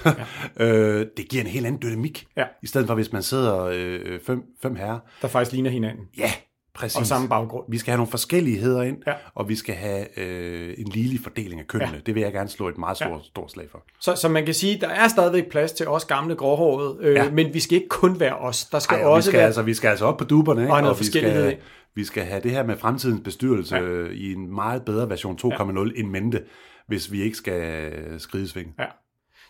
ja. 0.58 0.64
øh, 0.66 1.06
det 1.16 1.28
giver 1.28 1.42
en 1.42 1.48
helt 1.50 1.66
anden 1.66 1.82
dynamik. 1.82 2.26
Ja. 2.36 2.44
I 2.62 2.66
stedet 2.66 2.86
for, 2.86 2.94
hvis 2.94 3.12
man 3.12 3.22
sidder 3.22 3.70
øh, 3.74 4.20
fem, 4.26 4.42
fem 4.62 4.76
herrer. 4.76 4.98
der 5.22 5.28
faktisk 5.28 5.52
ligner 5.52 5.70
hinanden. 5.70 6.04
Ja, 6.18 6.30
præcis. 6.74 6.96
Og 6.98 7.06
samme 7.06 7.28
baggrund. 7.28 7.64
Vi 7.68 7.78
skal 7.78 7.90
have 7.90 7.96
nogle 7.96 8.10
forskelligheder 8.10 8.82
ind, 8.82 8.96
Ja. 9.06 9.12
og 9.34 9.48
vi 9.48 9.54
skal 9.56 9.74
have 9.74 10.18
øh, 10.18 10.74
en 10.78 10.88
ligelig 10.88 11.20
fordeling 11.20 11.60
af 11.60 11.66
kønnene. 11.66 11.92
Ja. 11.92 11.98
Det 12.06 12.14
vil 12.14 12.20
jeg 12.20 12.32
gerne 12.32 12.48
slå 12.48 12.68
et 12.68 12.78
meget 12.78 12.96
stort, 12.96 13.10
Ja. 13.10 13.24
stort 13.24 13.52
slag 13.52 13.66
for. 13.70 13.84
Så, 14.00 14.16
så 14.16 14.28
man 14.28 14.44
kan 14.44 14.54
sige, 14.54 14.80
der 14.80 14.88
er 14.88 15.08
stadigvæk 15.08 15.50
plads 15.50 15.72
til 15.72 15.88
os 15.88 16.04
gamle 16.04 16.34
gråhårede, 16.34 16.98
øh, 17.00 17.14
ja. 17.14 17.30
Men 17.30 17.54
vi 17.54 17.60
skal 17.60 17.76
ikke 17.76 17.88
kun 17.88 18.20
være 18.20 18.36
os. 18.36 18.64
Der 18.64 18.78
skal 18.78 18.94
Ej, 18.94 19.04
og 19.04 19.08
vi 19.10 19.16
også 19.16 19.26
skal, 19.30 19.38
være... 19.38 19.46
altså, 19.46 19.62
vi 19.62 19.74
skal 19.74 19.88
altså 19.88 20.04
op 20.04 20.16
på 20.16 20.24
duberne, 20.24 20.60
ikke? 20.62 20.72
Og 20.72 20.80
noget 20.82 20.96
vi 20.96 20.98
forskellighed, 20.98 21.46
skal, 21.50 21.58
vi 21.94 22.04
skal 22.04 22.22
have 22.24 22.40
det 22.42 22.50
her 22.50 22.62
med 22.66 22.76
fremtidens 22.76 23.20
bestyrelse 23.24 23.76
Ja. 23.76 24.06
i 24.12 24.32
en 24.32 24.54
meget 24.54 24.82
bedre 24.84 25.10
version 25.10 25.38
2.0 25.44 25.48
ja. 25.54 26.00
end 26.00 26.08
mente, 26.10 26.42
hvis 26.88 27.12
vi 27.12 27.22
ikke 27.22 27.36
skal 27.36 27.92
skride 28.18 28.48
sving. 28.48 28.74
Ja. 28.78 28.84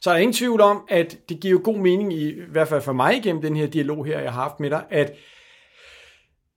Så 0.02 0.10
er 0.10 0.14
der 0.14 0.20
ingen 0.20 0.34
tvivl 0.34 0.60
om, 0.60 0.82
at 0.88 1.16
det 1.28 1.40
giver 1.40 1.52
jo 1.52 1.60
god 1.64 1.76
mening, 1.78 2.12
i, 2.12 2.28
i 2.28 2.34
hvert 2.52 2.68
fald 2.68 2.82
for 2.82 2.92
mig 2.92 3.16
igennem 3.16 3.42
den 3.42 3.56
her 3.56 3.66
dialog 3.66 4.06
her, 4.06 4.20
jeg 4.20 4.32
har 4.32 4.42
haft 4.42 4.60
med 4.60 4.70
dig, 4.70 4.82
at, 4.90 5.12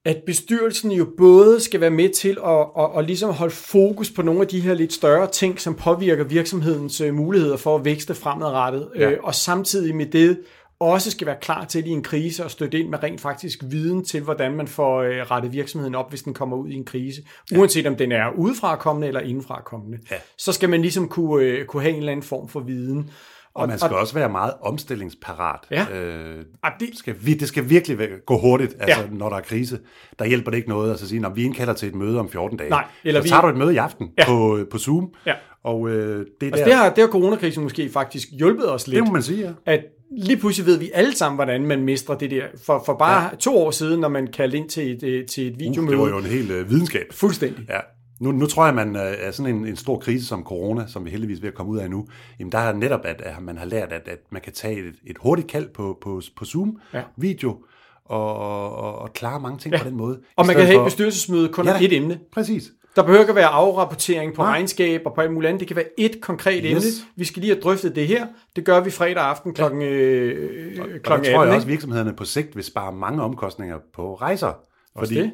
at 0.05 0.17
bestyrelsen 0.25 0.91
jo 0.91 1.07
både 1.17 1.59
skal 1.59 1.81
være 1.81 1.89
med 1.89 2.09
til 2.09 2.37
at, 2.45 2.67
at, 2.83 2.89
at 2.99 3.05
ligesom 3.05 3.33
holde 3.33 3.53
fokus 3.53 4.11
på 4.11 4.21
nogle 4.21 4.41
af 4.41 4.47
de 4.47 4.59
her 4.59 4.73
lidt 4.73 4.93
større 4.93 5.27
ting, 5.31 5.59
som 5.59 5.75
påvirker 5.75 6.23
virksomhedens 6.23 7.01
øh, 7.01 7.13
muligheder 7.13 7.57
for 7.57 7.75
at 7.75 7.85
vækste 7.85 8.15
fremadrettet, 8.15 8.89
Ja. 8.95 9.09
øh, 9.11 9.17
og 9.23 9.35
samtidig 9.35 9.95
med 9.95 10.05
det 10.05 10.39
også 10.79 11.11
skal 11.11 11.27
være 11.27 11.37
klar 11.41 11.65
til 11.65 11.87
i 11.87 11.89
en 11.89 12.03
krise 12.03 12.43
og 12.43 12.51
støtte 12.51 12.79
ind 12.79 12.89
med 12.89 13.03
rent 13.03 13.21
faktisk 13.21 13.59
viden 13.69 14.05
til, 14.05 14.21
hvordan 14.21 14.55
man 14.55 14.67
får 14.67 15.01
øh, 15.01 15.11
rettet 15.31 15.53
virksomheden 15.53 15.95
op, 15.95 16.09
hvis 16.09 16.21
den 16.21 16.33
kommer 16.33 16.57
ud 16.57 16.69
i 16.69 16.73
en 16.73 16.85
krise. 16.85 17.21
Uanset 17.57 17.87
om 17.87 17.95
den 17.95 18.11
er 18.11 18.31
udefra 18.37 18.75
kommende 18.75 19.07
eller 19.07 19.19
indenfra 19.21 19.61
kommende. 19.65 19.97
Ja. 20.11 20.15
Så 20.37 20.51
skal 20.51 20.69
man 20.69 20.81
ligesom 20.81 21.07
kunne, 21.09 21.45
øh, 21.45 21.65
kunne 21.65 21.81
have 21.81 21.91
en 21.93 21.99
eller 21.99 22.11
anden 22.11 22.23
form 22.23 22.47
for 22.49 22.59
viden. 22.59 23.11
Og 23.55 23.67
man 23.67 23.79
skal 23.79 23.91
også 23.95 24.13
være 24.13 24.29
meget 24.29 24.53
omstillingsparat. 24.61 25.59
Ja. 25.71 25.85
Øh, 25.99 26.37
det, 26.79 26.89
skal, 26.97 27.15
vi- 27.21 27.33
det 27.33 27.47
skal 27.47 27.69
virkelig 27.69 27.97
gå 28.25 28.37
hurtigt, 28.37 28.75
altså, 28.79 29.01
Ja. 29.01 29.07
når 29.11 29.29
der 29.29 29.35
er 29.35 29.41
krise. 29.41 29.79
Der 30.19 30.25
hjælper 30.25 30.51
det 30.51 30.57
ikke 30.57 30.69
noget 30.69 30.93
at 30.93 30.99
så 30.99 31.07
sige, 31.07 31.19
når 31.21 31.29
vi 31.29 31.43
indkalder 31.43 31.73
til 31.73 31.87
et 31.87 31.95
møde 31.95 32.19
om 32.19 32.29
14 32.29 32.57
dage. 32.57 32.69
Nej, 32.69 32.85
eller 33.03 33.19
så 33.19 33.23
vi- 33.23 33.29
tager 33.29 33.41
du 33.41 33.47
et 33.47 33.57
møde 33.57 33.73
i 33.73 33.77
aften 33.77 34.09
Ja. 34.17 34.25
på, 34.25 34.59
på 34.71 34.77
Zoom, 34.77 35.13
Ja. 35.25 35.33
og 35.63 35.89
øh, 35.89 36.25
det, 36.41 36.47
altså 36.47 36.57
der, 36.57 36.65
det, 36.65 36.73
har, 36.73 36.89
det 36.89 37.03
har 37.03 37.07
coronakrisen 37.07 37.63
måske 37.63 37.89
faktisk 37.89 38.27
hjulpet 38.37 38.71
os 38.71 38.87
lidt. 38.87 38.99
det 38.99 39.07
må 39.07 39.13
man 39.13 39.23
sige, 39.23 39.41
ja. 39.65 39.73
at 39.73 39.79
lige 40.17 40.37
pludselig 40.37 40.65
ved 40.65 40.77
vi 40.79 40.91
alle 40.93 41.15
sammen, 41.15 41.37
hvordan 41.37 41.65
man 41.65 41.83
mestrer 41.83 42.15
det 42.17 42.31
der. 42.31 42.43
For, 42.65 42.83
for 42.85 42.93
bare 42.93 43.23
ja. 43.23 43.29
to 43.39 43.57
år 43.57 43.71
siden, 43.71 43.99
når 43.99 44.07
man 44.09 44.27
kaldte 44.27 44.57
ind 44.57 44.69
til 44.69 44.91
et, 44.91 45.03
øh, 45.03 45.25
til 45.25 45.47
et 45.47 45.53
Uh, 45.53 45.59
videomøde. 45.59 45.91
det 45.91 45.99
var 46.03 46.09
jo 46.09 46.17
en 46.17 46.25
hel 46.25 46.51
øh, 46.51 46.69
videnskab. 46.69 47.05
Fuldstændig. 47.11 47.65
Ja. 47.69 47.79
Nu, 48.19 48.31
nu 48.31 48.45
tror 48.47 48.65
jeg, 48.65 48.75
man 48.75 48.95
øh, 48.95 49.01
er 49.19 49.31
sådan 49.31 49.55
en, 49.55 49.67
en 49.67 49.75
stor 49.75 49.99
krise 49.99 50.25
som 50.25 50.43
corona, 50.43 50.87
som 50.87 51.05
vi 51.05 51.09
heldigvis 51.09 51.37
er 51.37 51.41
ved 51.41 51.49
at 51.49 51.55
komme 51.55 51.71
ud 51.71 51.77
af 51.77 51.89
nu. 51.89 52.07
Jamen 52.39 52.51
der 52.51 52.57
er 52.57 52.73
netop, 52.73 53.01
at, 53.05 53.21
at 53.21 53.41
man 53.41 53.57
har 53.57 53.65
lært, 53.65 53.91
at, 53.91 54.07
at 54.07 54.19
man 54.29 54.41
kan 54.41 54.53
tage 54.53 54.79
et, 54.87 54.93
et 55.05 55.17
hurtigt 55.21 55.47
kald 55.47 55.69
på, 55.69 55.97
på, 56.01 56.21
på 56.37 56.45
Zoom, 56.45 56.77
Ja. 56.93 57.01
video, 57.17 57.57
og, 58.05 58.35
og, 58.77 58.95
og 58.99 59.13
klare 59.13 59.39
mange 59.39 59.57
ting 59.59 59.73
ja. 59.75 59.83
på 59.83 59.89
den 59.89 59.97
måde. 59.97 60.19
Og 60.35 60.45
man 60.45 60.55
kan 60.55 60.65
have 60.65 60.75
et 60.75 60.79
for- 60.79 60.83
bestyrelsesmøde 60.85 61.49
kun 61.49 61.65
Ja 61.65 61.75
om 61.77 61.83
et 61.83 61.93
emne. 61.93 62.19
Præcis. 62.33 62.63
Der 62.95 63.01
behøver 63.03 63.19
ikke 63.21 63.29
at 63.31 63.35
være 63.35 63.47
afrapportering 63.47 64.33
på 64.33 64.41
Nej. 64.41 64.51
regnskab 64.51 65.01
og 65.05 65.13
på 65.15 65.21
alt 65.21 65.33
muligt 65.33 65.49
andet. 65.49 65.59
Det 65.59 65.67
kan 65.67 65.75
være 65.77 65.85
et 65.99 66.21
konkret 66.21 66.61
Yes. 66.65 66.71
emne. 66.71 67.07
Vi 67.15 67.25
skal 67.25 67.41
lige 67.41 67.53
have 67.53 67.61
drøftet 67.61 67.95
det 67.95 68.07
her. 68.07 68.25
Det 68.55 68.65
gør 68.65 68.79
vi 68.79 68.89
fredag 68.89 69.23
aften 69.23 69.53
klokken, 69.53 69.81
øh, 69.81 70.81
Og 70.81 70.87
der 70.87 70.99
klokken 70.99 71.25
18. 71.25 71.33
tror 71.35 71.43
jeg 71.43 71.53
også, 71.53 71.65
at 71.65 71.71
virksomhederne 71.71 72.13
på 72.13 72.25
sigt 72.25 72.55
vil 72.55 72.63
spare 72.63 72.93
mange 72.93 73.21
omkostninger 73.23 73.77
på 73.93 74.15
rejser. 74.15 74.53
Fordi 74.97 75.15
det. 75.15 75.31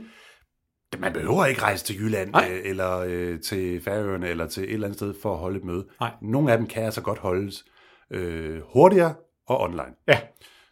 Man 0.97 1.13
behøver 1.13 1.45
ikke 1.45 1.61
rejse 1.61 1.85
til 1.85 1.95
Jylland 2.01 2.29
Nej. 2.31 2.49
øh, 2.51 2.61
eller 2.69 2.97
øh, 3.07 3.39
til 3.39 3.81
Færøerne 3.81 4.27
eller 4.27 4.47
til 4.47 4.63
et 4.63 4.73
eller 4.73 4.87
andet 4.87 4.97
sted 4.97 5.13
for 5.21 5.33
at 5.33 5.39
holde 5.39 5.57
et 5.57 5.63
møde. 5.65 5.87
Nej. 5.99 6.11
Nogle 6.21 6.51
af 6.51 6.57
dem 6.57 6.67
kan 6.67 6.83
altså 6.83 7.01
godt 7.01 7.19
holdes 7.19 7.65
øh, 8.11 8.61
hurtigere 8.73 9.13
og 9.47 9.59
online. 9.61 9.93
Ja. 10.07 10.19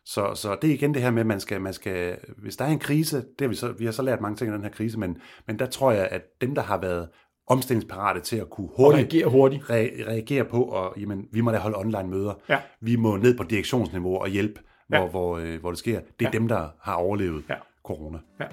Så, 0.06 0.32
så 0.36 0.58
det 0.62 0.70
er 0.70 0.74
igen 0.74 0.94
det 0.94 1.02
her 1.02 1.12
med, 1.12 1.20
at 1.20 1.26
man 1.28 1.40
skal, 1.40 1.62
man 1.62 1.74
skal, 1.74 2.18
hvis 2.38 2.56
der 2.56 2.66
er 2.66 2.70
en 2.70 2.80
krise, 2.80 3.18
det 3.18 3.42
har 3.42 3.48
vi, 3.48 3.56
så, 3.56 3.72
vi 3.72 3.86
har 3.86 3.92
så 3.92 4.02
lært 4.02 4.22
mange 4.22 4.36
ting 4.36 4.52
i 4.52 4.54
den 4.54 4.64
her 4.64 4.70
krise, 4.72 5.00
men, 5.00 5.18
men 5.48 5.60
der 5.60 5.66
tror 5.66 5.92
jeg, 5.92 6.08
at 6.12 6.22
dem, 6.42 6.56
der 6.56 6.62
har 6.62 6.78
været 6.82 7.10
omstillingsparate 7.48 8.20
til 8.20 8.38
at 8.38 8.50
kunne 8.50 8.68
Og 8.70 8.74
hurtigt 8.78 9.14
reagere 9.14 9.30
hurtigt. 9.32 9.64
re- 9.64 10.08
reagere 10.10 10.46
på, 10.46 10.64
og 10.64 10.94
jamen, 11.00 11.26
vi 11.32 11.42
må 11.42 11.52
da 11.52 11.58
holde 11.58 11.78
online 11.78 12.08
møder. 12.10 12.34
Ja. 12.50 12.60
Vi 12.82 12.96
må 12.96 13.18
ned 13.18 13.38
på 13.38 13.44
direktionsniveau 13.44 14.18
og 14.18 14.28
hjælpe, 14.28 14.62
hvor, 14.88 14.98
Ja. 14.98 15.08
hvor, 15.08 15.38
øh, 15.38 15.60
hvor 15.60 15.70
det 15.70 15.80
sker. 15.80 16.00
Det 16.20 16.26
er 16.26 16.30
Ja. 16.34 16.38
dem, 16.38 16.48
der 16.48 16.68
har 16.82 16.94
overlevet 16.94 17.44
Ja. 17.50 17.56
corona. 17.86 18.18
Ja. 18.40 18.46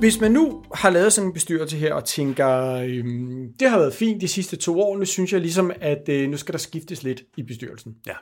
Hvis 0.00 0.20
man 0.20 0.32
nu 0.32 0.64
har 0.74 0.90
lavet 0.90 1.12
sådan 1.12 1.28
en 1.28 1.34
bestyrelse 1.34 1.76
her 1.76 1.94
og 1.94 2.04
tænker, 2.04 2.72
øhm, 2.72 3.52
det 3.60 3.70
har 3.70 3.78
været 3.78 3.94
fint 3.94 4.20
de 4.20 4.28
sidste 4.28 4.56
to 4.56 4.80
år, 4.80 4.98
nu 4.98 5.04
synes 5.04 5.32
jeg 5.32 5.40
ligesom, 5.40 5.70
at 5.80 6.08
øh, 6.08 6.30
nu 6.30 6.36
skal 6.36 6.52
der 6.52 6.58
skiftes 6.58 7.02
lidt 7.02 7.22
i 7.36 7.42
bestyrelsen. 7.42 7.94
Ja. 8.06 8.12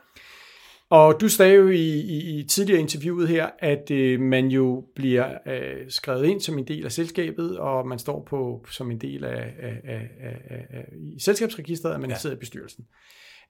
Og 0.91 1.21
du 1.21 1.29
sagde 1.29 1.55
jo 1.55 1.69
i, 1.69 2.01
i, 2.01 2.39
i 2.39 2.45
tidligere 2.45 2.81
interviewet 2.81 3.29
her, 3.29 3.51
at 3.59 3.91
øh, 3.91 4.21
man 4.21 4.49
jo 4.49 4.85
bliver 4.95 5.39
øh, 5.47 5.77
skrevet 5.89 6.27
ind 6.27 6.41
som 6.41 6.59
en 6.59 6.69
del 6.69 6.85
af 6.85 6.93
selskabet, 6.93 7.59
og 7.59 7.89
man 7.89 7.99
står 7.99 8.27
på 8.31 8.67
som 8.71 8.91
en 8.91 8.99
del 8.99 9.25
af, 9.25 9.55
af, 9.59 9.81
af, 9.85 10.11
af, 10.21 10.67
af, 10.71 10.85
i 11.17 11.21
selskabsregisteret, 11.21 11.95
at 11.95 12.01
man 12.01 12.11
ja. 12.11 12.19
sidder 12.19 12.37
i 12.37 12.39
bestyrelsen. 12.39 12.85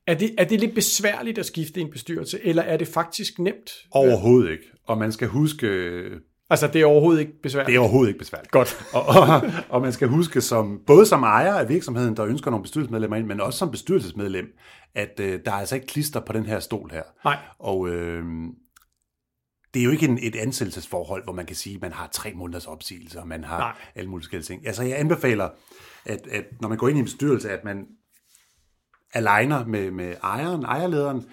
Er 0.06 0.14
det, 0.14 0.34
er 0.38 0.44
det 0.44 0.60
lidt 0.60 0.74
besværligt 0.74 1.38
at 1.38 1.46
skifte 1.46 1.80
en 1.80 1.90
bestyrelse, 1.90 2.38
eller 2.44 2.62
er 2.62 2.76
det 2.76 2.88
faktisk 2.88 3.38
nemt? 3.38 3.70
Overhovedet 3.90 4.50
ikke. 4.50 4.64
Og 4.84 4.98
man 4.98 5.12
skal 5.12 5.28
huske, 5.28 5.66
Altså, 6.50 6.66
det 6.66 6.80
er 6.80 6.86
overhovedet 6.86 7.20
ikke 7.20 7.42
besværligt. 7.42 7.66
det 7.66 7.76
er 7.76 7.80
overhovedet 7.80 8.08
ikke 8.08 8.18
besværligt. 8.18 8.50
godt. 8.50 8.86
og, 8.94 9.06
og, 9.06 9.42
og 9.68 9.82
man 9.82 9.92
skal 9.92 10.08
huske, 10.08 10.40
som, 10.40 10.80
både 10.86 11.06
som 11.06 11.22
ejer 11.22 11.54
af 11.54 11.68
virksomheden, 11.68 12.16
der 12.16 12.26
ønsker 12.26 12.50
nogle 12.50 12.62
bestyrelsesmedlemmer 12.62 13.16
ind, 13.16 13.26
men 13.26 13.40
også 13.40 13.58
som 13.58 13.70
bestyrelsesmedlem, 13.70 14.46
at 14.94 15.20
øh, 15.20 15.40
der 15.44 15.52
er 15.52 15.56
altså 15.56 15.74
ikke 15.74 15.86
klister 15.86 16.20
på 16.20 16.32
den 16.32 16.46
her 16.46 16.60
stol 16.60 16.90
her. 16.90 17.02
Nej. 17.24 17.36
Og 17.58 17.88
øh, 17.88 18.24
det 19.74 19.80
er 19.80 19.84
jo 19.84 19.90
ikke 19.90 20.06
en, 20.06 20.18
et 20.22 20.36
ansættelsesforhold, 20.36 21.24
hvor 21.24 21.32
man 21.32 21.46
kan 21.46 21.56
sige, 21.56 21.74
at 21.74 21.82
man 21.82 21.92
har 21.92 22.08
tre 22.12 22.32
måneders 22.34 22.66
opsigelse, 22.66 23.20
og 23.20 23.28
man 23.28 23.44
har 23.44 23.58
Nej. 23.58 23.72
Alle 23.94 24.10
mulige 24.10 24.42
ting. 24.42 24.66
Altså 24.66 24.82
jeg 24.82 25.00
anbefaler, 25.00 25.48
at, 26.04 26.26
at 26.30 26.44
når 26.60 26.68
man 26.68 26.78
går 26.78 26.88
ind 26.88 26.96
i 26.96 27.00
en 27.00 27.04
bestyrelse, 27.04 27.50
at 27.50 27.64
man 27.64 27.86
aligner 29.14 29.66
med, 29.66 29.90
med 29.90 30.14
ejeren, 30.22 30.64
ejerlederen, 30.64 31.24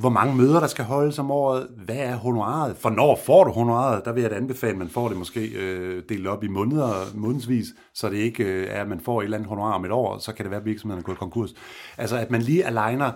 hvor 0.00 0.08
mange 0.10 0.36
møder 0.36 0.60
der 0.60 0.66
skal 0.66 0.84
holdes 0.84 1.18
om 1.18 1.30
året, 1.30 1.66
hvad 1.84 1.96
er 1.96 2.16
honoraret, 2.16 2.76
for 2.76 2.90
når 2.90 3.16
får 3.26 3.44
du 3.44 3.50
honoraret, 3.52 4.04
der 4.04 4.12
vil 4.12 4.20
jeg 4.20 4.30
da 4.30 4.36
anbefale, 4.36 4.72
at 4.72 4.78
man 4.78 4.88
får 4.88 5.08
det 5.08 5.16
måske 5.16 5.46
øh, 5.48 6.02
delt 6.08 6.26
op 6.26 6.44
i 6.44 6.48
måneder, 6.48 6.92
månedsvis, 7.14 7.66
så 7.94 8.08
det 8.10 8.16
ikke 8.16 8.44
øh, 8.44 8.66
er, 8.70 8.80
at 8.82 8.88
man 8.88 9.00
får 9.00 9.20
et 9.20 9.24
eller 9.24 9.36
andet 9.36 9.48
honorar 9.48 9.72
om 9.72 9.84
et 9.84 9.90
år, 9.90 10.18
så 10.18 10.32
kan 10.32 10.44
det 10.44 10.50
være, 10.50 10.60
at 10.60 10.66
virksomheden 10.66 11.00
er 11.00 11.04
gået 11.04 11.18
konkurs. 11.18 11.54
Altså 11.98 12.16
at 12.16 12.30
man 12.30 12.42
lige 12.42 12.64
aligner, 12.64 13.12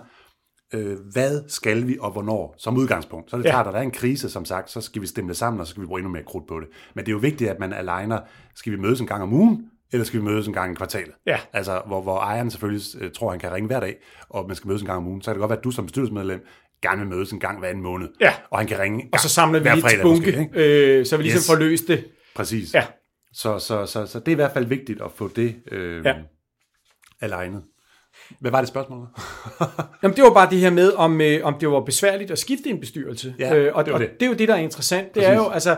øh, 0.73 0.97
hvad 1.13 1.41
skal 1.47 1.87
vi 1.87 1.97
og 2.01 2.11
hvornår, 2.11 2.55
som 2.57 2.77
udgangspunkt. 2.77 3.29
Så 3.29 3.35
er 3.35 3.37
det 3.37 3.45
Ja. 3.45 3.51
klart, 3.51 3.67
at 3.67 3.73
der 3.73 3.79
er 3.79 3.83
en 3.83 3.91
krise, 3.91 4.29
som 4.29 4.45
sagt, 4.45 4.69
så 4.71 4.81
skal 4.81 5.01
vi 5.01 5.07
stemme 5.07 5.33
sammen, 5.33 5.59
og 5.59 5.65
så 5.67 5.71
skal 5.71 5.81
vi 5.81 5.87
bruge 5.87 5.99
endnu 5.99 6.11
mere 6.13 6.23
krudt 6.23 6.47
på 6.47 6.59
det. 6.59 6.67
Men 6.95 7.05
det 7.05 7.09
er 7.11 7.13
jo 7.13 7.19
vigtigt, 7.19 7.49
at 7.49 7.59
man 7.59 7.73
aligner, 7.73 8.19
skal 8.55 8.71
vi 8.71 8.77
mødes 8.77 9.01
en 9.01 9.07
gang 9.07 9.23
om 9.23 9.33
ugen, 9.33 9.65
eller 9.93 10.05
skal 10.05 10.19
vi 10.19 10.25
mødes 10.25 10.47
en 10.47 10.53
gang 10.53 10.71
i 10.71 10.75
kvartalet? 10.75 11.13
Ja. 11.25 11.37
Altså, 11.53 11.81
hvor, 11.87 12.01
hvor 12.01 12.17
ejeren 12.19 12.51
selvfølgelig 12.51 12.83
øh, 13.01 13.11
tror, 13.11 13.29
han 13.31 13.39
kan 13.39 13.51
ringe 13.53 13.67
hver 13.67 13.79
dag, 13.79 13.95
og 14.29 14.47
man 14.47 14.55
skal 14.55 14.67
mødes 14.67 14.81
en 14.81 14.87
gang 14.87 14.97
om 14.97 15.07
ugen. 15.07 15.21
Så 15.21 15.25
kan 15.31 15.35
det 15.35 15.39
godt 15.39 15.49
være, 15.49 15.57
at 15.57 15.63
du 15.63 15.71
som 15.71 15.85
bestyrelsesmedlem 15.85 16.45
gerne 16.81 16.99
vil 17.01 17.09
mødes 17.09 17.31
en 17.31 17.39
gang 17.39 17.59
hver 17.59 17.67
anden 17.69 17.83
måned. 17.83 18.07
Ja. 18.21 18.33
Og 18.51 18.57
han 18.59 18.67
kan 18.67 18.79
ringe 18.79 19.09
Og 19.13 19.19
så 19.19 19.29
samler 19.29 19.59
vi 19.59 19.69
lige 19.69 19.81
fredag 19.81 20.01
bunke, 20.01 20.25
måske, 20.31 20.39
ikke? 20.41 20.97
øh, 20.99 21.05
så 21.05 21.17
vi 21.17 21.23
ligesom 21.23 21.37
Yes. 21.39 21.47
får 21.47 21.55
løst 21.55 21.87
det. 21.87 22.05
Præcis. 22.35 22.73
Ja. 22.73 22.85
Så, 23.33 23.59
så, 23.59 23.85
så, 23.85 24.05
så 24.05 24.19
det 24.19 24.27
er 24.27 24.31
i 24.31 24.35
hvert 24.35 24.51
fald 24.53 24.65
vigtigt 24.65 25.01
at 25.01 25.11
få 25.15 25.27
det 25.35 25.55
øh, 25.71 26.05
Ja. 26.05 26.13
alignet. 27.21 27.63
Hvad 28.39 28.51
var 28.51 28.59
det 28.61 28.67
spørgsmål? 28.67 29.07
Jamen, 30.03 30.15
det 30.15 30.23
var 30.23 30.33
bare 30.33 30.49
det 30.49 30.59
her 30.59 30.69
med, 30.69 30.93
om, 30.93 31.21
øh, 31.21 31.39
om 31.45 31.53
det 31.59 31.69
var 31.69 31.79
besværligt 31.79 32.31
at 32.31 32.39
skifte 32.39 32.69
en 32.69 32.79
bestyrelse. 32.79 33.27
Øh, 33.27 33.41
Ja, 33.41 33.71
og, 33.71 33.85
det 33.85 33.93
var 33.93 33.99
og 33.99 33.99
det. 33.99 34.09
det 34.19 34.25
er 34.25 34.29
jo 34.29 34.33
det, 34.35 34.47
der 34.47 34.53
er 34.55 34.59
interessant. 34.59 35.15
Det 35.15 35.23
er 35.23 35.27
Præcis. 35.27 35.37
jo, 35.45 35.49
altså, 35.49 35.77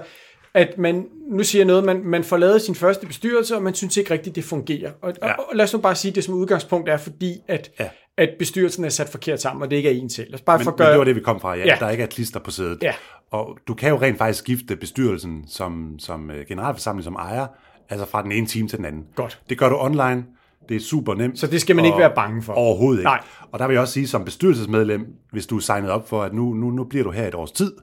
at 0.53 0.77
man, 0.77 1.05
nu 1.31 1.43
siger 1.43 1.59
jeg 1.59 1.67
noget, 1.67 1.83
man, 1.83 2.03
man 2.03 2.23
får 2.23 2.37
lavet 2.37 2.61
sin 2.61 2.75
første 2.75 3.07
bestyrelse, 3.07 3.55
og 3.55 3.63
man 3.63 3.73
synes 3.73 3.97
ikke 3.97 4.11
rigtigt, 4.11 4.35
det 4.35 4.43
fungerer. 4.43 4.91
Og, 5.01 5.13
ja. 5.21 5.27
Ja. 5.27 5.33
og, 5.33 5.49
og 5.49 5.55
lad 5.55 5.63
os 5.65 5.73
nu 5.73 5.79
bare 5.79 5.95
sige, 5.95 6.09
at 6.09 6.15
det 6.15 6.23
som 6.23 6.33
udgangspunkt 6.33 6.89
er, 6.89 6.97
fordi 6.97 7.37
at, 7.47 7.71
ja. 7.79 7.89
At 8.17 8.29
bestyrelsen 8.39 8.85
er 8.85 8.89
sat 8.89 9.09
forkert 9.09 9.41
sammen, 9.41 9.63
og 9.63 9.71
det 9.71 9.77
ikke 9.77 9.89
er 9.89 9.93
en 9.93 10.09
selv. 10.09 10.29
Lad 10.29 10.35
os 10.35 10.41
bare 10.41 10.57
Men, 10.57 10.63
for 10.63 10.75
men 10.77 10.87
det 10.87 10.97
var 10.97 11.03
det, 11.03 11.15
vi 11.15 11.21
kom 11.21 11.39
fra, 11.39 11.53
ja. 11.53 11.59
Ja. 11.59 11.65
ja. 11.65 11.77
Der 11.79 11.89
ikke 11.89 12.03
er 12.03 12.07
klister 12.07 12.39
på 12.39 12.51
sædet. 12.51 12.77
Ja. 12.81 12.93
Og 13.31 13.57
du 13.67 13.73
kan 13.73 13.89
jo 13.89 14.01
rent 14.01 14.17
faktisk 14.17 14.39
skifte 14.39 14.75
bestyrelsen 14.75 15.43
som, 15.47 15.99
som 15.99 16.31
øh, 16.31 16.45
generalforsamling, 16.47 17.03
som 17.03 17.15
ejer, 17.15 17.47
altså 17.89 18.05
fra 18.05 18.23
den 18.23 18.31
ene 18.31 18.47
time 18.47 18.67
til 18.67 18.77
den 18.77 18.85
anden. 18.85 19.05
Godt. 19.15 19.39
Det 19.49 19.57
gør 19.57 19.69
du 19.69 19.77
online. 19.79 20.25
Det 20.69 20.75
er 20.75 20.79
super 20.81 21.13
nemt. 21.13 21.39
Så 21.39 21.47
det 21.47 21.61
skal 21.61 21.75
man 21.75 21.85
ikke 21.85 21.97
være 21.97 22.15
bange 22.15 22.43
for. 22.43 22.53
Overhovedet 22.53 22.99
ikke. 22.99 23.07
Nej. 23.07 23.21
Og 23.51 23.59
der 23.59 23.67
vil 23.67 23.73
jeg 23.73 23.81
også 23.81 23.93
sige, 23.93 24.07
som 24.07 24.25
bestyrelsesmedlem, 24.25 25.07
hvis 25.31 25.47
du 25.47 25.55
er 25.55 25.59
signet 25.59 25.89
op 25.89 26.09
for, 26.09 26.23
at 26.23 26.33
nu, 26.33 26.53
nu, 26.53 26.69
nu 26.69 26.83
bliver 26.83 27.03
du 27.03 27.11
her 27.11 27.27
et 27.27 27.35
års 27.35 27.51
tid, 27.51 27.73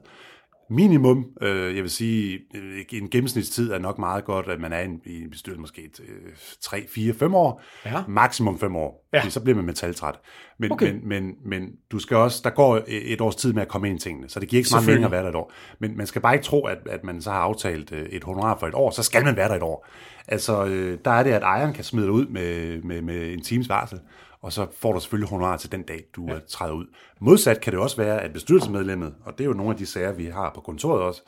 minimum, 0.71 1.25
øh, 1.41 1.75
jeg 1.75 1.83
vil 1.83 1.89
sige, 1.91 2.39
øh, 2.55 2.85
en 2.91 3.09
gennemsnitstid 3.09 3.71
er 3.71 3.79
nok 3.79 3.99
meget 3.99 4.25
godt, 4.25 4.47
at 4.47 4.59
man 4.59 4.73
er 4.73 4.79
i 4.79 4.85
en, 4.85 5.01
i 5.05 5.21
en 5.23 5.29
bestyrelse 5.29 5.61
måske 5.61 5.81
et, 5.85 5.99
øh, 5.99 6.31
3, 6.61 6.85
4, 6.89 7.13
5 7.13 7.35
år, 7.35 7.61
Ja. 7.85 8.03
maksimum 8.07 8.59
5 8.59 8.75
år, 8.75 9.07
Ja. 9.13 9.29
så 9.29 9.39
bliver 9.43 9.55
man 9.55 9.65
metaltræt. 9.65 10.15
Men, 10.59 10.71
Okay. 10.71 10.91
men, 10.91 11.07
men, 11.09 11.33
men 11.45 11.69
du 11.91 11.99
skal 11.99 12.17
også, 12.17 12.41
der 12.43 12.49
går 12.49 12.79
et 12.87 13.21
års 13.21 13.35
tid 13.35 13.53
med 13.53 13.61
at 13.61 13.67
komme 13.67 13.89
ind 13.89 13.97
i 13.97 14.01
tingene, 14.01 14.29
så 14.29 14.39
det 14.39 14.49
giver 14.49 14.59
ikke 14.59 14.69
så 14.69 14.75
meget 14.75 14.87
mening 14.87 15.05
at 15.05 15.11
være 15.11 15.23
der 15.23 15.29
et 15.29 15.35
år. 15.35 15.51
Men 15.79 15.97
man 15.97 16.07
skal 16.07 16.21
bare 16.21 16.33
ikke 16.33 16.45
tro, 16.45 16.65
at, 16.65 16.77
at 16.89 17.03
man 17.03 17.21
så 17.21 17.31
har 17.31 17.39
aftalt 17.39 17.91
øh, 17.91 18.05
et 18.09 18.23
honorar 18.23 18.57
for 18.59 18.67
et 18.67 18.73
år, 18.73 18.89
så 18.91 19.03
skal 19.03 19.23
man 19.25 19.35
være 19.35 19.49
der 19.49 19.55
et 19.55 19.63
år. 19.63 19.87
Altså, 20.27 20.65
øh, 20.65 20.97
der 21.05 21.11
er 21.11 21.23
det, 21.23 21.31
at 21.31 21.41
ejeren 21.43 21.73
kan 21.73 21.83
smide 21.83 22.05
dig 22.05 22.13
ud 22.13 22.25
med, 22.27 22.81
med, 22.81 23.01
med 23.01 23.33
en 23.33 23.41
times 23.41 23.69
varsel, 23.69 23.99
og 24.43 24.53
så 24.53 24.67
får 24.79 24.93
du 24.93 24.99
selvfølgelig 24.99 25.29
honorar 25.29 25.57
til 25.57 25.71
den 25.71 25.83
dag, 25.83 26.03
du 26.15 26.25
ja. 26.27 26.39
træder 26.49 26.73
ud. 26.73 26.85
Modsat 27.21 27.61
kan 27.61 27.73
det 27.73 27.79
også 27.79 27.97
være, 27.97 28.21
at 28.21 28.33
bestyrelsesmedlemmet, 28.33 29.15
og 29.25 29.33
det 29.37 29.43
er 29.43 29.47
jo 29.47 29.53
nogle 29.53 29.71
af 29.71 29.77
de 29.77 29.85
sager, 29.85 30.11
vi 30.11 30.25
har 30.25 30.51
på 30.55 30.61
kontoret 30.61 31.01
også, 31.01 31.21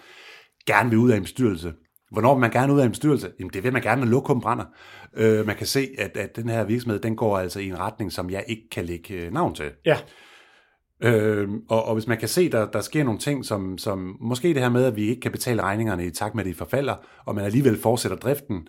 gerne 0.67 0.89
vil 0.89 0.99
ud 0.99 1.11
af 1.11 1.17
en 1.17 1.23
bestyrelse. 1.23 1.73
Hvornår 2.11 2.33
vil 2.33 2.41
man 2.41 2.51
gerne 2.51 2.73
ud 2.73 2.79
af 2.79 2.85
en 2.85 2.91
bestyrelse? 2.91 3.31
Jamen 3.39 3.53
det 3.53 3.63
vil 3.63 3.73
man 3.73 3.81
gerne, 3.81 4.01
når 4.01 4.11
lokum 4.11 4.41
brænder. 4.41 4.65
Øh, 5.13 5.45
man 5.45 5.55
kan 5.55 5.67
se, 5.67 5.87
at, 5.97 6.17
at 6.17 6.35
den 6.35 6.49
her 6.49 6.63
virksomhed, 6.63 6.99
den 6.99 7.15
går 7.15 7.37
altså 7.37 7.59
i 7.59 7.67
en 7.67 7.79
retning, 7.79 8.11
som 8.11 8.29
jeg 8.29 8.43
ikke 8.47 8.69
kan 8.71 8.85
lægge 8.85 9.13
øh, 9.13 9.33
navn 9.33 9.55
til. 9.55 9.71
Ja, 9.85 9.97
Øh, 11.03 11.49
og, 11.69 11.85
og 11.85 11.93
hvis 11.93 12.07
man 12.07 12.17
kan 12.17 12.27
se, 12.27 12.51
der, 12.51 12.71
der 12.71 12.81
sker 12.81 13.03
nogle 13.03 13.19
ting, 13.19 13.45
som, 13.45 13.77
som 13.77 14.17
måske 14.21 14.47
det 14.47 14.61
her 14.61 14.69
med, 14.69 14.85
at 14.85 14.95
vi 14.95 15.01
ikke 15.01 15.21
kan 15.21 15.31
betale 15.31 15.61
regningerne 15.61 16.05
i 16.05 16.11
takt 16.11 16.35
med, 16.35 16.43
at 16.43 16.49
de 16.49 16.53
forfalder, 16.53 16.95
og 17.25 17.35
man 17.35 17.45
alligevel 17.45 17.81
fortsætter 17.81 18.17
driften, 18.17 18.67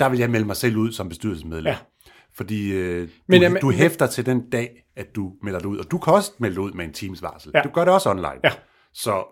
der 0.00 0.08
vil 0.08 0.18
jeg 0.18 0.30
melde 0.30 0.46
mig 0.46 0.56
selv 0.56 0.76
ud 0.76 0.92
som 0.92 1.08
bestyrelsesmedlem. 1.08 1.66
Ja. 1.66 1.76
Fordi 2.36 2.72
øh, 2.72 3.00
Men, 3.00 3.08
men, 3.28 3.42
jamen, 3.42 3.60
du, 3.60 3.66
du 3.66 3.72
hæfter 3.72 4.06
til 4.06 4.26
den 4.26 4.50
dag, 4.50 4.84
at 4.96 5.06
du 5.16 5.32
melder 5.42 5.58
dig 5.58 5.68
ud. 5.68 5.78
Og 5.78 5.90
du 5.90 5.98
kan 5.98 6.12
også 6.12 6.32
melde 6.38 6.60
ud 6.60 6.72
med 6.72 6.84
en 6.84 6.92
teams 6.92 7.22
varsel. 7.22 7.50
Ja. 7.54 7.60
Du 7.62 7.68
gør 7.68 7.84
det 7.84 7.94
også 7.94 8.10
online. 8.10 8.40
Ja. 8.44 8.50
Så, 8.94 9.24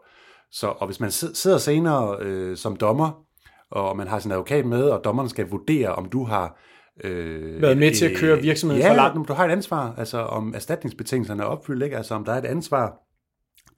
så, 0.50 0.66
og 0.66 0.86
hvis 0.86 1.00
man 1.00 1.10
sid- 1.10 1.34
sidder 1.34 1.58
senere 1.58 2.16
øh, 2.20 2.56
som 2.56 2.76
dommer, 2.76 3.24
og 3.70 3.96
man 3.96 4.06
har 4.08 4.18
sin 4.18 4.32
advokat 4.32 4.66
med, 4.66 4.82
og 4.82 5.04
dommeren 5.04 5.28
skal 5.28 5.48
vurdere, 5.48 5.94
om 5.94 6.08
du 6.08 6.24
har... 6.24 6.60
Øh, 7.04 7.62
Været 7.62 7.78
med 7.78 7.94
til 7.94 8.06
at 8.06 8.16
køre 8.16 8.40
virksomheden 8.40 8.82
ja, 8.82 8.90
for 8.90 8.96
langt. 8.96 9.28
Du 9.28 9.32
har 9.32 9.44
et 9.44 9.50
ansvar, 9.50 9.94
altså 9.98 10.18
om 10.18 10.54
erstatningsbetingelserne 10.54 11.42
er 11.42 11.46
opfyldt, 11.46 11.82
ikke? 11.84 11.96
altså 11.96 12.14
om 12.14 12.24
der 12.24 12.32
er 12.32 12.38
et 12.38 12.44
ansvar, 12.44 12.94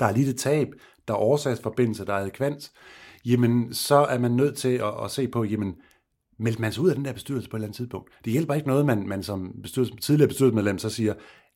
der 0.00 0.06
er 0.06 0.12
lidt 0.12 0.28
et 0.28 0.36
tab, 0.36 0.68
der 1.08 1.14
er 1.14 1.18
årsagsforbindelse, 1.18 2.04
der 2.04 2.14
er 2.14 2.18
adekvans, 2.18 2.72
jamen 3.26 3.74
så 3.74 3.94
er 3.94 4.18
man 4.18 4.30
nødt 4.30 4.56
til 4.56 4.68
at, 4.68 5.04
at 5.04 5.10
se 5.10 5.28
på, 5.28 5.44
jamen 5.44 5.74
meldte 6.38 6.60
man 6.60 6.72
sig 6.72 6.82
ud 6.82 6.88
af 6.88 6.96
den 6.96 7.04
der 7.04 7.12
bestyrelse 7.12 7.48
på 7.48 7.56
et 7.56 7.58
eller 7.58 7.66
andet 7.66 7.76
tidspunkt. 7.76 8.10
Det 8.24 8.32
hjælper 8.32 8.54
ikke 8.54 8.68
noget, 8.68 8.86
man, 8.86 9.08
man 9.08 9.22
som 9.22 9.52
bestyrelse, 9.62 9.92
tidligere 10.02 10.28
bestyrelsesmedlem 10.28 10.78
så 10.78 10.90
siger, 10.90 11.14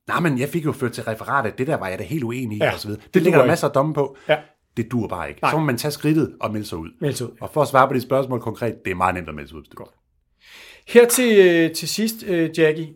nej, 0.09 0.21
men 0.21 0.39
jeg 0.39 0.49
fik 0.49 0.65
jo 0.65 0.73
ført 0.73 0.93
til 0.93 1.05
referatet, 1.05 1.59
det 1.59 1.67
der 1.67 1.77
var 1.77 1.89
jeg 1.89 1.99
da 1.99 2.05
helt 2.05 2.25
uenig 2.25 2.57
i, 2.57 2.61
Ja, 2.63 2.73
og 2.73 2.81
så 2.81 2.89
videre. 2.89 3.03
det 3.05 3.15
Det, 3.15 3.23
ligger 3.23 3.39
der 3.41 3.47
masser 3.47 3.67
af 3.67 3.73
domme 3.73 3.95
på. 3.95 4.17
Ja. 4.29 4.37
Det 4.77 4.91
dur 4.93 5.09
bare 5.09 5.29
ikke. 5.29 5.41
Nej. 5.43 5.51
Så 5.51 5.59
må 5.59 5.65
man 5.65 5.77
tage 5.77 5.93
skridtet 5.93 6.35
og 6.41 6.53
melde 6.53 6.67
sig 6.67 6.79
ud. 6.79 6.89
Melde 7.01 7.17
sig 7.17 7.27
ud. 7.27 7.33
Og 7.41 7.51
for 7.55 7.63
at 7.63 7.69
svare 7.69 7.89
på 7.89 7.95
de 7.95 8.01
spørgsmål 8.01 8.41
konkret, 8.41 8.75
det 8.85 8.91
er 8.91 8.95
meget 8.95 9.15
nemt 9.15 9.29
at 9.29 9.35
melde 9.35 9.49
sig 9.49 9.57
ud. 9.59 9.63
Godt. 9.75 9.91
Her 10.89 11.09
til, 11.09 11.39
øh, 11.39 11.73
til 11.75 11.89
sidst, 11.89 12.25
øh, 12.27 12.59
Jackie. 12.59 12.89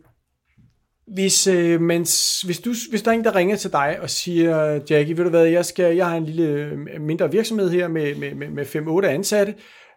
hvis, 1.14 1.46
øh, 1.46 1.80
mens, 1.80 2.42
hvis, 2.42 2.60
du, 2.60 2.70
hvis 2.90 3.02
der 3.02 3.10
er 3.10 3.14
en, 3.14 3.24
der 3.24 3.34
ringer 3.34 3.56
til 3.56 3.72
dig 3.72 3.98
og 4.02 4.10
siger, 4.10 4.80
Jackie, 4.90 5.16
ved 5.16 5.24
du 5.24 5.30
hvad, 5.30 5.44
jeg, 5.46 5.64
skal, 5.64 5.96
jeg 5.96 6.06
har 6.08 6.16
en 6.16 6.24
lille 6.24 6.44
øh, 6.48 7.00
mindre 7.00 7.30
virksomhed 7.30 7.70
her 7.70 7.88
med, 7.88 8.14
med, 8.14 8.34
med, 8.34 8.48
med 8.48 9.02
5-8 9.04 9.06
ansatte, 9.06 9.54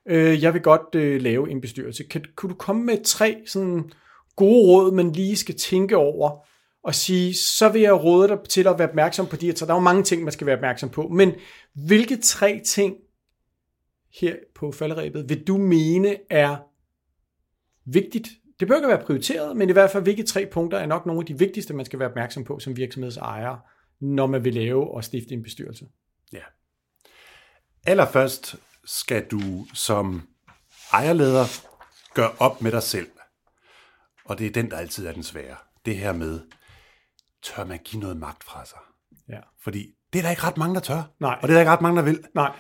øh, 0.08 0.44
jeg 0.44 0.54
vil 0.54 0.62
godt 0.62 0.96
øh, 0.96 1.22
lave 1.22 1.52
en 1.52 1.62
bestyrelse. 1.62 2.04
Kan, 2.04 2.26
kunne 2.36 2.50
du 2.50 2.56
komme 2.56 2.84
med 2.84 3.04
tre 3.04 3.44
sådan 3.48 3.92
gode 4.36 4.68
råd, 4.68 4.92
man 4.92 5.12
lige 5.12 5.36
skal 5.36 5.56
tænke 5.56 5.98
over, 5.98 6.46
og 6.84 6.96
sige, 6.96 7.34
så 7.34 7.70
vil 7.70 7.82
jeg 7.82 8.04
råde 8.04 8.28
dig 8.28 8.38
til 8.50 8.68
at 8.68 8.80
være 8.80 8.90
opmærksom 8.90 9.28
på 9.28 9.36
de 9.36 9.46
her 9.46 9.54
tre. 9.54 9.66
Der 9.66 9.74
er 9.74 9.78
jo 9.78 9.82
mange 9.82 10.04
ting, 10.04 10.24
man 10.24 10.34
skal 10.34 10.48
være 10.48 10.56
opmærksom 10.56 10.90
på, 10.90 11.08
men 11.08 11.32
hvilke 11.74 12.18
tre 12.18 12.62
ting 12.66 12.96
her 14.22 14.36
på 14.56 14.72
falderæbet 14.72 15.30
vil 15.30 15.48
du 15.48 15.58
mene 15.58 16.18
er 16.30 16.58
vigtigt 17.86 18.28
det 18.60 18.68
bør 18.68 18.76
ikke 18.76 18.88
være 18.88 19.06
prioriteret, 19.06 19.58
men 19.58 19.70
i 19.70 19.72
hvert 19.72 19.92
fald 19.92 20.04
hvilke 20.04 20.24
tre 20.24 20.46
punkter 20.52 20.78
er 20.78 20.86
nok 20.86 21.06
nogle 21.06 21.20
af 21.22 21.26
de 21.26 21.40
vigtigste, 21.40 21.74
man 21.74 21.86
skal 21.86 22.00
være 22.00 22.10
opmærksom 22.10 22.44
på 22.44 22.60
som 22.60 22.78
virksomhedsejer, 22.78 23.58
når 24.00 24.28
man 24.28 24.44
vil 24.44 24.54
lave 24.54 24.92
og 24.92 25.04
stifte 25.04 25.34
en 25.34 25.44
bestyrelse. 25.44 25.86
Ja. 26.34 26.42
Allerførst 27.86 28.56
skal 28.86 29.26
du 29.32 29.66
som 29.74 30.22
ejerleder 30.94 31.46
gøre 32.14 32.32
op 32.40 32.62
med 32.62 32.72
dig 32.72 32.84
selv. 32.84 33.08
Og 34.26 34.40
det 34.40 34.48
er 34.48 34.52
den, 34.52 34.72
der 34.72 34.78
altid 34.78 35.08
er 35.08 35.12
den 35.12 35.24
svære. 35.24 35.56
Det 35.86 35.98
her 35.98 36.14
med, 36.14 36.40
tør 37.44 37.66
man 37.66 37.80
give 37.84 38.02
noget 38.02 38.18
magt 38.18 38.44
fra 38.44 38.66
sig? 38.66 38.80
Ja. 39.30 39.40
Fordi 39.64 39.88
det 40.14 40.20
er 40.20 40.24
der 40.24 40.30
ikke 40.30 40.44
ret 40.44 40.58
mange, 40.58 40.76
der 40.76 40.82
tør. 40.82 41.04
Nej. 41.20 41.40
Og 41.42 41.48
det 41.48 41.50
er 41.50 41.54
der 41.54 41.60
ikke 41.60 41.72
ret 41.72 41.82
mange, 41.82 41.98
der 41.98 42.04
vil. 42.04 42.20
Nej. 42.36 42.52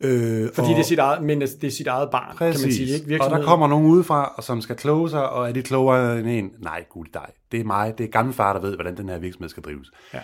Øh, 0.00 0.50
Fordi 0.54 0.68
og, 0.68 0.74
det 0.74 0.78
er 0.78 0.84
sit 0.84 0.98
eget, 0.98 1.22
men 1.22 1.40
det 1.40 1.64
er 1.64 1.70
sit 1.70 1.86
eget 1.86 2.10
barn, 2.10 2.36
præcis. 2.36 2.60
kan 2.60 2.66
man 2.68 2.72
sige. 2.72 3.12
Ikke? 3.12 3.24
Og 3.24 3.30
der 3.30 3.44
kommer 3.44 3.66
nogen 3.66 3.86
udefra, 3.86 4.34
og 4.36 4.44
som 4.44 4.60
skal 4.60 4.76
kloge 4.76 5.10
sig, 5.10 5.30
og 5.30 5.48
er 5.48 5.52
de 5.52 5.62
klogere 5.62 6.18
end 6.18 6.28
en? 6.28 6.50
Nej, 6.58 6.84
gud 6.90 7.06
dig. 7.14 7.28
Det 7.52 7.60
er 7.60 7.64
mig, 7.64 7.98
det 7.98 8.04
er 8.04 8.10
gammel 8.10 8.34
far, 8.34 8.52
der 8.52 8.60
ved, 8.60 8.74
hvordan 8.74 8.96
den 8.96 9.08
her 9.08 9.18
virksomhed 9.18 9.48
skal 9.48 9.62
drives. 9.62 9.90
Ja. 10.14 10.20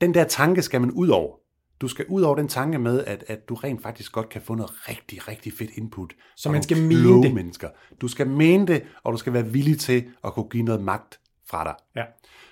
Den 0.00 0.14
der 0.14 0.24
tanke 0.24 0.62
skal 0.62 0.80
man 0.80 0.90
ud 0.90 1.08
over. 1.08 1.36
Du 1.80 1.88
skal 1.88 2.04
ud 2.08 2.22
over 2.22 2.36
den 2.36 2.48
tanke 2.48 2.78
med, 2.78 3.04
at, 3.04 3.24
at 3.28 3.48
du 3.48 3.54
rent 3.54 3.82
faktisk 3.82 4.12
godt 4.12 4.28
kan 4.28 4.42
få 4.42 4.54
noget 4.54 4.88
rigtig, 4.88 5.28
rigtig 5.28 5.52
fedt 5.52 5.70
input. 5.74 6.14
Så 6.36 6.50
man 6.50 6.62
skal 6.62 6.82
mene 6.82 7.22
det. 7.22 7.34
Mennesker. 7.34 7.68
Du 8.00 8.08
skal 8.08 8.26
mene 8.26 8.66
det, 8.66 8.82
og 9.04 9.12
du 9.12 9.18
skal 9.18 9.32
være 9.32 9.46
villig 9.46 9.78
til 9.80 10.04
at 10.24 10.32
kunne 10.32 10.48
give 10.48 10.62
noget 10.62 10.82
magt 10.82 11.20
fra 11.50 11.64
dig. 11.64 11.74
Ja. 11.96 12.02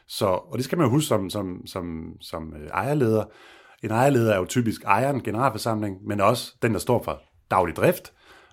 Så, 0.09 0.27
og 0.27 0.59
det 0.59 0.65
skal 0.65 0.79
man 0.79 0.87
jo 0.87 0.91
huske 0.91 1.09
som, 1.09 1.31
som, 1.31 1.67
som, 1.67 2.17
som 2.21 2.55
øh, 2.55 2.67
ejerleder. 2.67 3.25
En 3.83 3.91
ejerleder 3.91 4.33
er 4.33 4.39
jo 4.39 4.45
typisk 4.45 4.85
ejeren, 4.85 5.23
generalforsamling, 5.23 6.07
men 6.07 6.21
også 6.21 6.55
den, 6.63 6.73
der 6.73 6.79
står 6.79 7.03
for 7.03 7.23
daglig 7.51 7.77
drift. 7.77 8.13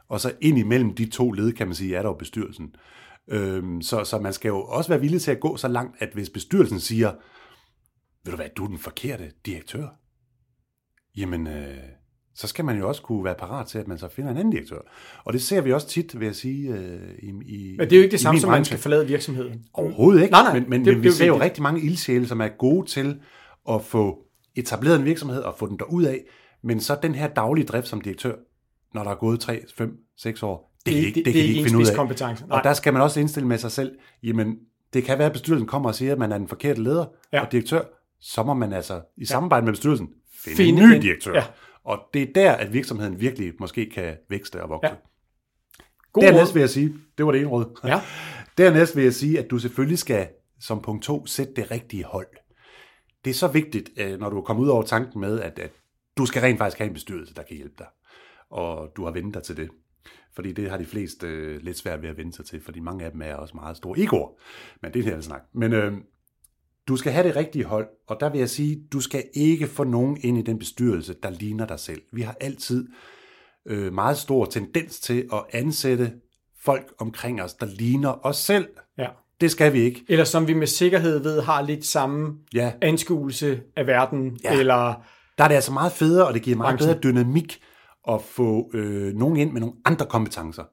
Og 0.09 0.19
så 0.19 0.33
ind 0.41 0.57
imellem 0.57 0.95
de 0.95 1.09
to 1.09 1.31
led, 1.31 1.51
kan 1.51 1.67
man 1.67 1.75
sige, 1.75 1.95
er 1.95 2.01
der 2.01 2.09
jo 2.09 2.15
bestyrelsen. 2.15 2.75
Øhm, 3.27 3.81
så, 3.81 4.03
så 4.03 4.19
man 4.19 4.33
skal 4.33 4.49
jo 4.49 4.63
også 4.63 4.89
være 4.89 5.01
villig 5.01 5.21
til 5.21 5.31
at 5.31 5.39
gå 5.39 5.57
så 5.57 5.67
langt, 5.67 5.95
at 5.99 6.09
hvis 6.13 6.29
bestyrelsen 6.29 6.79
siger, 6.79 7.11
ved 8.23 8.31
du 8.31 8.35
hvad, 8.35 8.49
du 8.57 8.63
er 8.63 8.67
den 8.67 8.77
forkerte 8.77 9.31
direktør, 9.45 9.87
jamen, 11.17 11.47
øh, 11.47 11.77
så 12.35 12.47
skal 12.47 12.65
man 12.65 12.77
jo 12.77 12.87
også 12.87 13.01
kunne 13.01 13.23
være 13.23 13.35
parat 13.35 13.67
til, 13.67 13.79
at 13.79 13.87
man 13.87 13.97
så 13.97 14.07
finder 14.07 14.31
en 14.31 14.37
anden 14.37 14.51
direktør. 14.51 14.79
Og 15.23 15.33
det 15.33 15.41
ser 15.41 15.61
vi 15.61 15.73
også 15.73 15.87
tit, 15.87 16.19
vil 16.19 16.25
jeg 16.25 16.35
sige, 16.35 16.73
øh, 16.73 16.99
i, 17.19 17.27
i 17.27 17.75
Men 17.77 17.89
det 17.89 17.93
er 17.93 17.97
jo 17.97 18.03
ikke 18.03 18.11
det 18.11 18.19
samme, 18.19 18.39
som 18.39 18.49
man 18.49 18.65
skal 18.65 18.77
forlade 18.77 19.07
virksomheden. 19.07 19.65
Overhovedet 19.73 20.21
ikke, 20.21 20.31
nej, 20.31 20.43
nej, 20.43 20.53
men, 20.53 20.69
men, 20.69 20.85
det, 20.85 20.93
men 20.93 21.03
vi 21.03 21.07
det, 21.07 21.15
ser 21.15 21.25
jo 21.25 21.39
rigtig 21.39 21.63
mange 21.63 21.81
ildsjæle, 21.81 22.27
som 22.27 22.41
er 22.41 22.47
gode 22.47 22.87
til 22.87 23.19
at 23.69 23.83
få 23.83 24.19
etableret 24.55 24.99
en 24.99 25.05
virksomhed 25.05 25.41
og 25.41 25.55
få 25.57 25.67
den 25.67 25.79
derud 25.79 26.03
af, 26.03 26.19
men 26.63 26.79
så 26.79 26.97
den 27.03 27.15
her 27.15 27.27
daglige 27.27 27.65
drift 27.65 27.87
som 27.87 28.01
direktør, 28.01 28.35
når 28.93 29.03
der 29.03 29.11
er 29.11 29.15
gået 29.15 29.39
3, 29.39 29.63
5, 29.77 29.97
6 30.17 30.43
år, 30.43 30.77
det, 30.85 30.93
det, 30.93 31.03
det, 31.03 31.15
det, 31.15 31.25
det 31.25 31.33
kan 31.33 31.43
de 31.43 31.47
ikke 31.47 31.63
finde 31.63 31.79
ud 31.79 31.87
af. 31.87 31.95
Kompetence. 31.95 32.47
Nej. 32.47 32.57
Og 32.57 32.63
der 32.63 32.73
skal 32.73 32.93
man 32.93 33.01
også 33.01 33.19
indstille 33.19 33.47
med 33.47 33.57
sig 33.57 33.71
selv, 33.71 33.91
jamen 34.23 34.55
det 34.93 35.03
kan 35.03 35.17
være, 35.17 35.27
at 35.27 35.33
bestyrelsen 35.33 35.67
kommer 35.67 35.89
og 35.89 35.95
siger, 35.95 36.11
at 36.11 36.17
man 36.17 36.31
er 36.31 36.37
den 36.37 36.47
forkerte 36.47 36.83
leder 36.83 37.05
ja. 37.33 37.45
og 37.45 37.51
direktør, 37.51 37.81
så 38.21 38.43
må 38.43 38.53
man 38.53 38.73
altså 38.73 39.01
i 39.17 39.25
samarbejde 39.25 39.65
med 39.65 39.73
bestyrelsen 39.73 40.09
finde, 40.43 40.57
finde 40.57 40.83
en 40.83 40.89
ny 40.89 41.01
direktør. 41.01 41.33
Ja. 41.33 41.43
Og 41.83 41.99
det 42.13 42.21
er 42.21 42.33
der, 42.35 42.51
at 42.51 42.73
virksomheden 42.73 43.19
virkelig 43.19 43.53
måske 43.59 43.89
kan 43.89 44.17
vækste 44.29 44.63
og 44.63 44.69
vokse. 44.69 44.89
Ja. 44.89 44.95
God 46.13 46.23
Dernæst 46.23 46.55
vil 46.55 46.59
jeg 46.59 46.69
sige, 46.69 46.93
det 47.17 47.25
var 47.25 47.31
det 47.31 47.41
ene 47.41 47.49
råd. 47.49 47.79
Ja. 47.83 48.01
Dernæst 48.57 48.95
vil 48.95 49.03
jeg 49.03 49.13
sige, 49.13 49.39
at 49.39 49.51
du 49.51 49.57
selvfølgelig 49.57 49.99
skal 49.99 50.27
som 50.59 50.81
punkt 50.81 51.03
to 51.03 51.25
sætte 51.25 51.53
det 51.53 51.71
rigtige 51.71 52.03
hold 52.03 52.27
det 53.25 53.31
er 53.31 53.35
så 53.35 53.47
vigtigt, 53.47 53.89
øh, 53.97 54.19
når 54.19 54.29
du 54.29 54.37
er 54.37 54.41
kommet 54.41 54.63
ud 54.63 54.69
over 54.69 54.83
tanken 54.83 55.21
med, 55.21 55.39
at, 55.39 55.59
at 55.59 55.71
du 56.17 56.25
skal 56.25 56.41
rent 56.41 56.57
faktisk 56.57 56.77
have 56.77 56.87
en 56.87 56.93
bestyrelse, 56.93 57.33
der 57.33 57.43
kan 57.43 57.57
hjælpe 57.57 57.75
dig. 57.77 57.87
Og 58.49 58.91
du 58.95 59.03
har 59.05 59.11
vendt 59.11 59.33
dig 59.33 59.43
til 59.43 59.57
det. 59.57 59.69
Fordi 60.35 60.51
det 60.51 60.69
har 60.69 60.77
de 60.77 60.85
fleste 60.85 61.27
øh, 61.27 61.61
lidt 61.61 61.77
svært 61.77 62.01
ved 62.01 62.09
at 62.09 62.17
vende 62.17 62.33
sig 62.33 62.45
til, 62.45 62.61
fordi 62.61 62.79
mange 62.79 63.05
af 63.05 63.11
dem 63.11 63.21
er 63.21 63.35
også 63.35 63.53
meget 63.55 63.77
store 63.77 63.99
egoer. 63.99 64.29
Men 64.81 64.93
det 64.93 64.99
er 64.99 65.03
det 65.03 65.13
her 65.13 65.21
snak. 65.21 65.41
Men 65.53 65.73
øh, 65.73 65.93
du 66.91 66.95
skal 66.95 67.11
have 67.11 67.27
det 67.27 67.35
rigtige 67.35 67.65
hold, 67.65 67.87
og 68.07 68.17
der 68.19 68.29
vil 68.29 68.39
jeg 68.39 68.49
sige, 68.49 68.81
du 68.93 68.99
skal 68.99 69.23
ikke 69.33 69.67
få 69.67 69.83
nogen 69.83 70.17
ind 70.21 70.37
i 70.37 70.41
den 70.41 70.59
bestyrelse, 70.59 71.15
der 71.23 71.29
ligner 71.29 71.65
dig 71.65 71.79
selv. 71.79 72.01
Vi 72.13 72.21
har 72.21 72.35
altid 72.41 72.87
øh, 73.65 73.93
meget 73.93 74.17
stor 74.17 74.45
tendens 74.45 74.99
til 74.99 75.27
at 75.33 75.43
ansætte 75.51 76.11
folk 76.63 76.93
omkring 76.99 77.41
os, 77.41 77.53
der 77.53 77.65
ligner 77.65 78.25
os 78.25 78.37
selv. 78.37 78.67
Ja. 78.97 79.07
Det 79.41 79.51
skal 79.51 79.73
vi 79.73 79.79
ikke. 79.79 80.05
Eller 80.09 80.25
som 80.25 80.47
vi 80.47 80.53
med 80.53 80.67
sikkerhed 80.67 81.19
ved 81.19 81.41
har 81.41 81.61
lidt 81.61 81.85
samme 81.85 82.33
ja. 82.53 82.71
anskuelse 82.81 83.61
af 83.75 83.87
verden. 83.87 84.39
Ja. 84.43 84.59
Eller 84.59 85.03
der 85.37 85.43
er 85.43 85.47
det 85.47 85.55
altså 85.55 85.71
meget 85.71 85.91
federe, 85.91 86.27
og 86.27 86.33
det 86.33 86.41
giver 86.41 86.57
meget 86.57 86.77
branchen. 86.77 86.87
bedre 86.87 87.11
dynamik 87.11 87.61
at 88.09 88.21
få 88.21 88.71
øh, 88.73 89.13
nogen 89.13 89.37
ind 89.37 89.51
med 89.51 89.61
nogle 89.61 89.75
andre 89.85 90.05
kompetencer. 90.05 90.63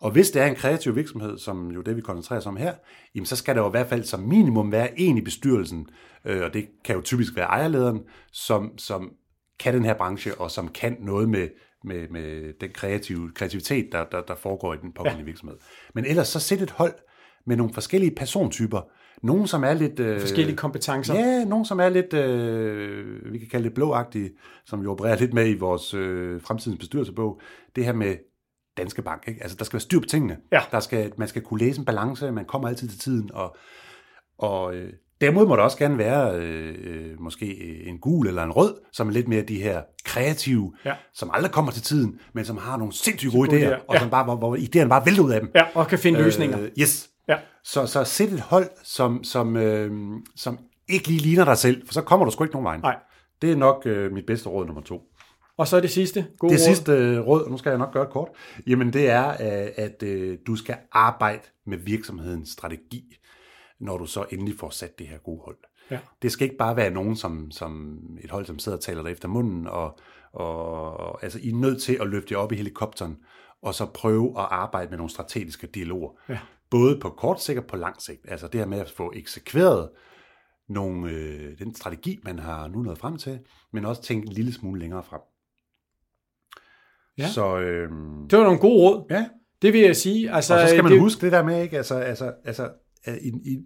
Og 0.00 0.10
hvis 0.10 0.30
det 0.30 0.42
er 0.42 0.46
en 0.46 0.54
kreativ 0.54 0.96
virksomhed, 0.96 1.38
som 1.38 1.70
jo 1.70 1.80
det, 1.80 1.96
vi 1.96 2.00
koncentrerer 2.00 2.40
os 2.40 2.46
om 2.46 2.56
her, 2.56 2.74
jamen 3.14 3.26
så 3.26 3.36
skal 3.36 3.54
der 3.54 3.60
jo 3.60 3.68
i 3.68 3.70
hvert 3.70 3.86
fald 3.86 4.04
som 4.04 4.20
minimum 4.20 4.72
være 4.72 5.00
en 5.00 5.18
i 5.18 5.20
bestyrelsen, 5.20 5.88
øh, 6.24 6.42
og 6.42 6.54
det 6.54 6.68
kan 6.84 6.94
jo 6.94 7.02
typisk 7.02 7.36
være 7.36 7.46
ejerlederen, 7.46 8.00
som, 8.32 8.78
som 8.78 9.12
kan 9.60 9.74
den 9.74 9.84
her 9.84 9.94
branche, 9.94 10.34
og 10.34 10.50
som 10.50 10.68
kan 10.68 10.96
noget 11.00 11.28
med, 11.28 11.48
med, 11.84 12.08
med 12.08 12.52
den 12.60 12.70
kreative, 12.74 13.30
kreativitet, 13.34 13.88
der, 13.92 14.04
der, 14.04 14.20
der 14.20 14.34
foregår 14.34 14.74
i 14.74 14.76
den 14.82 14.92
pågældende 14.92 15.22
ja. 15.22 15.26
virksomhed. 15.26 15.56
Men 15.94 16.04
ellers 16.04 16.28
så 16.28 16.40
sæt 16.40 16.62
et 16.62 16.70
hold, 16.70 16.94
med 17.46 17.56
nogle 17.56 17.74
forskellige 17.74 18.14
persontyper. 18.14 18.80
Nogle, 19.22 19.48
som 19.48 19.64
er 19.64 19.72
lidt... 19.72 20.00
Øh, 20.00 20.20
forskellige 20.20 20.56
kompetencer. 20.56 21.14
Ja, 21.14 21.44
nogle, 21.44 21.66
som 21.66 21.80
er 21.80 21.88
lidt, 21.88 22.14
øh, 22.14 23.32
vi 23.32 23.38
kan 23.38 23.48
kalde 23.48 23.64
det 23.64 23.74
blåagtige, 23.74 24.30
som 24.66 24.82
vi 24.82 24.86
opererer 24.86 25.18
lidt 25.18 25.34
med 25.34 25.48
i 25.48 25.58
vores 25.58 25.94
øh, 25.94 26.40
fremtidens 26.42 26.78
bestyrelsebog. 26.78 27.40
Det 27.76 27.84
her 27.84 27.92
med 27.92 28.16
Danske 28.76 29.02
Bank. 29.02 29.22
Ikke? 29.28 29.42
Altså, 29.42 29.56
der 29.56 29.64
skal 29.64 29.74
være 29.74 29.80
styr 29.80 30.00
på 30.00 30.06
tingene. 30.06 30.36
Ja. 30.52 30.60
Der 30.70 30.80
skal, 30.80 31.12
man 31.16 31.28
skal 31.28 31.42
kunne 31.42 31.60
læse 31.60 31.78
en 31.78 31.84
balance, 31.84 32.32
man 32.32 32.44
kommer 32.44 32.68
altid 32.68 32.88
til 32.88 32.98
tiden, 32.98 33.30
og, 33.32 33.56
og 34.38 34.74
øh, 34.74 34.92
Derimod 35.20 35.46
må 35.46 35.56
der 35.56 35.62
også 35.62 35.78
gerne 35.78 35.98
være 35.98 36.34
øh, 36.36 36.74
øh 36.78 37.20
måske 37.20 37.46
en 37.86 37.98
gul 37.98 38.26
eller 38.26 38.42
en 38.42 38.52
rød, 38.52 38.74
som 38.92 39.08
er 39.08 39.12
lidt 39.12 39.28
mere 39.28 39.42
de 39.42 39.62
her 39.62 39.82
kreative, 40.04 40.74
ja. 40.84 40.94
som 41.14 41.30
aldrig 41.32 41.52
kommer 41.52 41.72
til 41.72 41.82
tiden, 41.82 42.20
men 42.32 42.44
som 42.44 42.56
har 42.56 42.76
nogle 42.76 42.92
sindssygt 42.92 43.32
gode 43.32 43.50
idéer, 43.50 43.74
og 43.88 43.94
ja. 43.94 44.00
som 44.00 44.10
bare, 44.10 44.24
hvor, 44.24 44.36
hvor 44.36 44.56
idéerne 44.56 44.88
bare 44.88 45.06
vælter 45.06 45.22
ud 45.22 45.32
af 45.32 45.40
dem. 45.40 45.50
Ja, 45.54 45.64
og 45.74 45.86
kan 45.86 45.98
finde 45.98 46.18
øh, 46.18 46.24
løsninger. 46.24 46.68
Yes. 46.80 47.10
Ja. 47.28 47.36
Så, 47.64 47.86
så 47.86 48.04
sæt 48.04 48.28
et 48.28 48.40
hold, 48.40 48.68
som, 48.84 49.24
som, 49.24 49.56
øh, 49.56 49.90
som 50.36 50.58
ikke 50.88 51.08
lige 51.08 51.20
ligner 51.20 51.44
dig 51.44 51.58
selv, 51.58 51.86
for 51.86 51.92
så 51.92 52.02
kommer 52.02 52.24
du 52.24 52.30
sgu 52.32 52.44
ikke 52.44 52.54
nogen 52.54 52.64
vej. 52.64 52.76
Nej. 52.76 52.96
Det 53.42 53.52
er 53.52 53.56
nok 53.56 53.82
øh, 53.86 54.12
mit 54.12 54.26
bedste 54.26 54.48
råd 54.48 54.66
nummer 54.66 54.82
to. 54.82 55.02
Og 55.60 55.68
så 55.68 55.76
er 55.76 55.80
det 55.80 55.90
sidste 55.90 56.26
gode 56.38 56.52
Det 56.52 56.60
råd. 56.60 56.64
sidste 56.74 56.92
øh, 56.92 57.26
råd, 57.26 57.44
og 57.44 57.50
nu 57.50 57.58
skal 57.58 57.70
jeg 57.70 57.78
nok 57.78 57.92
gøre 57.92 58.04
det 58.04 58.12
kort, 58.12 58.28
jamen 58.66 58.92
det 58.92 59.08
er, 59.10 59.28
øh, 59.28 59.72
at 59.76 60.02
øh, 60.02 60.38
du 60.46 60.56
skal 60.56 60.76
arbejde 60.92 61.42
med 61.66 61.78
virksomhedens 61.78 62.48
strategi, 62.48 63.16
når 63.80 63.98
du 63.98 64.06
så 64.06 64.24
endelig 64.30 64.58
får 64.58 64.70
sat 64.70 64.98
det 64.98 65.06
her 65.06 65.18
gode 65.18 65.40
hold. 65.44 65.56
Ja. 65.90 65.98
Det 66.22 66.32
skal 66.32 66.44
ikke 66.44 66.56
bare 66.56 66.76
være 66.76 66.90
nogen, 66.90 67.16
som, 67.16 67.50
som 67.50 67.98
et 68.24 68.30
hold, 68.30 68.46
som 68.46 68.58
sidder 68.58 68.78
og 68.78 68.84
taler 68.84 69.02
dig 69.02 69.12
efter 69.12 69.28
munden, 69.28 69.66
og, 69.66 69.98
og 70.32 71.24
altså, 71.24 71.38
I 71.42 71.50
er 71.50 71.54
nødt 71.54 71.82
til 71.82 71.98
at 72.00 72.08
løfte 72.08 72.34
jer 72.34 72.38
op 72.38 72.52
i 72.52 72.56
helikopteren, 72.56 73.16
og 73.62 73.74
så 73.74 73.86
prøve 73.86 74.28
at 74.28 74.46
arbejde 74.50 74.90
med 74.90 74.96
nogle 74.98 75.10
strategiske 75.10 75.66
dialoger. 75.66 76.10
Ja. 76.28 76.38
Både 76.70 76.98
på 77.00 77.08
kort 77.08 77.42
sigt 77.42 77.58
og 77.58 77.64
på 77.64 77.76
lang 77.76 78.02
sigt. 78.02 78.20
Altså 78.28 78.46
det 78.46 78.60
her 78.60 78.66
med 78.66 78.78
at 78.78 78.90
få 78.90 79.12
eksekveret 79.16 79.90
nogle, 80.68 81.10
øh, 81.10 81.58
den 81.58 81.74
strategi, 81.74 82.18
man 82.24 82.38
har 82.38 82.68
nu 82.68 82.82
nået 82.82 82.98
frem 82.98 83.16
til, 83.16 83.38
men 83.72 83.84
også 83.84 84.02
tænke 84.02 84.26
en 84.26 84.32
lille 84.32 84.52
smule 84.52 84.80
længere 84.80 85.02
frem. 85.02 85.20
Ja. 87.18 87.28
Så, 87.28 87.58
øh, 87.58 87.88
det 88.30 88.38
var 88.38 88.44
nogle 88.44 88.58
gode 88.58 88.74
råd. 88.74 89.06
Ja. 89.10 89.26
Det 89.62 89.72
vil 89.72 89.80
jeg 89.80 89.96
sige. 89.96 90.32
Altså, 90.32 90.54
og 90.54 90.60
så 90.60 90.68
skal 90.68 90.82
man 90.82 90.92
det... 90.92 91.00
huske 91.00 91.20
det 91.20 91.32
der 91.32 91.42
med, 91.42 91.62
ikke? 91.62 91.76
Altså, 91.76 91.94
altså, 91.94 92.32
altså 92.44 92.70
i, 93.06 93.28
i, 93.28 93.58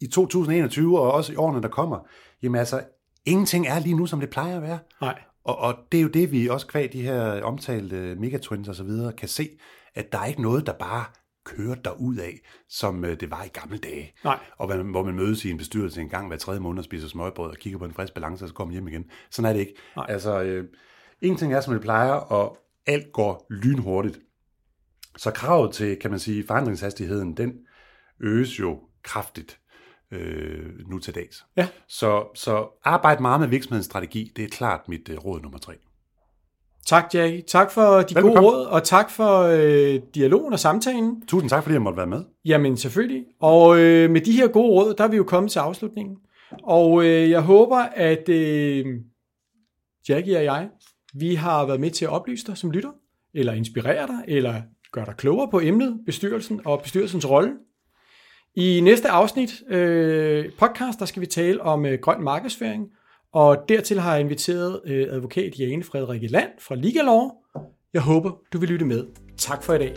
i 0.00 0.06
2021 0.06 1.00
og 1.00 1.12
også 1.12 1.32
i 1.32 1.36
årene, 1.36 1.62
der 1.62 1.68
kommer, 1.68 2.08
jamen 2.42 2.58
altså, 2.58 2.82
ingenting 3.24 3.66
er 3.66 3.78
lige 3.78 3.96
nu, 3.96 4.06
som 4.06 4.20
det 4.20 4.30
plejer 4.30 4.56
at 4.56 4.62
være. 4.62 4.78
Nej. 5.00 5.18
Og, 5.44 5.58
og 5.58 5.74
det 5.92 5.98
er 5.98 6.02
jo 6.02 6.08
det, 6.08 6.32
vi 6.32 6.48
også 6.48 6.66
kvad 6.66 6.88
de 6.88 7.02
her 7.02 7.42
omtalte 7.42 8.14
megatwins 8.14 8.68
og 8.68 8.74
så 8.74 8.84
videre, 8.84 9.12
kan 9.12 9.28
se, 9.28 9.48
at 9.94 10.12
der 10.12 10.18
er 10.18 10.24
ikke 10.24 10.42
noget, 10.42 10.66
der 10.66 10.72
bare 10.72 11.04
kører 11.44 11.74
derud 11.74 12.16
af, 12.16 12.40
som 12.68 13.04
øh, 13.04 13.20
det 13.20 13.30
var 13.30 13.44
i 13.44 13.48
gamle 13.48 13.78
dage. 13.78 14.12
Nej. 14.24 14.38
Og 14.58 14.66
hvor 14.66 15.02
man, 15.02 15.14
mødes 15.14 15.44
i 15.44 15.50
en 15.50 15.56
bestyrelse 15.56 16.00
en 16.00 16.08
gang 16.08 16.28
hver 16.28 16.36
tredje 16.36 16.60
måned 16.60 16.78
og 16.78 16.84
spiser 16.84 17.08
smørbrød 17.08 17.50
og 17.50 17.56
kigger 17.56 17.78
på 17.78 17.84
en 17.84 17.92
frisk 17.92 18.14
balance, 18.14 18.44
og 18.44 18.48
så 18.48 18.54
kommer 18.54 18.72
hjem 18.72 18.88
igen. 18.88 19.04
Sådan 19.30 19.48
er 19.48 19.52
det 19.52 19.60
ikke. 19.60 19.74
Nej. 19.96 20.06
Altså, 20.08 20.42
øh, 20.42 20.64
ingenting 21.22 21.54
er, 21.54 21.60
som 21.60 21.72
det 21.72 21.82
plejer, 21.82 22.12
og 22.12 22.58
alt 22.86 23.12
går 23.12 23.46
lynhurtigt. 23.50 24.18
Så 25.16 25.30
kravet 25.30 25.72
til, 25.72 25.96
kan 25.96 26.10
man 26.10 26.20
sige, 26.20 26.46
forandringshastigheden, 26.46 27.36
den 27.36 27.52
øges 28.20 28.60
jo 28.60 28.80
kraftigt 29.02 29.60
øh, 30.12 30.88
nu 30.90 30.98
til 30.98 31.14
dags. 31.14 31.46
Ja. 31.56 31.68
Så, 31.88 32.24
så 32.34 32.80
arbejde 32.84 33.22
meget 33.22 33.40
med 33.40 33.48
virksomhedens 33.48 33.86
strategi, 33.86 34.32
det 34.36 34.44
er 34.44 34.48
klart 34.48 34.88
mit 34.88 35.08
øh, 35.08 35.18
råd 35.18 35.40
nummer 35.40 35.58
tre. 35.58 35.72
Tak, 36.86 37.14
Jackie. 37.14 37.42
Tak 37.42 37.70
for 37.70 37.82
de 37.82 38.14
Velbekomme. 38.14 38.40
gode 38.40 38.56
råd, 38.56 38.66
og 38.66 38.84
tak 38.84 39.10
for 39.10 39.40
øh, 39.42 40.00
dialogen 40.14 40.52
og 40.52 40.58
samtalen. 40.58 41.26
Tusind 41.26 41.50
tak, 41.50 41.62
fordi 41.62 41.72
jeg 41.72 41.82
måtte 41.82 41.96
være 41.96 42.06
med. 42.06 42.24
Jamen, 42.44 42.76
selvfølgelig. 42.76 43.24
Og 43.40 43.78
øh, 43.78 44.10
med 44.10 44.20
de 44.20 44.32
her 44.32 44.48
gode 44.48 44.68
råd, 44.68 44.94
der 44.94 45.04
er 45.04 45.08
vi 45.08 45.16
jo 45.16 45.24
kommet 45.24 45.52
til 45.52 45.58
afslutningen. 45.58 46.16
Og 46.62 47.04
øh, 47.04 47.30
jeg 47.30 47.40
håber, 47.40 47.76
at 47.76 48.28
øh, 48.28 48.86
Jackie 50.08 50.36
og 50.36 50.44
jeg, 50.44 50.68
vi 51.18 51.34
har 51.34 51.66
været 51.66 51.80
med 51.80 51.90
til 51.90 52.04
at 52.04 52.10
oplyse 52.10 52.46
dig 52.46 52.56
som 52.56 52.70
lytter, 52.70 52.90
eller 53.34 53.52
inspirere 53.52 54.06
dig, 54.06 54.24
eller 54.28 54.62
gøre 54.92 55.06
dig 55.06 55.14
klogere 55.16 55.50
på 55.50 55.60
emnet, 55.60 56.00
bestyrelsen 56.06 56.60
og 56.64 56.82
bestyrelsens 56.82 57.30
rolle. 57.30 57.52
I 58.54 58.80
næste 58.80 59.08
afsnit 59.08 59.62
øh, 59.68 60.52
podcast, 60.58 60.98
der 60.98 61.06
skal 61.06 61.20
vi 61.22 61.26
tale 61.26 61.62
om 61.62 61.86
øh, 61.86 61.98
grøn 62.02 62.22
markedsføring, 62.22 62.88
og 63.32 63.64
dertil 63.68 64.00
har 64.00 64.12
jeg 64.12 64.20
inviteret 64.20 64.80
øh, 64.86 65.06
advokat 65.10 65.58
Jane 65.58 65.82
Frederikke 65.82 66.26
Land 66.26 66.50
fra 66.60 66.74
Legal 66.74 67.04
Law. 67.04 67.30
Jeg 67.92 68.02
håber, 68.02 68.30
du 68.52 68.58
vil 68.58 68.68
lytte 68.68 68.84
med. 68.84 69.06
Tak 69.38 69.62
for 69.62 69.74
i 69.74 69.78
dag. 69.78 69.94